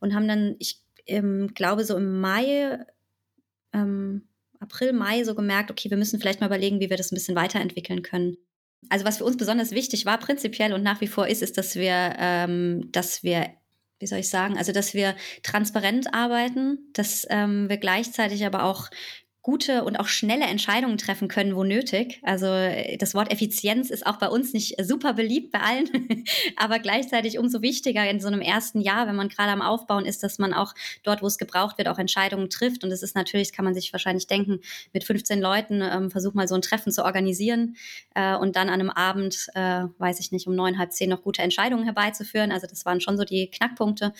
und 0.00 0.14
haben 0.14 0.28
dann, 0.28 0.56
ich 0.58 0.80
ähm, 1.06 1.52
glaube, 1.54 1.84
so 1.84 1.96
im 1.96 2.20
Mai, 2.20 2.78
ähm, 3.72 4.28
April, 4.60 4.92
Mai 4.92 5.24
so 5.24 5.34
gemerkt, 5.34 5.70
okay, 5.70 5.90
wir 5.90 5.96
müssen 5.96 6.20
vielleicht 6.20 6.40
mal 6.40 6.46
überlegen, 6.46 6.80
wie 6.80 6.90
wir 6.90 6.96
das 6.96 7.12
ein 7.12 7.16
bisschen 7.16 7.36
weiterentwickeln 7.36 8.02
können. 8.02 8.36
Also 8.88 9.04
was 9.04 9.18
für 9.18 9.24
uns 9.24 9.36
besonders 9.36 9.70
wichtig 9.70 10.06
war, 10.06 10.18
prinzipiell 10.18 10.72
und 10.72 10.82
nach 10.82 11.00
wie 11.00 11.06
vor 11.06 11.26
ist, 11.26 11.42
ist, 11.42 11.56
dass 11.58 11.76
wir, 11.76 12.14
ähm, 12.18 12.88
dass 12.92 13.22
wir, 13.22 13.50
wie 13.98 14.06
soll 14.06 14.18
ich 14.18 14.28
sagen, 14.28 14.58
also 14.58 14.72
dass 14.72 14.94
wir 14.94 15.14
transparent 15.42 16.12
arbeiten, 16.12 16.78
dass 16.92 17.26
ähm, 17.30 17.68
wir 17.68 17.78
gleichzeitig 17.78 18.44
aber 18.44 18.64
auch 18.64 18.90
gute 19.42 19.82
und 19.82 19.96
auch 19.96 20.06
schnelle 20.06 20.44
Entscheidungen 20.44 20.98
treffen 20.98 21.26
können, 21.26 21.56
wo 21.56 21.64
nötig. 21.64 22.20
Also 22.22 22.46
äh, 22.46 22.96
das 22.96 23.12
Wort 23.12 23.32
Effizienz 23.32 23.90
ist 23.90 24.06
auch 24.06 24.16
bei 24.16 24.28
uns 24.28 24.52
nicht 24.52 24.76
super 24.80 25.14
beliebt 25.14 25.50
bei 25.50 25.58
allen, 25.58 26.24
aber 26.56 26.78
gleichzeitig 26.78 27.38
umso 27.38 27.60
wichtiger 27.60 28.08
in 28.08 28.20
so 28.20 28.28
einem 28.28 28.40
ersten 28.40 28.80
Jahr, 28.80 29.08
wenn 29.08 29.16
man 29.16 29.28
gerade 29.28 29.50
am 29.50 29.60
Aufbauen 29.60 30.06
ist, 30.06 30.22
dass 30.22 30.38
man 30.38 30.54
auch 30.54 30.74
dort, 31.02 31.22
wo 31.22 31.26
es 31.26 31.38
gebraucht 31.38 31.76
wird, 31.76 31.88
auch 31.88 31.98
Entscheidungen 31.98 32.50
trifft. 32.50 32.84
Und 32.84 32.92
es 32.92 33.02
ist 33.02 33.16
natürlich, 33.16 33.52
kann 33.52 33.64
man 33.64 33.74
sich 33.74 33.92
wahrscheinlich 33.92 34.28
denken, 34.28 34.60
mit 34.92 35.02
15 35.02 35.40
Leuten 35.40 35.82
ähm, 35.82 36.10
versuch 36.12 36.34
mal 36.34 36.46
so 36.46 36.54
ein 36.54 36.62
Treffen 36.62 36.92
zu 36.92 37.04
organisieren 37.04 37.74
äh, 38.14 38.36
und 38.36 38.54
dann 38.54 38.68
an 38.68 38.80
einem 38.80 38.90
Abend, 38.90 39.48
äh, 39.54 39.84
weiß 39.98 40.20
ich 40.20 40.30
nicht, 40.30 40.46
um 40.46 40.54
neun, 40.54 40.78
halb 40.78 40.92
zehn 40.92 41.10
noch 41.10 41.22
gute 41.22 41.42
Entscheidungen 41.42 41.82
herbeizuführen. 41.82 42.52
Also 42.52 42.68
das 42.68 42.86
waren 42.86 43.00
schon 43.00 43.16
so 43.16 43.24
die 43.24 43.50
Knackpunkte. 43.50 44.12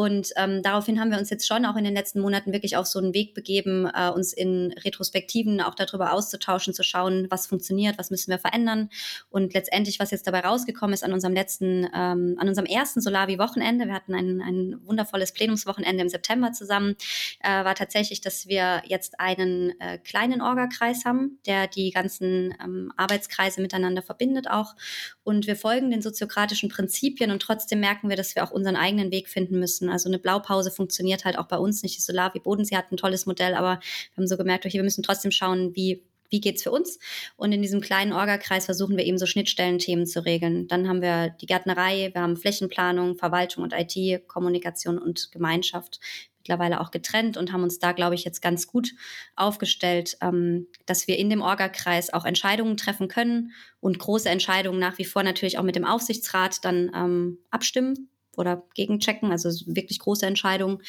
Und 0.00 0.30
ähm, 0.36 0.62
daraufhin 0.62 0.98
haben 0.98 1.10
wir 1.10 1.18
uns 1.18 1.28
jetzt 1.28 1.46
schon 1.46 1.66
auch 1.66 1.76
in 1.76 1.84
den 1.84 1.92
letzten 1.92 2.22
Monaten 2.22 2.54
wirklich 2.54 2.74
auf 2.78 2.86
so 2.86 2.98
einen 2.98 3.12
Weg 3.12 3.34
begeben, 3.34 3.86
äh, 3.94 4.08
uns 4.08 4.32
in 4.32 4.72
Retrospektiven 4.82 5.60
auch 5.60 5.74
darüber 5.74 6.14
auszutauschen, 6.14 6.72
zu 6.72 6.82
schauen, 6.82 7.26
was 7.28 7.46
funktioniert, 7.46 7.98
was 7.98 8.10
müssen 8.10 8.30
wir 8.30 8.38
verändern. 8.38 8.88
Und 9.28 9.52
letztendlich, 9.52 10.00
was 10.00 10.10
jetzt 10.10 10.26
dabei 10.26 10.40
rausgekommen 10.40 10.94
ist 10.94 11.04
an 11.04 11.12
unserem 11.12 11.34
letzten, 11.34 11.86
ähm, 11.94 12.36
an 12.38 12.48
unserem 12.48 12.64
ersten 12.64 13.02
Solavi-Wochenende, 13.02 13.88
wir 13.88 13.92
hatten 13.92 14.14
ein, 14.14 14.40
ein 14.40 14.80
wundervolles 14.86 15.34
Plenumswochenende 15.34 16.02
im 16.02 16.08
September 16.08 16.52
zusammen, 16.52 16.96
äh, 17.40 17.62
war 17.62 17.74
tatsächlich, 17.74 18.22
dass 18.22 18.48
wir 18.48 18.80
jetzt 18.86 19.20
einen 19.20 19.78
äh, 19.80 19.98
kleinen 19.98 20.40
Orgakreis 20.40 21.04
haben, 21.04 21.40
der 21.44 21.66
die 21.66 21.90
ganzen 21.90 22.54
ähm, 22.64 22.90
Arbeitskreise 22.96 23.60
miteinander 23.60 24.00
verbindet 24.00 24.48
auch. 24.48 24.76
Und 25.24 25.46
wir 25.46 25.56
folgen 25.56 25.90
den 25.90 26.00
soziokratischen 26.00 26.70
Prinzipien 26.70 27.30
und 27.30 27.42
trotzdem 27.42 27.80
merken 27.80 28.08
wir, 28.08 28.16
dass 28.16 28.34
wir 28.34 28.44
auch 28.44 28.50
unseren 28.50 28.76
eigenen 28.76 29.10
Weg 29.10 29.28
finden 29.28 29.58
müssen 29.58 29.89
also 29.90 30.08
eine 30.08 30.18
Blaupause 30.18 30.70
funktioniert 30.70 31.24
halt 31.24 31.38
auch 31.38 31.46
bei 31.46 31.58
uns 31.58 31.82
nicht. 31.82 31.96
Die 31.96 32.02
Solar 32.02 32.34
wie 32.34 32.40
Bodensee 32.40 32.76
hat 32.76 32.92
ein 32.92 32.96
tolles 32.96 33.26
Modell, 33.26 33.54
aber 33.54 33.80
wir 33.80 34.16
haben 34.16 34.26
so 34.26 34.36
gemerkt, 34.36 34.66
okay, 34.66 34.74
wir 34.74 34.84
müssen 34.84 35.02
trotzdem 35.02 35.30
schauen, 35.30 35.74
wie 35.74 36.04
wie 36.30 36.40
geht's 36.40 36.62
für 36.62 36.70
uns? 36.70 36.98
Und 37.36 37.52
in 37.52 37.60
diesem 37.60 37.80
kleinen 37.80 38.12
Orgakreis 38.12 38.64
versuchen 38.64 38.96
wir 38.96 39.04
eben 39.04 39.18
so 39.18 39.26
Schnittstellenthemen 39.26 40.06
zu 40.06 40.24
regeln. 40.24 40.68
Dann 40.68 40.88
haben 40.88 41.02
wir 41.02 41.30
die 41.30 41.46
Gärtnerei, 41.46 42.10
wir 42.14 42.22
haben 42.22 42.36
Flächenplanung, 42.36 43.16
Verwaltung 43.16 43.64
und 43.64 43.74
IT, 43.76 44.28
Kommunikation 44.28 44.96
und 44.96 45.32
Gemeinschaft 45.32 45.98
mittlerweile 46.38 46.80
auch 46.80 46.90
getrennt 46.90 47.36
und 47.36 47.52
haben 47.52 47.62
uns 47.62 47.78
da, 47.78 47.92
glaube 47.92 48.14
ich, 48.14 48.24
jetzt 48.24 48.40
ganz 48.40 48.66
gut 48.66 48.92
aufgestellt, 49.36 50.16
ähm, 50.22 50.68
dass 50.86 51.06
wir 51.06 51.18
in 51.18 51.28
dem 51.28 51.42
Orgakreis 51.42 52.12
auch 52.12 52.24
Entscheidungen 52.24 52.76
treffen 52.76 53.08
können 53.08 53.52
und 53.80 53.98
große 53.98 54.28
Entscheidungen 54.28 54.78
nach 54.78 54.96
wie 54.98 55.04
vor 55.04 55.22
natürlich 55.22 55.58
auch 55.58 55.62
mit 55.62 55.76
dem 55.76 55.84
Aufsichtsrat 55.84 56.64
dann 56.64 56.90
ähm, 56.94 57.38
abstimmen 57.50 58.09
oder 58.36 58.64
gegenchecken, 58.74 59.30
also 59.30 59.50
wirklich 59.66 59.98
große 59.98 60.26
Entscheidungen. 60.26 60.82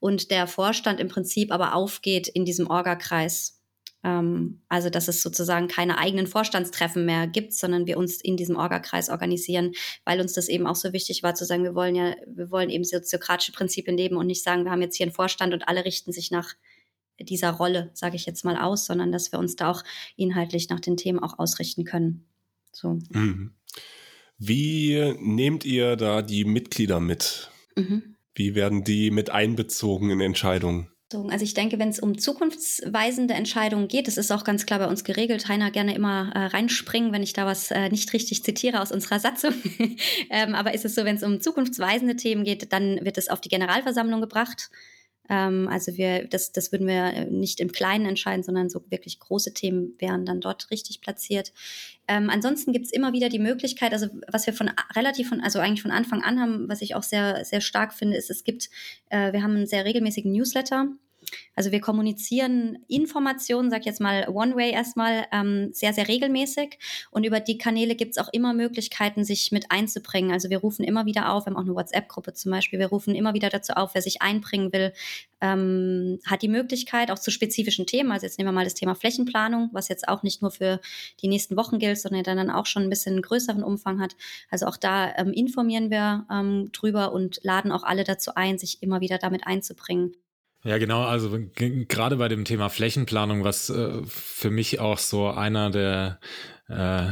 Und 0.00 0.30
der 0.30 0.46
Vorstand 0.46 1.00
im 1.00 1.08
Prinzip 1.08 1.52
aber 1.52 1.74
aufgeht 1.74 2.28
in 2.28 2.44
diesem 2.44 2.68
Orga-Kreis. 2.68 3.60
Ähm, 4.04 4.62
also, 4.68 4.90
dass 4.90 5.08
es 5.08 5.22
sozusagen 5.22 5.68
keine 5.68 5.98
eigenen 5.98 6.26
Vorstandstreffen 6.26 7.04
mehr 7.04 7.26
gibt, 7.26 7.52
sondern 7.52 7.86
wir 7.86 7.98
uns 7.98 8.20
in 8.20 8.36
diesem 8.36 8.56
Orga-Kreis 8.56 9.10
organisieren, 9.10 9.72
weil 10.04 10.20
uns 10.20 10.34
das 10.34 10.48
eben 10.48 10.66
auch 10.66 10.76
so 10.76 10.92
wichtig 10.92 11.22
war 11.22 11.34
zu 11.34 11.44
sagen, 11.44 11.64
wir 11.64 11.74
wollen 11.74 11.94
ja, 11.94 12.14
wir 12.26 12.50
wollen 12.50 12.70
eben 12.70 12.84
soziokratische 12.84 13.52
Prinzipien 13.52 13.96
leben 13.96 14.16
und 14.16 14.26
nicht 14.26 14.44
sagen, 14.44 14.64
wir 14.64 14.70
haben 14.70 14.82
jetzt 14.82 14.96
hier 14.96 15.06
einen 15.06 15.14
Vorstand 15.14 15.52
und 15.52 15.66
alle 15.66 15.84
richten 15.84 16.12
sich 16.12 16.30
nach 16.30 16.54
dieser 17.20 17.50
Rolle, 17.50 17.90
sage 17.94 18.16
ich 18.16 18.26
jetzt 18.26 18.44
mal 18.44 18.56
aus, 18.56 18.86
sondern 18.86 19.10
dass 19.10 19.32
wir 19.32 19.38
uns 19.38 19.56
da 19.56 19.70
auch 19.70 19.82
inhaltlich 20.16 20.68
nach 20.68 20.80
den 20.80 20.96
Themen 20.96 21.18
auch 21.18 21.38
ausrichten 21.38 21.84
können. 21.84 22.24
So. 22.72 22.98
Mhm. 23.10 23.54
Wie 24.38 25.14
nehmt 25.20 25.64
ihr 25.64 25.96
da 25.96 26.22
die 26.22 26.44
Mitglieder 26.44 27.00
mit? 27.00 27.50
Mhm. 27.76 28.16
Wie 28.34 28.54
werden 28.54 28.84
die 28.84 29.10
mit 29.10 29.30
einbezogen 29.30 30.10
in 30.10 30.20
Entscheidungen? 30.20 30.88
Also 31.30 31.42
ich 31.42 31.54
denke, 31.54 31.78
wenn 31.78 31.88
es 31.88 32.00
um 32.00 32.18
zukunftsweisende 32.18 33.32
Entscheidungen 33.32 33.88
geht, 33.88 34.08
das 34.08 34.18
ist 34.18 34.30
auch 34.30 34.44
ganz 34.44 34.66
klar 34.66 34.78
bei 34.78 34.86
uns 34.86 35.04
geregelt. 35.04 35.48
Heiner 35.48 35.70
gerne 35.70 35.94
immer 35.94 36.30
äh, 36.34 36.46
reinspringen, 36.46 37.12
wenn 37.12 37.22
ich 37.22 37.32
da 37.32 37.46
was 37.46 37.70
äh, 37.70 37.88
nicht 37.88 38.12
richtig 38.12 38.44
zitiere 38.44 38.82
aus 38.82 38.92
unserer 38.92 39.18
Satzung. 39.18 39.54
ähm, 40.30 40.54
aber 40.54 40.74
ist 40.74 40.84
es 40.84 40.94
so, 40.94 41.06
wenn 41.06 41.16
es 41.16 41.22
um 41.22 41.40
zukunftsweisende 41.40 42.16
Themen 42.16 42.44
geht, 42.44 42.74
dann 42.74 43.02
wird 43.04 43.16
es 43.16 43.28
auf 43.28 43.40
die 43.40 43.48
Generalversammlung 43.48 44.20
gebracht. 44.20 44.70
Ähm, 45.28 45.68
also 45.68 45.96
wir, 45.96 46.26
das, 46.26 46.52
das 46.52 46.72
würden 46.72 46.86
wir 46.86 47.26
nicht 47.26 47.60
im 47.60 47.72
Kleinen 47.72 48.06
entscheiden, 48.06 48.42
sondern 48.42 48.70
so 48.70 48.82
wirklich 48.90 49.18
große 49.18 49.54
Themen 49.54 49.94
wären 49.98 50.24
dann 50.24 50.40
dort 50.40 50.70
richtig 50.70 51.00
platziert. 51.00 51.52
Ähm, 52.06 52.30
ansonsten 52.30 52.72
gibt 52.72 52.86
es 52.86 52.92
immer 52.92 53.12
wieder 53.12 53.28
die 53.28 53.38
Möglichkeit, 53.38 53.92
also 53.92 54.08
was 54.30 54.46
wir 54.46 54.54
von 54.54 54.70
relativ 54.96 55.28
von, 55.28 55.40
also 55.40 55.58
eigentlich 55.58 55.82
von 55.82 55.90
Anfang 55.90 56.22
an 56.22 56.40
haben, 56.40 56.68
was 56.68 56.82
ich 56.82 56.94
auch 56.94 57.02
sehr, 57.02 57.44
sehr 57.44 57.60
stark 57.60 57.92
finde, 57.92 58.16
ist, 58.16 58.30
es 58.30 58.44
gibt, 58.44 58.70
äh, 59.10 59.32
wir 59.32 59.42
haben 59.42 59.56
einen 59.56 59.66
sehr 59.66 59.84
regelmäßigen 59.84 60.32
Newsletter, 60.32 60.88
also 61.54 61.72
wir 61.72 61.80
kommunizieren 61.80 62.78
Informationen, 62.88 63.70
sag 63.70 63.80
ich 63.80 63.86
jetzt 63.86 64.00
mal 64.00 64.28
One-Way 64.28 64.72
erstmal, 64.72 65.26
ähm, 65.32 65.70
sehr, 65.72 65.92
sehr 65.92 66.08
regelmäßig. 66.08 66.78
Und 67.10 67.24
über 67.24 67.40
die 67.40 67.58
Kanäle 67.58 67.94
gibt 67.94 68.12
es 68.12 68.18
auch 68.18 68.28
immer 68.32 68.54
Möglichkeiten, 68.54 69.24
sich 69.24 69.52
mit 69.52 69.70
einzubringen. 69.70 70.32
Also 70.32 70.50
wir 70.50 70.58
rufen 70.58 70.84
immer 70.84 71.06
wieder 71.06 71.32
auf, 71.32 71.46
wir 71.46 71.50
haben 71.50 71.56
auch 71.56 71.66
eine 71.66 71.74
WhatsApp-Gruppe 71.74 72.34
zum 72.34 72.52
Beispiel, 72.52 72.78
wir 72.78 72.88
rufen 72.88 73.14
immer 73.14 73.34
wieder 73.34 73.48
dazu 73.48 73.72
auf, 73.74 73.94
wer 73.94 74.02
sich 74.02 74.22
einbringen 74.22 74.72
will, 74.72 74.92
ähm, 75.40 76.18
hat 76.26 76.42
die 76.42 76.48
Möglichkeit 76.48 77.10
auch 77.10 77.18
zu 77.18 77.30
spezifischen 77.30 77.86
Themen. 77.86 78.12
Also 78.12 78.26
jetzt 78.26 78.38
nehmen 78.38 78.48
wir 78.48 78.52
mal 78.52 78.64
das 78.64 78.74
Thema 78.74 78.94
Flächenplanung, 78.94 79.70
was 79.72 79.88
jetzt 79.88 80.08
auch 80.08 80.22
nicht 80.22 80.42
nur 80.42 80.50
für 80.50 80.80
die 81.22 81.28
nächsten 81.28 81.56
Wochen 81.56 81.78
gilt, 81.78 81.98
sondern 81.98 82.24
dann 82.24 82.50
auch 82.50 82.66
schon 82.66 82.84
ein 82.84 82.90
bisschen 82.90 83.20
größeren 83.22 83.62
Umfang 83.62 84.00
hat. 84.00 84.16
Also 84.50 84.66
auch 84.66 84.76
da 84.76 85.14
ähm, 85.16 85.32
informieren 85.32 85.90
wir 85.90 86.26
ähm, 86.30 86.70
drüber 86.72 87.12
und 87.12 87.40
laden 87.42 87.72
auch 87.72 87.84
alle 87.84 88.04
dazu 88.04 88.32
ein, 88.34 88.58
sich 88.58 88.82
immer 88.82 89.00
wieder 89.00 89.18
damit 89.18 89.46
einzubringen. 89.46 90.14
Ja, 90.64 90.78
genau. 90.78 91.02
Also 91.04 91.38
gerade 91.54 92.16
bei 92.16 92.28
dem 92.28 92.44
Thema 92.44 92.68
Flächenplanung, 92.68 93.44
was 93.44 93.70
äh, 93.70 94.02
für 94.06 94.50
mich 94.50 94.80
auch 94.80 94.98
so 94.98 95.28
einer 95.28 95.70
der 95.70 96.20
äh, 96.68 97.10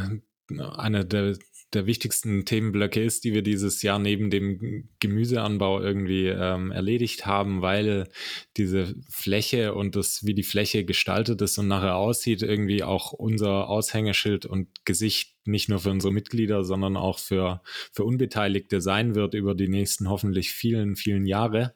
einer 0.49 1.05
der 1.05 1.37
der 1.73 1.87
wichtigsten 1.87 2.45
Themenblöcke 2.45 3.03
ist, 3.03 3.25
die 3.25 3.35
wir 3.35 3.43
dieses 3.43 3.83
Jahr 3.83 3.99
neben 3.99 4.31
dem 4.31 4.89
Gemüseanbau 5.01 5.83
irgendwie 5.83 6.27
ähm, 6.27 6.71
erledigt 6.71 7.27
haben, 7.27 7.61
weil 7.61 8.09
diese 8.57 8.95
Fläche 9.11 9.75
und 9.75 9.97
das, 9.97 10.25
wie 10.25 10.35
die 10.35 10.45
Fläche 10.45 10.85
gestaltet 10.85 11.43
ist 11.43 11.59
und 11.59 11.69
nachher 11.69 11.97
aussieht, 11.97 12.43
irgendwie 12.43 12.83
auch 12.83 13.13
unser 13.13 13.69
Aushängeschild 13.69 14.47
und 14.47 14.69
Gesicht 14.85 15.36
nicht 15.47 15.69
nur 15.69 15.81
für 15.81 15.91
unsere 15.91 16.13
Mitglieder, 16.13 16.65
sondern 16.65 16.97
auch 16.97 17.19
für, 17.19 17.61
für 17.93 18.05
Unbeteiligte 18.05 18.81
sein 18.81 19.15
wird 19.15 19.35
über 19.35 19.55
die 19.55 19.69
nächsten 19.69 20.09
hoffentlich 20.09 20.53
vielen, 20.53 20.97
vielen 20.97 21.27
Jahre, 21.27 21.75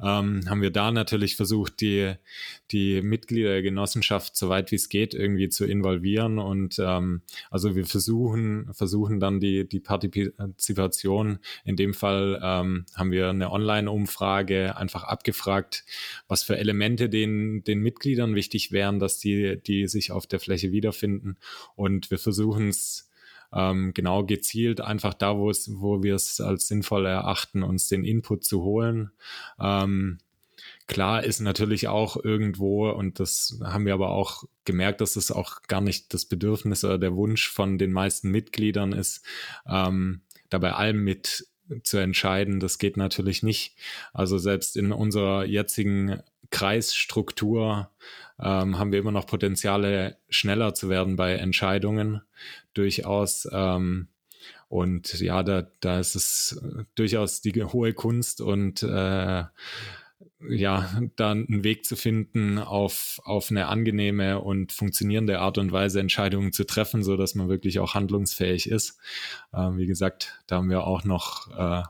ähm, 0.00 0.42
haben 0.48 0.62
wir 0.62 0.70
da 0.70 0.90
natürlich 0.90 1.36
versucht, 1.36 1.80
die, 1.80 2.14
die 2.70 3.02
Mitglieder 3.02 3.50
der 3.50 3.62
Genossenschaft 3.62 4.36
so 4.36 4.48
weit 4.48 4.70
wie 4.70 4.76
es 4.76 4.88
geht 4.88 5.14
irgendwie 5.14 5.48
zu 5.48 5.64
involvieren. 5.64 6.38
Und 6.38 6.78
ähm, 6.78 7.22
also 7.50 7.76
wir 7.76 7.86
versuchen, 7.86 8.72
versuchen 8.72 9.20
dann 9.20 9.40
die, 9.40 9.68
die 9.68 9.80
Partizipation. 9.80 11.38
In 11.64 11.76
dem 11.76 11.94
Fall 11.94 12.40
ähm, 12.42 12.86
haben 12.94 13.10
wir 13.10 13.30
eine 13.30 13.50
Online-Umfrage 13.50 14.76
einfach 14.76 15.04
abgefragt, 15.04 15.84
was 16.28 16.42
für 16.42 16.56
Elemente 16.56 17.08
den, 17.08 17.64
den 17.64 17.80
Mitgliedern 17.80 18.34
wichtig 18.34 18.72
wären, 18.72 18.98
dass 18.98 19.18
die, 19.18 19.60
die 19.60 19.88
sich 19.88 20.12
auf 20.12 20.26
der 20.26 20.40
Fläche 20.40 20.72
wiederfinden. 20.72 21.36
Und 21.74 22.10
wir 22.10 22.18
versuchen 22.18 22.68
es 22.68 23.09
ähm, 23.52 23.92
genau 23.94 24.24
gezielt 24.24 24.80
einfach 24.80 25.14
da, 25.14 25.36
wo 25.36 25.50
es, 25.50 25.70
wo 25.74 26.02
wir 26.02 26.14
es 26.14 26.40
als 26.40 26.68
sinnvoll 26.68 27.06
erachten, 27.06 27.62
uns 27.62 27.88
den 27.88 28.04
Input 28.04 28.44
zu 28.44 28.62
holen. 28.62 29.10
Ähm, 29.60 30.18
klar 30.86 31.24
ist 31.24 31.40
natürlich 31.40 31.88
auch 31.88 32.22
irgendwo, 32.22 32.90
und 32.90 33.20
das 33.20 33.58
haben 33.64 33.86
wir 33.86 33.94
aber 33.94 34.10
auch 34.10 34.44
gemerkt, 34.64 35.00
dass 35.00 35.16
es 35.16 35.30
auch 35.30 35.62
gar 35.62 35.80
nicht 35.80 36.12
das 36.14 36.24
Bedürfnis 36.26 36.84
oder 36.84 36.98
der 36.98 37.14
Wunsch 37.16 37.48
von 37.48 37.78
den 37.78 37.92
meisten 37.92 38.30
Mitgliedern 38.30 38.92
ist, 38.92 39.24
ähm, 39.66 40.22
dabei 40.48 40.72
allem 40.72 41.02
mit 41.02 41.46
zu 41.84 41.98
entscheiden. 41.98 42.60
Das 42.60 42.78
geht 42.78 42.96
natürlich 42.96 43.42
nicht. 43.42 43.76
Also 44.12 44.38
selbst 44.38 44.76
in 44.76 44.92
unserer 44.92 45.44
jetzigen 45.44 46.20
Kreisstruktur 46.50 47.90
ähm, 48.40 48.78
haben 48.78 48.92
wir 48.92 48.98
immer 48.98 49.12
noch 49.12 49.26
Potenziale, 49.26 50.16
schneller 50.28 50.74
zu 50.74 50.88
werden 50.88 51.16
bei 51.16 51.34
Entscheidungen. 51.34 52.22
Durchaus. 52.74 53.48
Ähm, 53.52 54.08
und 54.68 55.20
ja, 55.20 55.42
da, 55.42 55.66
da 55.80 55.98
ist 55.98 56.14
es 56.14 56.62
durchaus 56.94 57.40
die 57.40 57.64
hohe 57.64 57.92
Kunst 57.92 58.40
und 58.40 58.82
äh, 58.82 59.44
ja, 60.48 60.90
dann 61.16 61.46
einen 61.46 61.64
Weg 61.64 61.84
zu 61.84 61.96
finden, 61.96 62.58
auf, 62.58 63.20
auf 63.24 63.50
eine 63.50 63.66
angenehme 63.66 64.40
und 64.40 64.72
funktionierende 64.72 65.40
Art 65.40 65.58
und 65.58 65.72
Weise 65.72 66.00
Entscheidungen 66.00 66.52
zu 66.52 66.64
treffen, 66.64 67.02
so 67.02 67.16
dass 67.16 67.34
man 67.34 67.48
wirklich 67.48 67.78
auch 67.78 67.94
handlungsfähig 67.94 68.70
ist. 68.70 68.98
Ähm, 69.52 69.76
wie 69.76 69.86
gesagt, 69.86 70.40
da 70.46 70.56
haben 70.56 70.70
wir 70.70 70.84
auch 70.84 71.04
noch 71.04 71.50
äh, 71.50 71.82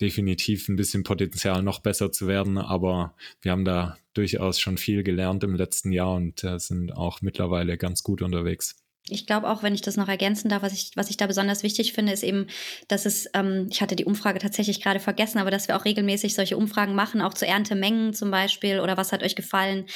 definitiv 0.00 0.68
ein 0.68 0.76
bisschen 0.76 1.02
Potenzial, 1.02 1.62
noch 1.62 1.80
besser 1.80 2.12
zu 2.12 2.26
werden, 2.26 2.58
aber 2.58 3.14
wir 3.42 3.52
haben 3.52 3.64
da 3.64 3.96
durchaus 4.14 4.60
schon 4.60 4.78
viel 4.78 5.02
gelernt 5.02 5.44
im 5.44 5.54
letzten 5.54 5.92
Jahr 5.92 6.14
und 6.14 6.44
äh, 6.44 6.58
sind 6.58 6.92
auch 6.92 7.22
mittlerweile 7.22 7.76
ganz 7.76 8.02
gut 8.02 8.22
unterwegs. 8.22 8.76
Ich 9.08 9.24
glaube 9.24 9.48
auch, 9.48 9.62
wenn 9.62 9.74
ich 9.74 9.82
das 9.82 9.96
noch 9.96 10.08
ergänzen 10.08 10.48
darf, 10.48 10.62
was 10.62 10.72
ich, 10.72 10.90
was 10.96 11.10
ich 11.10 11.16
da 11.16 11.28
besonders 11.28 11.62
wichtig 11.62 11.92
finde, 11.92 12.12
ist 12.12 12.24
eben, 12.24 12.48
dass 12.88 13.06
es, 13.06 13.28
ähm, 13.34 13.68
ich 13.70 13.80
hatte 13.80 13.94
die 13.94 14.04
Umfrage 14.04 14.40
tatsächlich 14.40 14.82
gerade 14.82 14.98
vergessen, 14.98 15.38
aber 15.38 15.52
dass 15.52 15.68
wir 15.68 15.76
auch 15.76 15.84
regelmäßig 15.84 16.34
solche 16.34 16.56
Umfragen 16.56 16.96
machen, 16.96 17.22
auch 17.22 17.34
zu 17.34 17.46
Erntemengen 17.46 18.14
zum 18.14 18.32
Beispiel 18.32 18.80
oder 18.80 18.96
was 18.96 19.12
hat 19.12 19.22
euch 19.22 19.36
gefallen, 19.36 19.86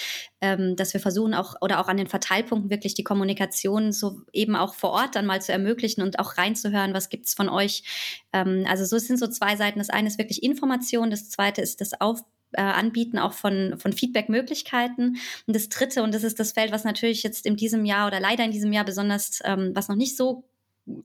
ähm, 0.41 0.77
dass 0.77 0.95
wir 0.95 1.01
versuchen 1.01 1.35
auch 1.35 1.57
oder 1.61 1.81
auch 1.81 1.89
an 1.89 1.97
den 1.97 2.07
Verteilpunkten 2.07 2.71
wirklich 2.71 2.95
die 2.95 3.03
Kommunikation 3.03 3.91
so 3.91 4.21
eben 4.33 4.55
auch 4.55 4.75
vor 4.75 4.91
Ort 4.91 5.17
dann 5.17 5.27
mal 5.27 5.43
zu 5.43 5.51
ermöglichen 5.51 6.03
und 6.03 6.21
auch 6.21 6.39
reinzuhören, 6.39 6.95
was 6.95 7.09
gibt's 7.09 7.35
von 7.35 7.49
euch. 7.49 7.83
Ähm, 8.33 8.65
also 8.69 8.85
so 8.85 8.95
es 8.95 9.09
sind 9.09 9.19
so 9.19 9.27
zwei 9.27 9.57
Seiten. 9.57 9.81
Das 9.81 9.91
eine 9.91 10.07
ist 10.07 10.19
wirklich 10.19 10.43
Information, 10.45 11.11
das 11.11 11.31
zweite 11.31 11.63
ist 11.63 11.81
das 11.81 12.01
Aufbau 12.01 12.29
äh, 12.53 12.63
Anbieten 12.63 13.19
auch 13.19 13.33
von, 13.33 13.79
von 13.79 13.93
Feedback-Möglichkeiten. 13.93 15.17
Und 15.47 15.57
das 15.57 15.69
dritte, 15.69 16.03
und 16.03 16.15
das 16.15 16.25
ist 16.25 16.41
das 16.41 16.53
Feld, 16.53 16.73
was 16.73 16.85
natürlich 16.85 17.23
jetzt 17.23 17.47
in 17.47 17.57
diesem 17.57 17.85
Jahr 17.85 18.07
oder 18.07 18.21
leider 18.21 18.45
in 18.45 18.53
diesem 18.53 18.73
Jahr 18.73 18.85
besonders, 18.85 19.41
ähm, 19.45 19.73
was 19.75 19.89
noch 19.89 19.97
nicht 19.97 20.17
so 20.17 20.45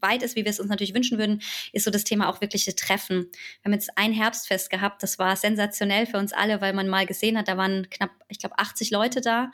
weit 0.01 0.23
ist, 0.23 0.36
wie 0.36 0.43
wir 0.43 0.49
es 0.49 0.59
uns 0.59 0.69
natürlich 0.69 0.93
wünschen 0.93 1.17
würden, 1.17 1.41
ist 1.73 1.86
so 1.86 1.91
das 1.91 2.03
Thema 2.03 2.30
auch 2.30 2.41
wirkliche 2.41 2.76
Treffen. 2.76 3.28
Wir 3.61 3.65
haben 3.65 3.73
jetzt 3.73 3.97
ein 3.97 4.13
Herbstfest 4.13 4.69
gehabt, 4.69 5.03
das 5.03 5.19
war 5.19 5.36
sensationell 5.36 6.05
für 6.05 6.17
uns 6.17 6.34
alle, 6.34 6.61
weil 6.61 6.73
man 6.73 6.88
mal 6.88 7.05
gesehen 7.05 7.38
hat, 7.38 7.47
da 7.47 7.57
waren 7.57 7.89
knapp, 7.89 8.11
ich 8.30 8.39
glaube, 8.39 8.57
80 8.57 8.91
Leute 8.91 9.21
da 9.21 9.51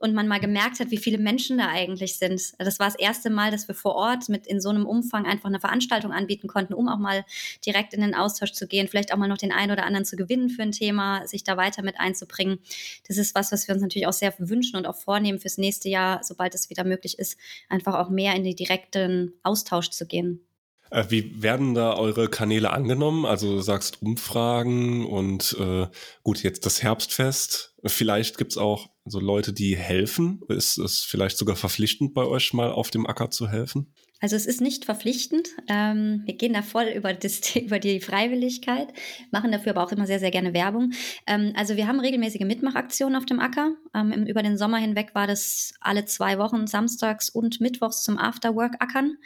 und 0.00 0.14
man 0.14 0.28
mal 0.28 0.40
gemerkt 0.40 0.80
hat, 0.80 0.90
wie 0.90 0.96
viele 0.96 1.18
Menschen 1.18 1.58
da 1.58 1.68
eigentlich 1.68 2.18
sind. 2.18 2.40
Das 2.58 2.78
war 2.78 2.86
das 2.86 2.98
erste 2.98 3.30
Mal, 3.30 3.50
dass 3.50 3.68
wir 3.68 3.74
vor 3.74 3.94
Ort 3.94 4.28
mit 4.28 4.46
in 4.46 4.60
so 4.60 4.70
einem 4.70 4.86
Umfang 4.86 5.26
einfach 5.26 5.48
eine 5.48 5.60
Veranstaltung 5.60 6.12
anbieten 6.12 6.48
konnten, 6.48 6.74
um 6.74 6.88
auch 6.88 6.98
mal 6.98 7.24
direkt 7.66 7.92
in 7.94 8.00
den 8.00 8.14
Austausch 8.14 8.52
zu 8.52 8.66
gehen, 8.66 8.88
vielleicht 8.88 9.12
auch 9.12 9.18
mal 9.18 9.28
noch 9.28 9.38
den 9.38 9.52
einen 9.52 9.72
oder 9.72 9.84
anderen 9.84 10.04
zu 10.04 10.16
gewinnen 10.16 10.48
für 10.48 10.62
ein 10.62 10.72
Thema, 10.72 11.26
sich 11.26 11.44
da 11.44 11.56
weiter 11.56 11.82
mit 11.82 12.00
einzubringen. 12.00 12.58
Das 13.06 13.18
ist 13.18 13.34
was, 13.34 13.52
was 13.52 13.68
wir 13.68 13.74
uns 13.74 13.82
natürlich 13.82 14.06
auch 14.06 14.12
sehr 14.12 14.34
wünschen 14.38 14.76
und 14.76 14.86
auch 14.86 14.96
vornehmen 14.96 15.38
fürs 15.38 15.58
nächste 15.58 15.88
Jahr, 15.88 16.22
sobald 16.22 16.54
es 16.54 16.70
wieder 16.70 16.84
möglich 16.84 17.18
ist, 17.18 17.38
einfach 17.68 17.94
auch 17.94 18.08
mehr 18.08 18.34
in 18.34 18.44
die 18.44 18.54
direkten 18.54 19.34
Austausch 19.42 19.63
Austausch 19.64 19.90
zu 19.90 20.06
gehen. 20.06 20.46
Äh, 20.90 21.04
wie 21.08 21.42
werden 21.42 21.74
da 21.74 21.94
eure 21.94 22.28
Kanäle 22.28 22.70
angenommen? 22.70 23.24
Also 23.24 23.56
du 23.56 23.60
sagst 23.62 24.02
Umfragen 24.02 25.06
und 25.06 25.56
äh, 25.58 25.86
gut, 26.22 26.42
jetzt 26.42 26.66
das 26.66 26.82
Herbstfest. 26.82 27.74
Vielleicht 27.84 28.38
gibt 28.38 28.52
es 28.52 28.58
auch 28.58 28.90
so 29.04 29.20
Leute, 29.20 29.52
die 29.52 29.76
helfen. 29.76 30.40
Ist 30.48 30.78
es 30.78 31.00
vielleicht 31.00 31.38
sogar 31.38 31.56
verpflichtend 31.56 32.14
bei 32.14 32.24
euch 32.24 32.52
mal 32.52 32.70
auf 32.70 32.90
dem 32.90 33.06
Acker 33.06 33.30
zu 33.30 33.48
helfen? 33.48 33.94
Also 34.24 34.36
es 34.36 34.46
ist 34.46 34.62
nicht 34.62 34.86
verpflichtend. 34.86 35.50
Ähm, 35.68 36.22
wir 36.24 36.34
gehen 36.34 36.54
da 36.54 36.62
voll 36.62 36.84
über, 36.84 37.12
das, 37.12 37.54
über 37.56 37.78
die 37.78 38.00
Freiwilligkeit, 38.00 38.88
machen 39.30 39.52
dafür 39.52 39.72
aber 39.72 39.84
auch 39.84 39.92
immer 39.92 40.06
sehr, 40.06 40.18
sehr 40.18 40.30
gerne 40.30 40.54
Werbung. 40.54 40.92
Ähm, 41.26 41.52
also 41.56 41.76
wir 41.76 41.86
haben 41.86 42.00
regelmäßige 42.00 42.40
Mitmachaktionen 42.40 43.16
auf 43.16 43.26
dem 43.26 43.38
Acker. 43.38 43.72
Ähm, 43.92 44.26
über 44.26 44.42
den 44.42 44.56
Sommer 44.56 44.78
hinweg 44.78 45.10
war 45.14 45.26
das 45.26 45.74
alle 45.78 46.06
zwei 46.06 46.38
Wochen, 46.38 46.66
samstags 46.66 47.28
und 47.28 47.60
mittwochs 47.60 48.02
zum 48.02 48.16
Afterwork-Ackern. 48.16 49.18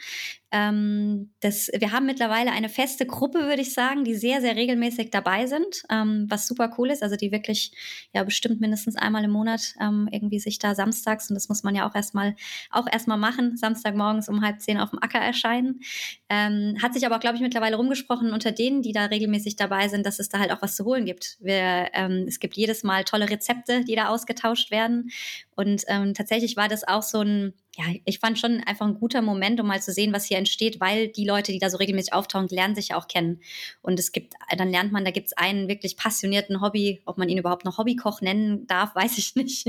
Ähm, 0.51 1.31
das, 1.41 1.69
wir 1.73 1.91
haben 1.91 2.07
mittlerweile 2.07 2.51
eine 2.51 2.69
feste 2.69 3.05
Gruppe, 3.05 3.39
würde 3.41 3.61
ich 3.61 3.73
sagen, 3.73 4.03
die 4.03 4.15
sehr, 4.15 4.41
sehr 4.41 4.55
regelmäßig 4.55 5.11
dabei 5.11 5.45
sind, 5.45 5.83
ähm, 5.89 6.25
was 6.27 6.47
super 6.47 6.73
cool 6.77 6.89
ist. 6.89 7.03
Also 7.03 7.15
die 7.15 7.31
wirklich 7.31 7.71
ja 8.13 8.23
bestimmt 8.23 8.59
mindestens 8.59 8.95
einmal 8.95 9.23
im 9.23 9.31
Monat 9.31 9.75
ähm, 9.79 10.09
irgendwie 10.11 10.39
sich 10.39 10.57
da 10.59 10.75
samstags, 10.75 11.29
und 11.29 11.35
das 11.35 11.49
muss 11.49 11.63
man 11.63 11.75
ja 11.75 11.87
auch 11.87 11.95
erstmal 11.95 12.35
auch 12.71 12.87
erstmal 12.91 13.17
machen, 13.17 13.57
Samstagmorgens 13.57 14.27
um 14.27 14.41
halb 14.41 14.59
zehn 14.59 14.79
auf 14.79 14.88
dem 14.89 15.01
Acker 15.01 15.19
erscheinen. 15.19 15.81
Ähm, 16.29 16.77
hat 16.81 16.93
sich 16.93 17.05
aber 17.05 17.19
glaube 17.19 17.35
ich, 17.35 17.41
mittlerweile 17.41 17.75
rumgesprochen 17.75 18.33
unter 18.33 18.51
denen, 18.51 18.81
die 18.81 18.91
da 18.91 19.05
regelmäßig 19.05 19.55
dabei 19.55 19.87
sind, 19.87 20.05
dass 20.05 20.19
es 20.19 20.29
da 20.29 20.39
halt 20.39 20.51
auch 20.51 20.61
was 20.61 20.75
zu 20.75 20.85
holen 20.85 21.05
gibt. 21.05 21.37
Wir, 21.39 21.89
ähm, 21.93 22.25
es 22.27 22.39
gibt 22.39 22.55
jedes 22.55 22.83
Mal 22.83 23.03
tolle 23.03 23.29
Rezepte, 23.29 23.83
die 23.83 23.95
da 23.95 24.09
ausgetauscht 24.09 24.71
werden. 24.71 25.11
Und 25.55 25.83
ähm, 25.87 26.13
tatsächlich 26.13 26.55
war 26.57 26.67
das 26.67 26.87
auch 26.87 27.03
so 27.03 27.21
ein, 27.21 27.53
ja, 27.79 27.85
ich 28.03 28.19
fand 28.19 28.37
schon 28.37 28.61
einfach 28.65 28.85
ein 28.85 28.99
guter 28.99 29.21
Moment, 29.21 29.57
um 29.61 29.67
mal 29.67 29.81
zu 29.81 29.93
sehen, 29.93 30.11
was 30.11 30.25
hier 30.25 30.37
entsteht, 30.37 30.81
weil 30.81 31.07
die 31.07 31.23
Leute, 31.23 31.53
die 31.53 31.59
da 31.59 31.69
so 31.69 31.77
regelmäßig 31.77 32.11
auftauchen, 32.11 32.49
lernen 32.49 32.75
sich 32.75 32.89
ja 32.89 32.97
auch 32.97 33.07
kennen. 33.07 33.39
Und 33.81 33.97
es 33.99 34.11
gibt, 34.11 34.33
dann 34.57 34.69
lernt 34.69 34.91
man, 34.91 35.05
da 35.05 35.11
gibt 35.11 35.27
es 35.27 35.37
einen 35.37 35.69
wirklich 35.69 35.95
passionierten 35.95 36.59
Hobby, 36.59 37.01
ob 37.05 37.17
man 37.17 37.29
ihn 37.29 37.37
überhaupt 37.37 37.63
noch 37.63 37.77
Hobbykoch 37.77 38.19
nennen 38.19 38.67
darf, 38.67 38.95
weiß 38.95 39.17
ich 39.17 39.35
nicht. 39.35 39.65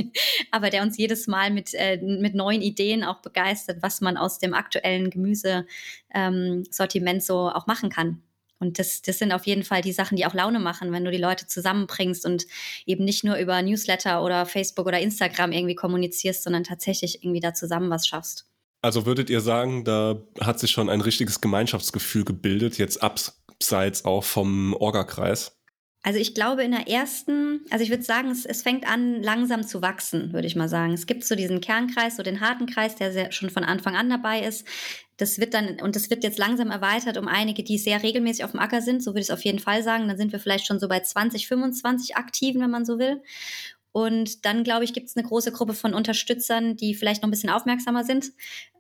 Aber 0.51 0.71
der 0.71 0.83
uns 0.83 0.99
jedes 0.99 1.29
Mal 1.29 1.53
mit, 1.53 1.73
äh, 1.75 1.99
mit 1.99 2.35
neuen 2.35 2.63
Ideen 2.63 3.05
auch 3.05 3.23
begeistert, 3.23 3.79
was 3.81 4.01
man 4.01 4.17
aus 4.17 4.41
dem 4.41 4.55
aktuellen 4.55 5.11
Gemüsesortiment 5.11 5.69
ähm, 6.13 7.21
so 7.21 7.49
auch 7.49 7.69
machen 7.69 7.91
kann. 7.91 8.23
Und 8.61 8.79
das, 8.79 9.03
das 9.03 9.19
sind 9.19 9.33
auf 9.33 9.47
jeden 9.47 9.65
Fall 9.65 9.81
die 9.81 9.93
Sachen, 9.93 10.17
die 10.17 10.27
auch 10.27 10.35
Laune 10.35 10.61
machen, 10.61 10.93
wenn 10.93 11.05
du 11.05 11.11
die 11.11 11.19
Leute 11.19 11.47
zusammenbringst 11.47 12.27
und 12.27 12.47
eben 12.87 13.05
nicht 13.05 13.25
nur 13.25 13.37
über 13.37 13.61
Newsletter 13.63 14.23
oder 14.23 14.47
Facebook 14.47 14.87
oder 14.87 15.01
Instagram 15.01 15.51
irgendwie 15.51 15.75
kommunizierst, 15.75 16.45
sondern 16.45 16.65
tatsächlich 16.65 17.25
irgendwie 17.25 17.41
da 17.41 17.55
zusammen 17.55 17.91
was 17.91 18.07
schaffst. 18.07 18.47
Also 18.83 19.07
würdet 19.07 19.31
ihr 19.31 19.41
sagen, 19.41 19.85
da 19.85 20.23
hat 20.41 20.61
sich 20.61 20.71
schon 20.71 20.89
ein 20.89 21.01
richtiges 21.01 21.41
Gemeinschaftsgefühl 21.41 22.25
gebildet, 22.25 22.79
jetzt 22.79 23.03
abseits 23.03 24.05
auch 24.05 24.25
vom 24.25 24.75
Orga-Kreis? 24.75 25.57
Also 26.03 26.19
ich 26.19 26.35
glaube 26.35 26.63
in 26.63 26.71
der 26.71 26.89
ersten, 26.89 27.61
also 27.69 27.85
ich 27.85 27.91
würde 27.91 28.03
sagen, 28.03 28.31
es, 28.31 28.47
es, 28.47 28.63
fängt 28.63 28.89
an 28.89 29.23
langsam 29.23 29.67
zu 29.67 29.83
wachsen, 29.83 30.33
würde 30.33 30.47
ich 30.47 30.57
mal 30.57 30.69
sagen. 30.69 30.95
Es 30.95 31.07
gibt 31.07 31.25
so 31.25 31.35
diesen 31.35 31.61
Kernkreis, 31.61 32.17
so 32.17 32.23
den 32.23 32.41
harten 32.41 32.65
Kreis, 32.65 32.97
der 32.97 33.13
sehr, 33.13 33.33
schon 33.33 33.51
von 33.51 33.65
Anfang 33.65 33.97
an 33.97 34.09
dabei 34.09 34.41
ist. 34.41 34.67
Das 35.21 35.39
wird 35.39 35.53
dann, 35.53 35.81
und 35.81 35.97
das 35.97 36.09
wird 36.09 36.25
jetzt 36.25 36.39
langsam 36.39 36.71
erweitert 36.71 37.19
um 37.19 37.29
einige, 37.29 37.63
die 37.63 37.77
sehr 37.77 38.03
regelmäßig 38.03 38.45
auf 38.45 38.53
dem 38.53 38.61
Acker 38.61 38.81
sind, 38.81 39.03
so 39.03 39.11
würde 39.11 39.21
ich 39.21 39.27
es 39.27 39.31
auf 39.31 39.45
jeden 39.45 39.59
Fall 39.59 39.83
sagen. 39.83 40.09
Dann 40.09 40.17
sind 40.17 40.33
wir 40.33 40.41
vielleicht 40.41 40.67
schon 40.67 40.81
so 40.81 40.89
bei 40.89 41.01
20, 41.01 41.47
25 41.47 42.17
Aktiven, 42.17 42.63
wenn 42.63 42.71
man 42.71 42.87
so 42.87 42.99
will. 42.99 43.23
Und 43.93 44.45
dann, 44.45 44.63
glaube 44.63 44.85
ich, 44.85 44.93
gibt 44.93 45.09
es 45.09 45.17
eine 45.17 45.27
große 45.27 45.51
Gruppe 45.51 45.75
von 45.75 45.95
Unterstützern, 45.95 46.77
die 46.77 46.95
vielleicht 46.95 47.23
noch 47.23 47.29
ein 47.29 47.33
bisschen 47.33 47.51
aufmerksamer 47.51 48.05
sind. 48.05 48.31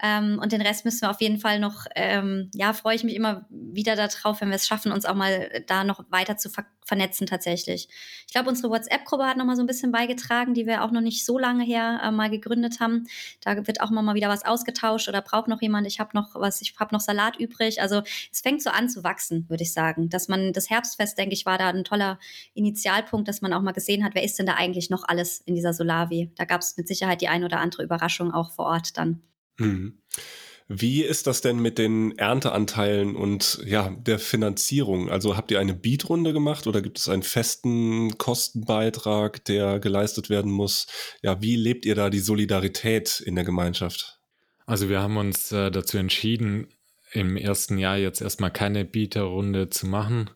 Ähm, 0.02 0.38
und 0.40 0.52
den 0.52 0.62
Rest 0.62 0.84
müssen 0.84 1.02
wir 1.02 1.10
auf 1.10 1.20
jeden 1.20 1.38
Fall 1.38 1.58
noch, 1.58 1.86
ähm, 1.96 2.50
ja, 2.54 2.72
freue 2.72 2.94
ich 2.94 3.04
mich 3.04 3.16
immer 3.16 3.46
wieder 3.50 3.96
darauf, 3.96 4.40
wenn 4.40 4.48
wir 4.48 4.56
es 4.56 4.66
schaffen, 4.66 4.92
uns 4.92 5.06
auch 5.06 5.14
mal 5.14 5.62
da 5.66 5.84
noch 5.84 6.04
weiter 6.10 6.36
zu 6.36 6.48
ver 6.48 6.64
vernetzen 6.90 7.28
tatsächlich. 7.28 7.88
Ich 8.26 8.32
glaube, 8.32 8.48
unsere 8.48 8.68
WhatsApp-Gruppe 8.68 9.24
hat 9.24 9.36
noch 9.36 9.44
mal 9.44 9.54
so 9.54 9.62
ein 9.62 9.68
bisschen 9.68 9.92
beigetragen, 9.92 10.54
die 10.54 10.66
wir 10.66 10.82
auch 10.82 10.90
noch 10.90 11.00
nicht 11.00 11.24
so 11.24 11.38
lange 11.38 11.62
her 11.62 12.00
äh, 12.02 12.10
mal 12.10 12.30
gegründet 12.30 12.80
haben. 12.80 13.06
Da 13.42 13.64
wird 13.68 13.80
auch 13.80 13.90
mal 13.90 14.16
wieder 14.16 14.28
was 14.28 14.44
ausgetauscht 14.44 15.08
oder 15.08 15.22
braucht 15.22 15.46
noch 15.46 15.62
jemand. 15.62 15.86
Ich 15.86 16.00
habe 16.00 16.10
noch 16.14 16.34
was, 16.34 16.60
ich 16.62 16.74
habe 16.80 16.92
noch 16.92 17.00
Salat 17.00 17.36
übrig. 17.38 17.80
Also 17.80 18.02
es 18.32 18.40
fängt 18.40 18.60
so 18.60 18.70
an 18.70 18.88
zu 18.88 19.04
wachsen, 19.04 19.48
würde 19.48 19.62
ich 19.62 19.72
sagen. 19.72 20.08
Dass 20.08 20.26
man 20.26 20.52
das 20.52 20.68
Herbstfest, 20.68 21.16
denke 21.16 21.34
ich, 21.34 21.46
war 21.46 21.58
da 21.58 21.68
ein 21.68 21.84
toller 21.84 22.18
Initialpunkt, 22.54 23.28
dass 23.28 23.40
man 23.40 23.52
auch 23.52 23.62
mal 23.62 23.70
gesehen 23.70 24.04
hat, 24.04 24.16
wer 24.16 24.24
ist 24.24 24.40
denn 24.40 24.46
da 24.46 24.54
eigentlich 24.54 24.90
noch 24.90 24.99
alles 25.04 25.40
in 25.40 25.54
dieser 25.54 25.72
Solavi. 25.72 26.32
Da 26.36 26.44
gab 26.44 26.60
es 26.60 26.76
mit 26.76 26.88
Sicherheit 26.88 27.20
die 27.20 27.28
ein 27.28 27.44
oder 27.44 27.60
andere 27.60 27.82
Überraschung 27.82 28.32
auch 28.32 28.52
vor 28.52 28.66
Ort 28.66 28.96
dann. 28.96 29.22
Mhm. 29.58 30.02
Wie 30.72 31.02
ist 31.02 31.26
das 31.26 31.40
denn 31.40 31.58
mit 31.58 31.78
den 31.78 32.16
Ernteanteilen 32.16 33.16
und 33.16 33.60
ja, 33.66 33.90
der 33.90 34.20
Finanzierung? 34.20 35.10
Also 35.10 35.36
habt 35.36 35.50
ihr 35.50 35.58
eine 35.58 35.74
Beatrunde 35.74 36.32
gemacht 36.32 36.68
oder 36.68 36.80
gibt 36.80 37.00
es 37.00 37.08
einen 37.08 37.24
festen 37.24 38.16
Kostenbeitrag, 38.18 39.44
der 39.46 39.80
geleistet 39.80 40.30
werden 40.30 40.52
muss? 40.52 40.86
Ja, 41.22 41.42
wie 41.42 41.56
lebt 41.56 41.86
ihr 41.86 41.96
da 41.96 42.08
die 42.08 42.20
Solidarität 42.20 43.18
in 43.18 43.34
der 43.34 43.42
Gemeinschaft? 43.42 44.20
Also 44.64 44.88
wir 44.88 45.00
haben 45.00 45.16
uns 45.16 45.50
äh, 45.50 45.72
dazu 45.72 45.98
entschieden, 45.98 46.68
im 47.10 47.36
ersten 47.36 47.76
Jahr 47.76 47.96
jetzt 47.96 48.20
erstmal 48.20 48.52
keine 48.52 48.84
Bieterrunde 48.84 49.70
zu 49.70 49.86
machen. 49.86 50.30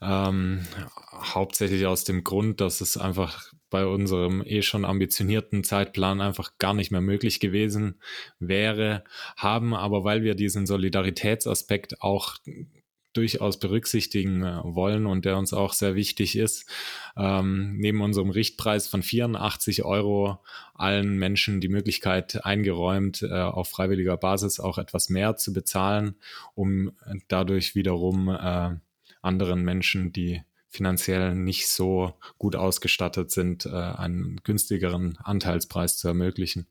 Ähm, 0.00 0.66
hauptsächlich 1.12 1.86
aus 1.86 2.04
dem 2.04 2.22
Grund, 2.22 2.60
dass 2.60 2.80
es 2.80 2.96
einfach 2.96 3.52
bei 3.70 3.86
unserem 3.86 4.42
eh 4.44 4.62
schon 4.62 4.84
ambitionierten 4.84 5.64
Zeitplan 5.64 6.20
einfach 6.20 6.58
gar 6.58 6.74
nicht 6.74 6.90
mehr 6.90 7.00
möglich 7.00 7.40
gewesen 7.40 8.00
wäre, 8.38 9.04
haben 9.36 9.74
aber, 9.74 10.04
weil 10.04 10.22
wir 10.22 10.34
diesen 10.34 10.66
Solidaritätsaspekt 10.66 12.02
auch 12.02 12.36
durchaus 13.12 13.58
berücksichtigen 13.58 14.42
äh, 14.42 14.60
wollen 14.62 15.06
und 15.06 15.24
der 15.24 15.36
uns 15.36 15.52
auch 15.52 15.72
sehr 15.72 15.94
wichtig 15.94 16.36
ist, 16.36 16.68
ähm, 17.16 17.76
neben 17.76 18.00
unserem 18.02 18.30
Richtpreis 18.30 18.86
von 18.86 19.02
84 19.02 19.84
Euro 19.84 20.38
allen 20.74 21.18
Menschen 21.18 21.60
die 21.60 21.68
Möglichkeit 21.68 22.44
eingeräumt, 22.44 23.22
äh, 23.22 23.32
auf 23.32 23.68
freiwilliger 23.68 24.16
Basis 24.16 24.60
auch 24.60 24.78
etwas 24.78 25.08
mehr 25.08 25.36
zu 25.36 25.52
bezahlen, 25.52 26.16
um 26.54 26.92
dadurch 27.28 27.74
wiederum 27.74 28.28
äh, 28.28 28.76
anderen 29.22 29.62
Menschen, 29.62 30.12
die 30.12 30.42
finanziell 30.70 31.34
nicht 31.34 31.68
so 31.68 32.14
gut 32.38 32.56
ausgestattet 32.56 33.30
sind, 33.30 33.66
äh, 33.66 33.70
einen 33.70 34.40
günstigeren 34.44 35.18
Anteilspreis 35.18 35.98
zu 35.98 36.08
ermöglichen. 36.08 36.66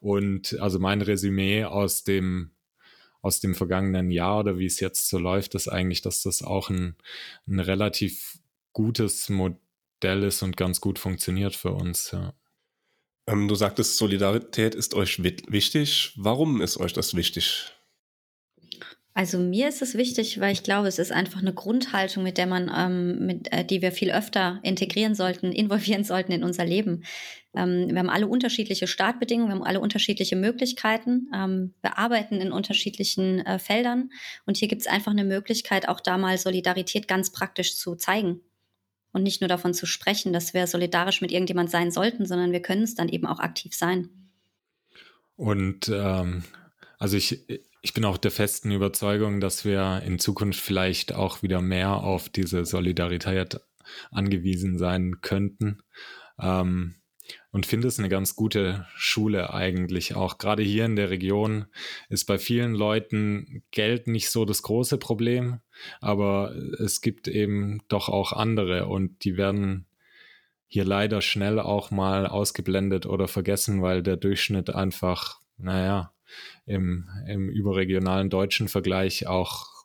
Und 0.00 0.58
also 0.60 0.78
mein 0.78 1.02
Resümee 1.02 1.64
aus 1.64 2.04
dem 2.04 2.52
aus 3.22 3.40
dem 3.40 3.54
vergangenen 3.54 4.10
Jahr 4.10 4.40
oder 4.40 4.58
wie 4.58 4.64
es 4.64 4.80
jetzt 4.80 5.10
so 5.10 5.18
läuft, 5.18 5.54
ist 5.54 5.68
eigentlich, 5.68 6.00
dass 6.00 6.22
das 6.22 6.42
auch 6.42 6.70
ein, 6.70 6.96
ein 7.46 7.60
relativ 7.60 8.38
gutes 8.72 9.28
Modell 9.28 10.22
ist 10.22 10.42
und 10.42 10.56
ganz 10.56 10.80
gut 10.80 10.98
funktioniert 10.98 11.54
für 11.54 11.72
uns. 11.72 12.12
Ja. 12.12 12.32
Ähm, 13.26 13.46
du 13.46 13.54
sagtest, 13.54 13.98
Solidarität 13.98 14.74
ist 14.74 14.94
euch 14.94 15.22
wichtig. 15.22 16.14
Warum 16.16 16.62
ist 16.62 16.78
euch 16.78 16.94
das 16.94 17.14
wichtig? 17.14 17.74
Also 19.12 19.38
mir 19.38 19.68
ist 19.68 19.82
es 19.82 19.96
wichtig, 19.96 20.38
weil 20.38 20.52
ich 20.52 20.62
glaube, 20.62 20.86
es 20.86 20.98
ist 21.00 21.10
einfach 21.10 21.40
eine 21.40 21.52
Grundhaltung, 21.52 22.22
mit 22.22 22.38
der 22.38 22.46
man, 22.46 22.70
ähm, 22.74 23.26
mit, 23.26 23.52
äh, 23.52 23.64
die 23.64 23.82
wir 23.82 23.90
viel 23.90 24.12
öfter 24.12 24.60
integrieren 24.62 25.14
sollten, 25.14 25.52
involvieren 25.52 26.04
sollten 26.04 26.32
in 26.32 26.44
unser 26.44 26.64
Leben. 26.64 27.02
Ähm, 27.54 27.88
wir 27.88 27.98
haben 27.98 28.10
alle 28.10 28.28
unterschiedliche 28.28 28.86
Startbedingungen, 28.86 29.50
wir 29.50 29.56
haben 29.56 29.66
alle 29.66 29.80
unterschiedliche 29.80 30.36
Möglichkeiten. 30.36 31.28
Ähm, 31.34 31.74
wir 31.82 31.98
arbeiten 31.98 32.40
in 32.40 32.52
unterschiedlichen 32.52 33.44
äh, 33.44 33.58
Feldern 33.58 34.10
und 34.46 34.56
hier 34.56 34.68
gibt 34.68 34.82
es 34.82 34.86
einfach 34.86 35.10
eine 35.10 35.24
Möglichkeit, 35.24 35.88
auch 35.88 36.00
da 36.00 36.16
mal 36.16 36.38
Solidarität 36.38 37.08
ganz 37.08 37.32
praktisch 37.32 37.76
zu 37.76 37.96
zeigen 37.96 38.40
und 39.12 39.24
nicht 39.24 39.40
nur 39.40 39.48
davon 39.48 39.74
zu 39.74 39.86
sprechen, 39.86 40.32
dass 40.32 40.54
wir 40.54 40.68
solidarisch 40.68 41.20
mit 41.20 41.32
irgendjemand 41.32 41.70
sein 41.70 41.90
sollten, 41.90 42.26
sondern 42.26 42.52
wir 42.52 42.62
können 42.62 42.84
es 42.84 42.94
dann 42.94 43.08
eben 43.08 43.26
auch 43.26 43.40
aktiv 43.40 43.74
sein. 43.74 44.08
Und 45.34 45.88
ähm, 45.88 46.44
also 46.98 47.16
ich, 47.16 47.44
ich 47.82 47.94
bin 47.94 48.04
auch 48.04 48.18
der 48.18 48.30
festen 48.30 48.70
Überzeugung, 48.70 49.40
dass 49.40 49.64
wir 49.64 50.02
in 50.04 50.18
Zukunft 50.18 50.60
vielleicht 50.60 51.14
auch 51.14 51.42
wieder 51.42 51.60
mehr 51.60 51.94
auf 51.94 52.28
diese 52.28 52.64
Solidarität 52.64 53.60
angewiesen 54.10 54.78
sein 54.78 55.20
könnten. 55.20 55.82
Ähm, 56.38 56.96
und 57.52 57.66
finde 57.66 57.88
es 57.88 57.98
eine 57.98 58.08
ganz 58.08 58.36
gute 58.36 58.86
Schule 58.94 59.52
eigentlich. 59.52 60.14
Auch 60.14 60.38
gerade 60.38 60.62
hier 60.62 60.84
in 60.84 60.96
der 60.96 61.10
Region 61.10 61.66
ist 62.08 62.24
bei 62.26 62.38
vielen 62.38 62.74
Leuten 62.74 63.62
Geld 63.70 64.08
nicht 64.08 64.30
so 64.30 64.44
das 64.44 64.62
große 64.62 64.98
Problem, 64.98 65.60
aber 66.00 66.54
es 66.78 67.00
gibt 67.00 67.28
eben 67.28 67.82
doch 67.88 68.08
auch 68.08 68.32
andere 68.32 68.86
und 68.86 69.24
die 69.24 69.36
werden 69.36 69.86
hier 70.66 70.84
leider 70.84 71.20
schnell 71.22 71.58
auch 71.58 71.90
mal 71.90 72.26
ausgeblendet 72.26 73.06
oder 73.06 73.26
vergessen, 73.26 73.82
weil 73.82 74.02
der 74.02 74.16
Durchschnitt 74.16 74.70
einfach, 74.70 75.40
naja, 75.56 76.12
im, 76.66 77.08
im 77.26 77.48
überregionalen 77.48 78.30
deutschen 78.30 78.68
Vergleich 78.68 79.26
auch 79.26 79.80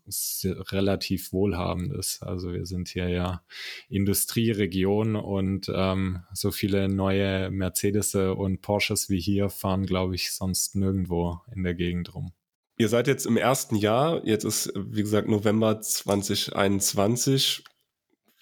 relativ 0.71 1.33
wohlhabend 1.33 1.93
ist. 1.93 2.21
Also 2.21 2.53
wir 2.53 2.65
sind 2.65 2.89
hier 2.89 3.09
ja 3.09 3.41
Industrieregion 3.89 5.15
und 5.15 5.71
ähm, 5.73 6.23
so 6.33 6.51
viele 6.51 6.87
neue 6.89 7.49
Mercedes 7.49 8.13
und 8.15 8.61
Porsches 8.61 9.09
wie 9.09 9.19
hier 9.19 9.49
fahren, 9.49 9.85
glaube 9.85 10.15
ich, 10.15 10.31
sonst 10.31 10.75
nirgendwo 10.75 11.39
in 11.53 11.63
der 11.63 11.73
Gegend 11.73 12.13
rum. 12.13 12.33
Ihr 12.77 12.89
seid 12.89 13.07
jetzt 13.07 13.25
im 13.25 13.37
ersten 13.37 13.75
Jahr, 13.75 14.25
jetzt 14.25 14.43
ist, 14.43 14.71
wie 14.75 15.01
gesagt, 15.01 15.29
November 15.29 15.79
2021. 15.79 17.63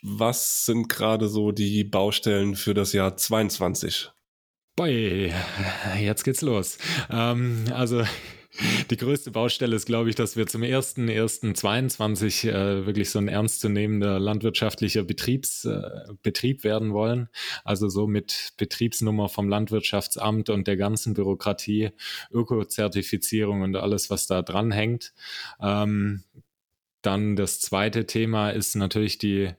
Was 0.01 0.65
sind 0.65 0.89
gerade 0.89 1.29
so 1.29 1.51
die 1.51 1.83
Baustellen 1.83 2.55
für 2.55 2.73
das 2.73 2.93
Jahr 2.93 3.15
22? 3.15 4.11
Boy, 4.75 5.31
jetzt 5.99 6.23
geht's 6.23 6.41
los. 6.41 6.79
Ähm, 7.11 7.65
also 7.71 8.03
die 8.89 8.97
größte 8.97 9.29
Baustelle 9.29 9.75
ist, 9.75 9.85
glaube 9.85 10.09
ich, 10.09 10.15
dass 10.15 10.35
wir 10.35 10.47
zum 10.47 10.63
1.1.22 10.63 12.49
äh, 12.49 12.85
wirklich 12.87 13.11
so 13.11 13.19
ein 13.19 13.27
ernstzunehmender 13.27 14.19
landwirtschaftlicher 14.19 15.03
Betriebs, 15.03 15.65
äh, 15.65 15.81
Betrieb 16.23 16.63
werden 16.63 16.91
wollen. 16.91 17.29
Also 17.63 17.87
so 17.87 18.07
mit 18.07 18.53
Betriebsnummer 18.57 19.29
vom 19.29 19.47
Landwirtschaftsamt 19.47 20.49
und 20.49 20.67
der 20.67 20.77
ganzen 20.77 21.13
Bürokratie, 21.13 21.91
Ökozertifizierung 22.31 23.61
und 23.61 23.75
alles, 23.75 24.09
was 24.09 24.25
da 24.25 24.41
dran 24.41 24.71
hängt. 24.71 25.13
Ähm, 25.61 26.23
dann 27.03 27.35
das 27.35 27.59
zweite 27.59 28.07
Thema 28.07 28.49
ist 28.49 28.75
natürlich 28.75 29.17
die, 29.17 29.51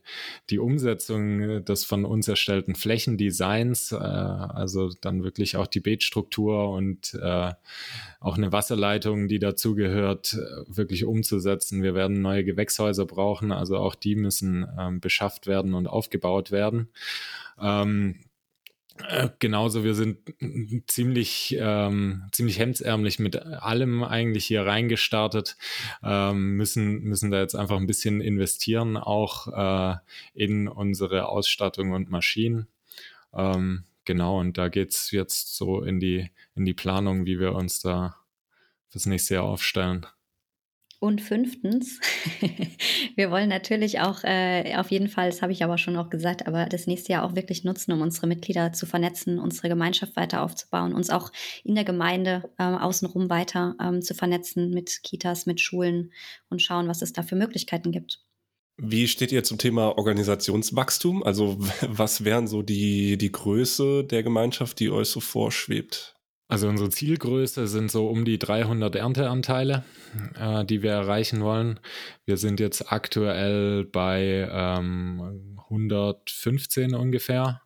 die 0.51 0.59
Umsetzung 0.59 1.65
des 1.65 1.85
von 1.85 2.05
uns 2.05 2.27
erstellten 2.27 2.75
Flächendesigns, 2.75 3.93
äh, 3.93 3.97
also 3.97 4.91
dann 5.01 5.23
wirklich 5.23 5.57
auch 5.57 5.67
die 5.67 5.81
Beetstruktur 5.81 6.71
und 6.71 7.15
äh, 7.15 7.53
auch 8.21 8.37
eine 8.37 8.51
Wasserleitung, 8.51 9.29
die 9.29 9.39
dazugehört, 9.39 10.35
äh, 10.35 10.77
wirklich 10.77 11.05
umzusetzen. 11.05 11.83
Wir 11.83 11.95
werden 11.95 12.23
neue 12.23 12.45
Gewächshäuser 12.45 13.05
brauchen, 13.05 13.53
also 13.53 13.77
auch 13.77 13.95
die 13.95 14.17
müssen 14.17 14.67
ähm, 14.79 15.01
beschafft 15.01 15.47
werden 15.47 15.75
und 15.75 15.87
aufgebaut 15.87 16.51
werden. 16.51 16.89
Ähm, 17.61 18.24
äh, 19.03 19.29
genauso, 19.41 19.83
wir 19.83 19.95
sind 19.95 20.19
ziemlich, 20.87 21.57
ähm, 21.59 22.25
ziemlich 22.31 22.59
hemdsärmlich 22.59 23.19
mit 23.19 23.37
allem 23.37 24.05
eigentlich 24.05 24.47
hier 24.47 24.65
reingestartet, 24.65 25.57
ähm, 26.03 26.57
müssen, 26.57 27.03
müssen 27.03 27.31
da 27.31 27.41
jetzt 27.41 27.57
einfach 27.57 27.77
ein 27.77 27.89
bisschen 27.89 28.21
investieren, 28.21 28.97
auch 28.97 29.49
äh, 29.49 29.97
in 30.35 30.69
unsere 30.69 31.29
Ausstattung 31.29 31.93
und 31.93 32.11
Maschinen. 32.11 32.69
Ähm, 33.33 33.85
genau, 34.05 34.39
und 34.39 34.59
da 34.59 34.69
geht's 34.69 35.11
jetzt 35.11 35.57
so 35.57 35.83
in 35.83 35.99
die, 35.99 36.31
in 36.55 36.65
die 36.65 36.75
Planung, 36.75 37.27
wie 37.27 37.41
wir 37.41 37.55
uns 37.55 37.81
da 37.81 38.17
fürs 38.89 39.07
nächste 39.07 39.35
Jahr 39.35 39.45
aufstellen. 39.45 40.07
Und 41.05 41.21
fünftens, 41.21 42.01
wir 43.15 43.31
wollen 43.31 43.51
natürlich 43.51 44.01
auch 44.01 44.25
äh, 44.25 44.75
auf 44.77 44.91
jeden 44.91 45.09
Fall, 45.09 45.29
das 45.29 45.43
habe 45.43 45.53
ich 45.53 45.63
aber 45.63 45.77
schon 45.77 45.99
auch 45.99 46.09
gesagt, 46.09 46.47
aber 46.47 46.65
das 46.65 46.87
nächste 46.87 47.13
Jahr 47.13 47.25
auch 47.25 47.37
wirklich 47.37 47.63
nutzen, 47.63 47.93
um 47.93 48.01
unsere 48.01 48.27
Mitglieder 48.27 48.73
zu 48.73 48.87
vernetzen, 48.87 49.39
unsere 49.39 49.69
Gemeinschaft 49.69 50.17
weiter 50.17 50.43
aufzubauen, 50.43 50.95
uns 50.95 51.11
auch 51.11 51.31
in 51.63 51.75
der 51.75 51.85
Gemeinde 51.85 52.51
äh, 52.57 52.63
außenrum 52.63 53.29
weiter 53.29 53.77
ähm, 53.83 54.01
zu 54.01 54.15
vernetzen 54.15 54.71
mit 54.71 55.03
Kitas, 55.03 55.45
mit 55.45 55.61
Schulen 55.61 56.11
und 56.49 56.63
schauen, 56.63 56.89
was 56.89 57.03
es 57.03 57.13
da 57.13 57.23
für 57.23 57.37
Möglichkeiten 57.37 57.93
gibt. 57.93 58.23
Wie 58.79 59.07
steht 59.07 59.31
ihr 59.31 59.45
zum 59.45 59.59
Thema 59.59 59.99
Organisationswachstum? 59.99 61.23
Also 61.23 61.59
was 61.83 62.25
wären 62.25 62.47
so 62.47 62.63
die, 62.63 63.19
die 63.19 63.31
Größe 63.31 64.05
der 64.05 64.23
Gemeinschaft, 64.23 64.81
die 64.81 64.89
euch 64.89 65.09
so 65.09 65.21
vorschwebt? 65.21 66.14
Also 66.47 66.69
unsere 66.69 66.91
Zielgröße 66.91 67.67
sind 67.67 67.91
so 67.91 68.09
um 68.09 68.25
die 68.25 68.39
300 68.39 68.95
Ernteanteile, 68.97 69.85
äh, 70.39 70.65
die 70.65 70.83
wir 70.83 70.93
erreichen 70.93 71.41
wollen. 71.43 71.81
Wir 72.27 72.37
sind 72.37 72.61
jetzt 72.61 72.93
aktuell 72.93 73.85
bei 73.85 74.49
ähm, 74.51 75.59
115 75.71 76.95
ungefähr. 76.95 77.63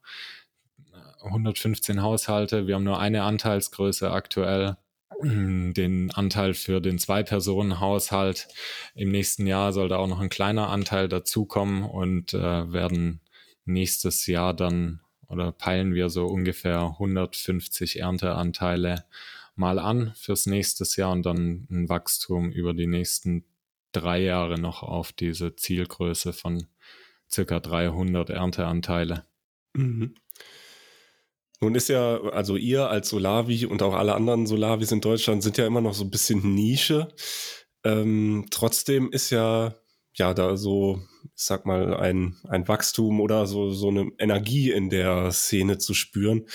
115 1.22 2.02
Haushalte. 2.02 2.66
Wir 2.66 2.76
haben 2.76 2.84
nur 2.84 3.00
eine 3.00 3.24
Anteilsgröße 3.24 4.10
aktuell. 4.10 4.76
Den 5.20 6.12
Anteil 6.12 6.54
für 6.54 6.80
den 6.80 7.00
Zwei-Personen-Haushalt. 7.00 8.46
Im 8.94 9.10
nächsten 9.10 9.48
Jahr 9.48 9.72
soll 9.72 9.88
da 9.88 9.96
auch 9.96 10.06
noch 10.06 10.20
ein 10.20 10.28
kleiner 10.28 10.68
Anteil 10.68 11.08
dazukommen 11.08 11.82
und 11.82 12.34
äh, 12.34 12.72
werden 12.72 13.20
nächstes 13.64 14.26
Jahr 14.28 14.54
dann 14.54 15.00
oder 15.28 15.52
peilen 15.52 15.94
wir 15.94 16.10
so 16.10 16.26
ungefähr 16.26 16.80
150 16.80 18.00
Ernteanteile 18.00 19.04
mal 19.54 19.78
an 19.78 20.12
fürs 20.16 20.46
nächste 20.46 20.84
Jahr 21.00 21.12
und 21.12 21.24
dann 21.24 21.66
ein 21.70 21.88
Wachstum 21.88 22.50
über 22.50 22.74
die 22.74 22.86
nächsten 22.86 23.44
drei 23.92 24.20
Jahre 24.20 24.58
noch 24.58 24.82
auf 24.82 25.12
diese 25.12 25.56
Zielgröße 25.56 26.32
von 26.32 26.66
circa 27.30 27.60
300 27.60 28.30
Ernteanteile. 28.30 29.26
Mhm. 29.74 30.14
Nun 31.60 31.74
ist 31.74 31.88
ja, 31.88 32.20
also 32.22 32.56
ihr 32.56 32.88
als 32.88 33.08
Solavi 33.08 33.66
und 33.66 33.82
auch 33.82 33.94
alle 33.94 34.14
anderen 34.14 34.46
Solavis 34.46 34.92
in 34.92 35.00
Deutschland 35.00 35.42
sind 35.42 35.58
ja 35.58 35.66
immer 35.66 35.80
noch 35.80 35.94
so 35.94 36.04
ein 36.04 36.10
bisschen 36.10 36.54
Nische. 36.54 37.08
Ähm, 37.84 38.46
trotzdem 38.50 39.10
ist 39.10 39.30
ja 39.30 39.74
ja, 40.18 40.34
da 40.34 40.56
so, 40.56 41.00
ich 41.24 41.44
sag 41.44 41.66
mal, 41.66 41.96
ein, 41.96 42.36
ein 42.48 42.68
Wachstum 42.68 43.20
oder 43.20 43.46
so, 43.46 43.70
so 43.70 43.88
eine 43.88 44.10
Energie 44.18 44.70
in 44.70 44.90
der 44.90 45.32
Szene 45.32 45.78
zu 45.78 45.94
spüren. 45.94 46.46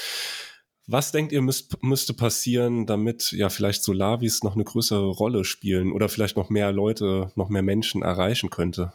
Was 0.86 1.14
denkt 1.14 1.32
ihr, 1.32 1.42
müsst, 1.42 1.82
müsste 1.82 2.14
passieren, 2.14 2.86
damit 2.86 3.32
ja 3.32 3.50
vielleicht 3.50 3.84
Solavis 3.84 4.44
noch 4.44 4.56
eine 4.56 4.66
größere 4.66 5.10
Rolle 5.10 5.46
spielen 5.46 5.94
oder 5.94 6.10
vielleicht 6.10 6.36
noch 6.36 6.50
mehr 6.50 6.72
Leute, 6.74 7.32
noch 7.36 7.50
mehr 7.50 7.62
Menschen 7.62 8.02
erreichen 8.02 8.50
könnte? 8.50 8.94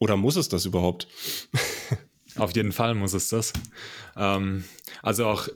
Oder 0.00 0.16
muss 0.16 0.36
es 0.36 0.48
das 0.48 0.64
überhaupt? 0.64 1.06
Auf 2.36 2.56
jeden 2.56 2.72
Fall 2.72 2.94
muss 2.94 3.12
es 3.12 3.28
das. 3.28 3.52
Ähm, 4.16 4.64
also 5.02 5.26
auch 5.26 5.48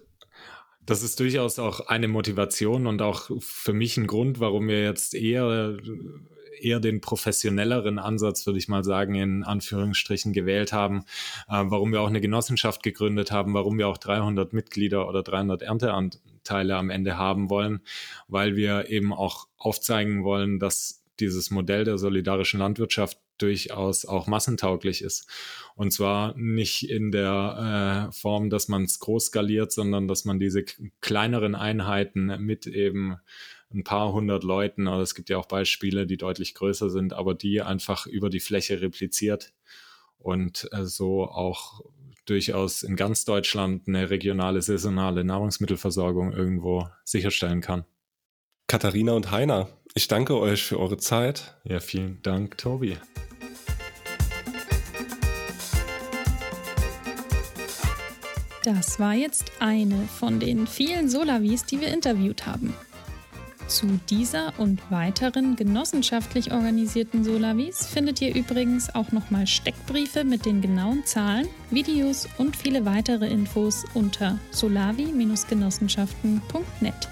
das 0.86 1.02
ist 1.02 1.18
durchaus 1.18 1.58
auch 1.58 1.80
eine 1.88 2.06
Motivation 2.06 2.86
und 2.86 3.02
auch 3.02 3.30
für 3.40 3.72
mich 3.72 3.96
ein 3.96 4.06
Grund, 4.06 4.38
warum 4.38 4.68
wir 4.68 4.84
jetzt 4.84 5.14
eher 5.14 5.76
eher 6.60 6.80
den 6.80 7.00
professionelleren 7.00 7.98
Ansatz, 7.98 8.46
würde 8.46 8.58
ich 8.58 8.68
mal 8.68 8.84
sagen, 8.84 9.14
in 9.14 9.44
Anführungsstrichen 9.44 10.32
gewählt 10.32 10.72
haben, 10.72 11.04
äh, 11.48 11.64
warum 11.64 11.92
wir 11.92 12.00
auch 12.00 12.08
eine 12.08 12.20
Genossenschaft 12.20 12.82
gegründet 12.82 13.30
haben, 13.30 13.54
warum 13.54 13.78
wir 13.78 13.88
auch 13.88 13.98
300 13.98 14.52
Mitglieder 14.52 15.08
oder 15.08 15.22
300 15.22 15.62
Ernteanteile 15.62 16.76
am 16.76 16.90
Ende 16.90 17.16
haben 17.16 17.50
wollen, 17.50 17.80
weil 18.28 18.56
wir 18.56 18.88
eben 18.90 19.12
auch 19.12 19.48
aufzeigen 19.58 20.24
wollen, 20.24 20.58
dass 20.58 21.02
dieses 21.20 21.50
Modell 21.50 21.84
der 21.84 21.98
solidarischen 21.98 22.60
Landwirtschaft 22.60 23.18
durchaus 23.38 24.04
auch 24.04 24.26
massentauglich 24.26 25.02
ist. 25.02 25.28
Und 25.74 25.92
zwar 25.92 26.34
nicht 26.36 26.88
in 26.88 27.10
der 27.10 28.08
äh, 28.08 28.12
Form, 28.12 28.50
dass 28.50 28.68
man 28.68 28.84
es 28.84 28.98
groß 28.98 29.26
skaliert, 29.26 29.72
sondern 29.72 30.08
dass 30.08 30.24
man 30.24 30.38
diese 30.38 30.64
kleineren 31.00 31.54
Einheiten 31.54 32.26
mit 32.40 32.66
eben 32.66 33.16
ein 33.72 33.84
paar 33.84 34.12
hundert 34.12 34.44
Leuten, 34.44 34.88
aber 34.88 35.02
es 35.02 35.14
gibt 35.14 35.28
ja 35.28 35.38
auch 35.38 35.46
Beispiele, 35.46 36.06
die 36.06 36.16
deutlich 36.16 36.54
größer 36.54 36.90
sind, 36.90 37.12
aber 37.12 37.34
die 37.34 37.60
einfach 37.62 38.06
über 38.06 38.30
die 38.30 38.40
Fläche 38.40 38.80
repliziert 38.80 39.52
und 40.18 40.68
äh, 40.72 40.84
so 40.84 41.24
auch 41.24 41.80
durchaus 42.24 42.82
in 42.82 42.96
ganz 42.96 43.24
Deutschland 43.24 43.86
eine 43.86 44.10
regionale, 44.10 44.62
saisonale 44.62 45.24
Nahrungsmittelversorgung 45.24 46.32
irgendwo 46.32 46.88
sicherstellen 47.04 47.60
kann. 47.60 47.84
Katharina 48.66 49.12
und 49.12 49.30
Heiner, 49.30 49.68
ich 49.94 50.08
danke 50.08 50.38
euch 50.38 50.64
für 50.64 50.80
eure 50.80 50.96
Zeit. 50.96 51.56
Ja, 51.64 51.78
vielen 51.78 52.20
Dank, 52.22 52.58
Tobi. 52.58 52.96
Das 58.64 58.98
war 58.98 59.14
jetzt 59.14 59.52
eine 59.60 60.08
von 60.08 60.40
den 60.40 60.66
vielen 60.66 61.08
Solavis, 61.08 61.64
die 61.64 61.80
wir 61.80 61.88
interviewt 61.94 62.46
haben. 62.46 62.74
Zu 63.68 64.00
dieser 64.08 64.52
und 64.58 64.80
weiteren 64.90 65.54
genossenschaftlich 65.56 66.52
organisierten 66.52 67.24
Solavis 67.24 67.86
findet 67.86 68.22
ihr 68.22 68.32
übrigens 68.34 68.94
auch 68.94 69.10
nochmal 69.10 69.48
Steckbriefe 69.48 70.22
mit 70.24 70.46
den 70.46 70.60
genauen 70.60 71.04
Zahlen, 71.04 71.48
Videos 71.70 72.28
und 72.38 72.56
viele 72.56 72.84
weitere 72.84 73.26
Infos 73.26 73.84
unter 73.94 74.38
solavi-genossenschaften.net. 74.52 77.08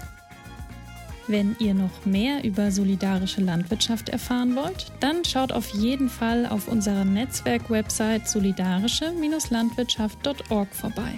Wenn 1.27 1.55
ihr 1.59 1.73
noch 1.73 2.05
mehr 2.05 2.43
über 2.43 2.69
solidarische 2.71 3.41
Landwirtschaft 3.41 4.07
erfahren 4.09 4.55
wollt, 4.55 4.91
dann 5.01 5.25
schaut 5.25 5.51
auf 5.51 5.67
jeden 5.69 6.07
Fall 6.07 6.45
auf 6.45 6.69
unserer 6.69 7.03
Netzwerk-Website 7.03 8.29
solidarische-landwirtschaft.org 8.29 10.73
vorbei. 10.73 11.17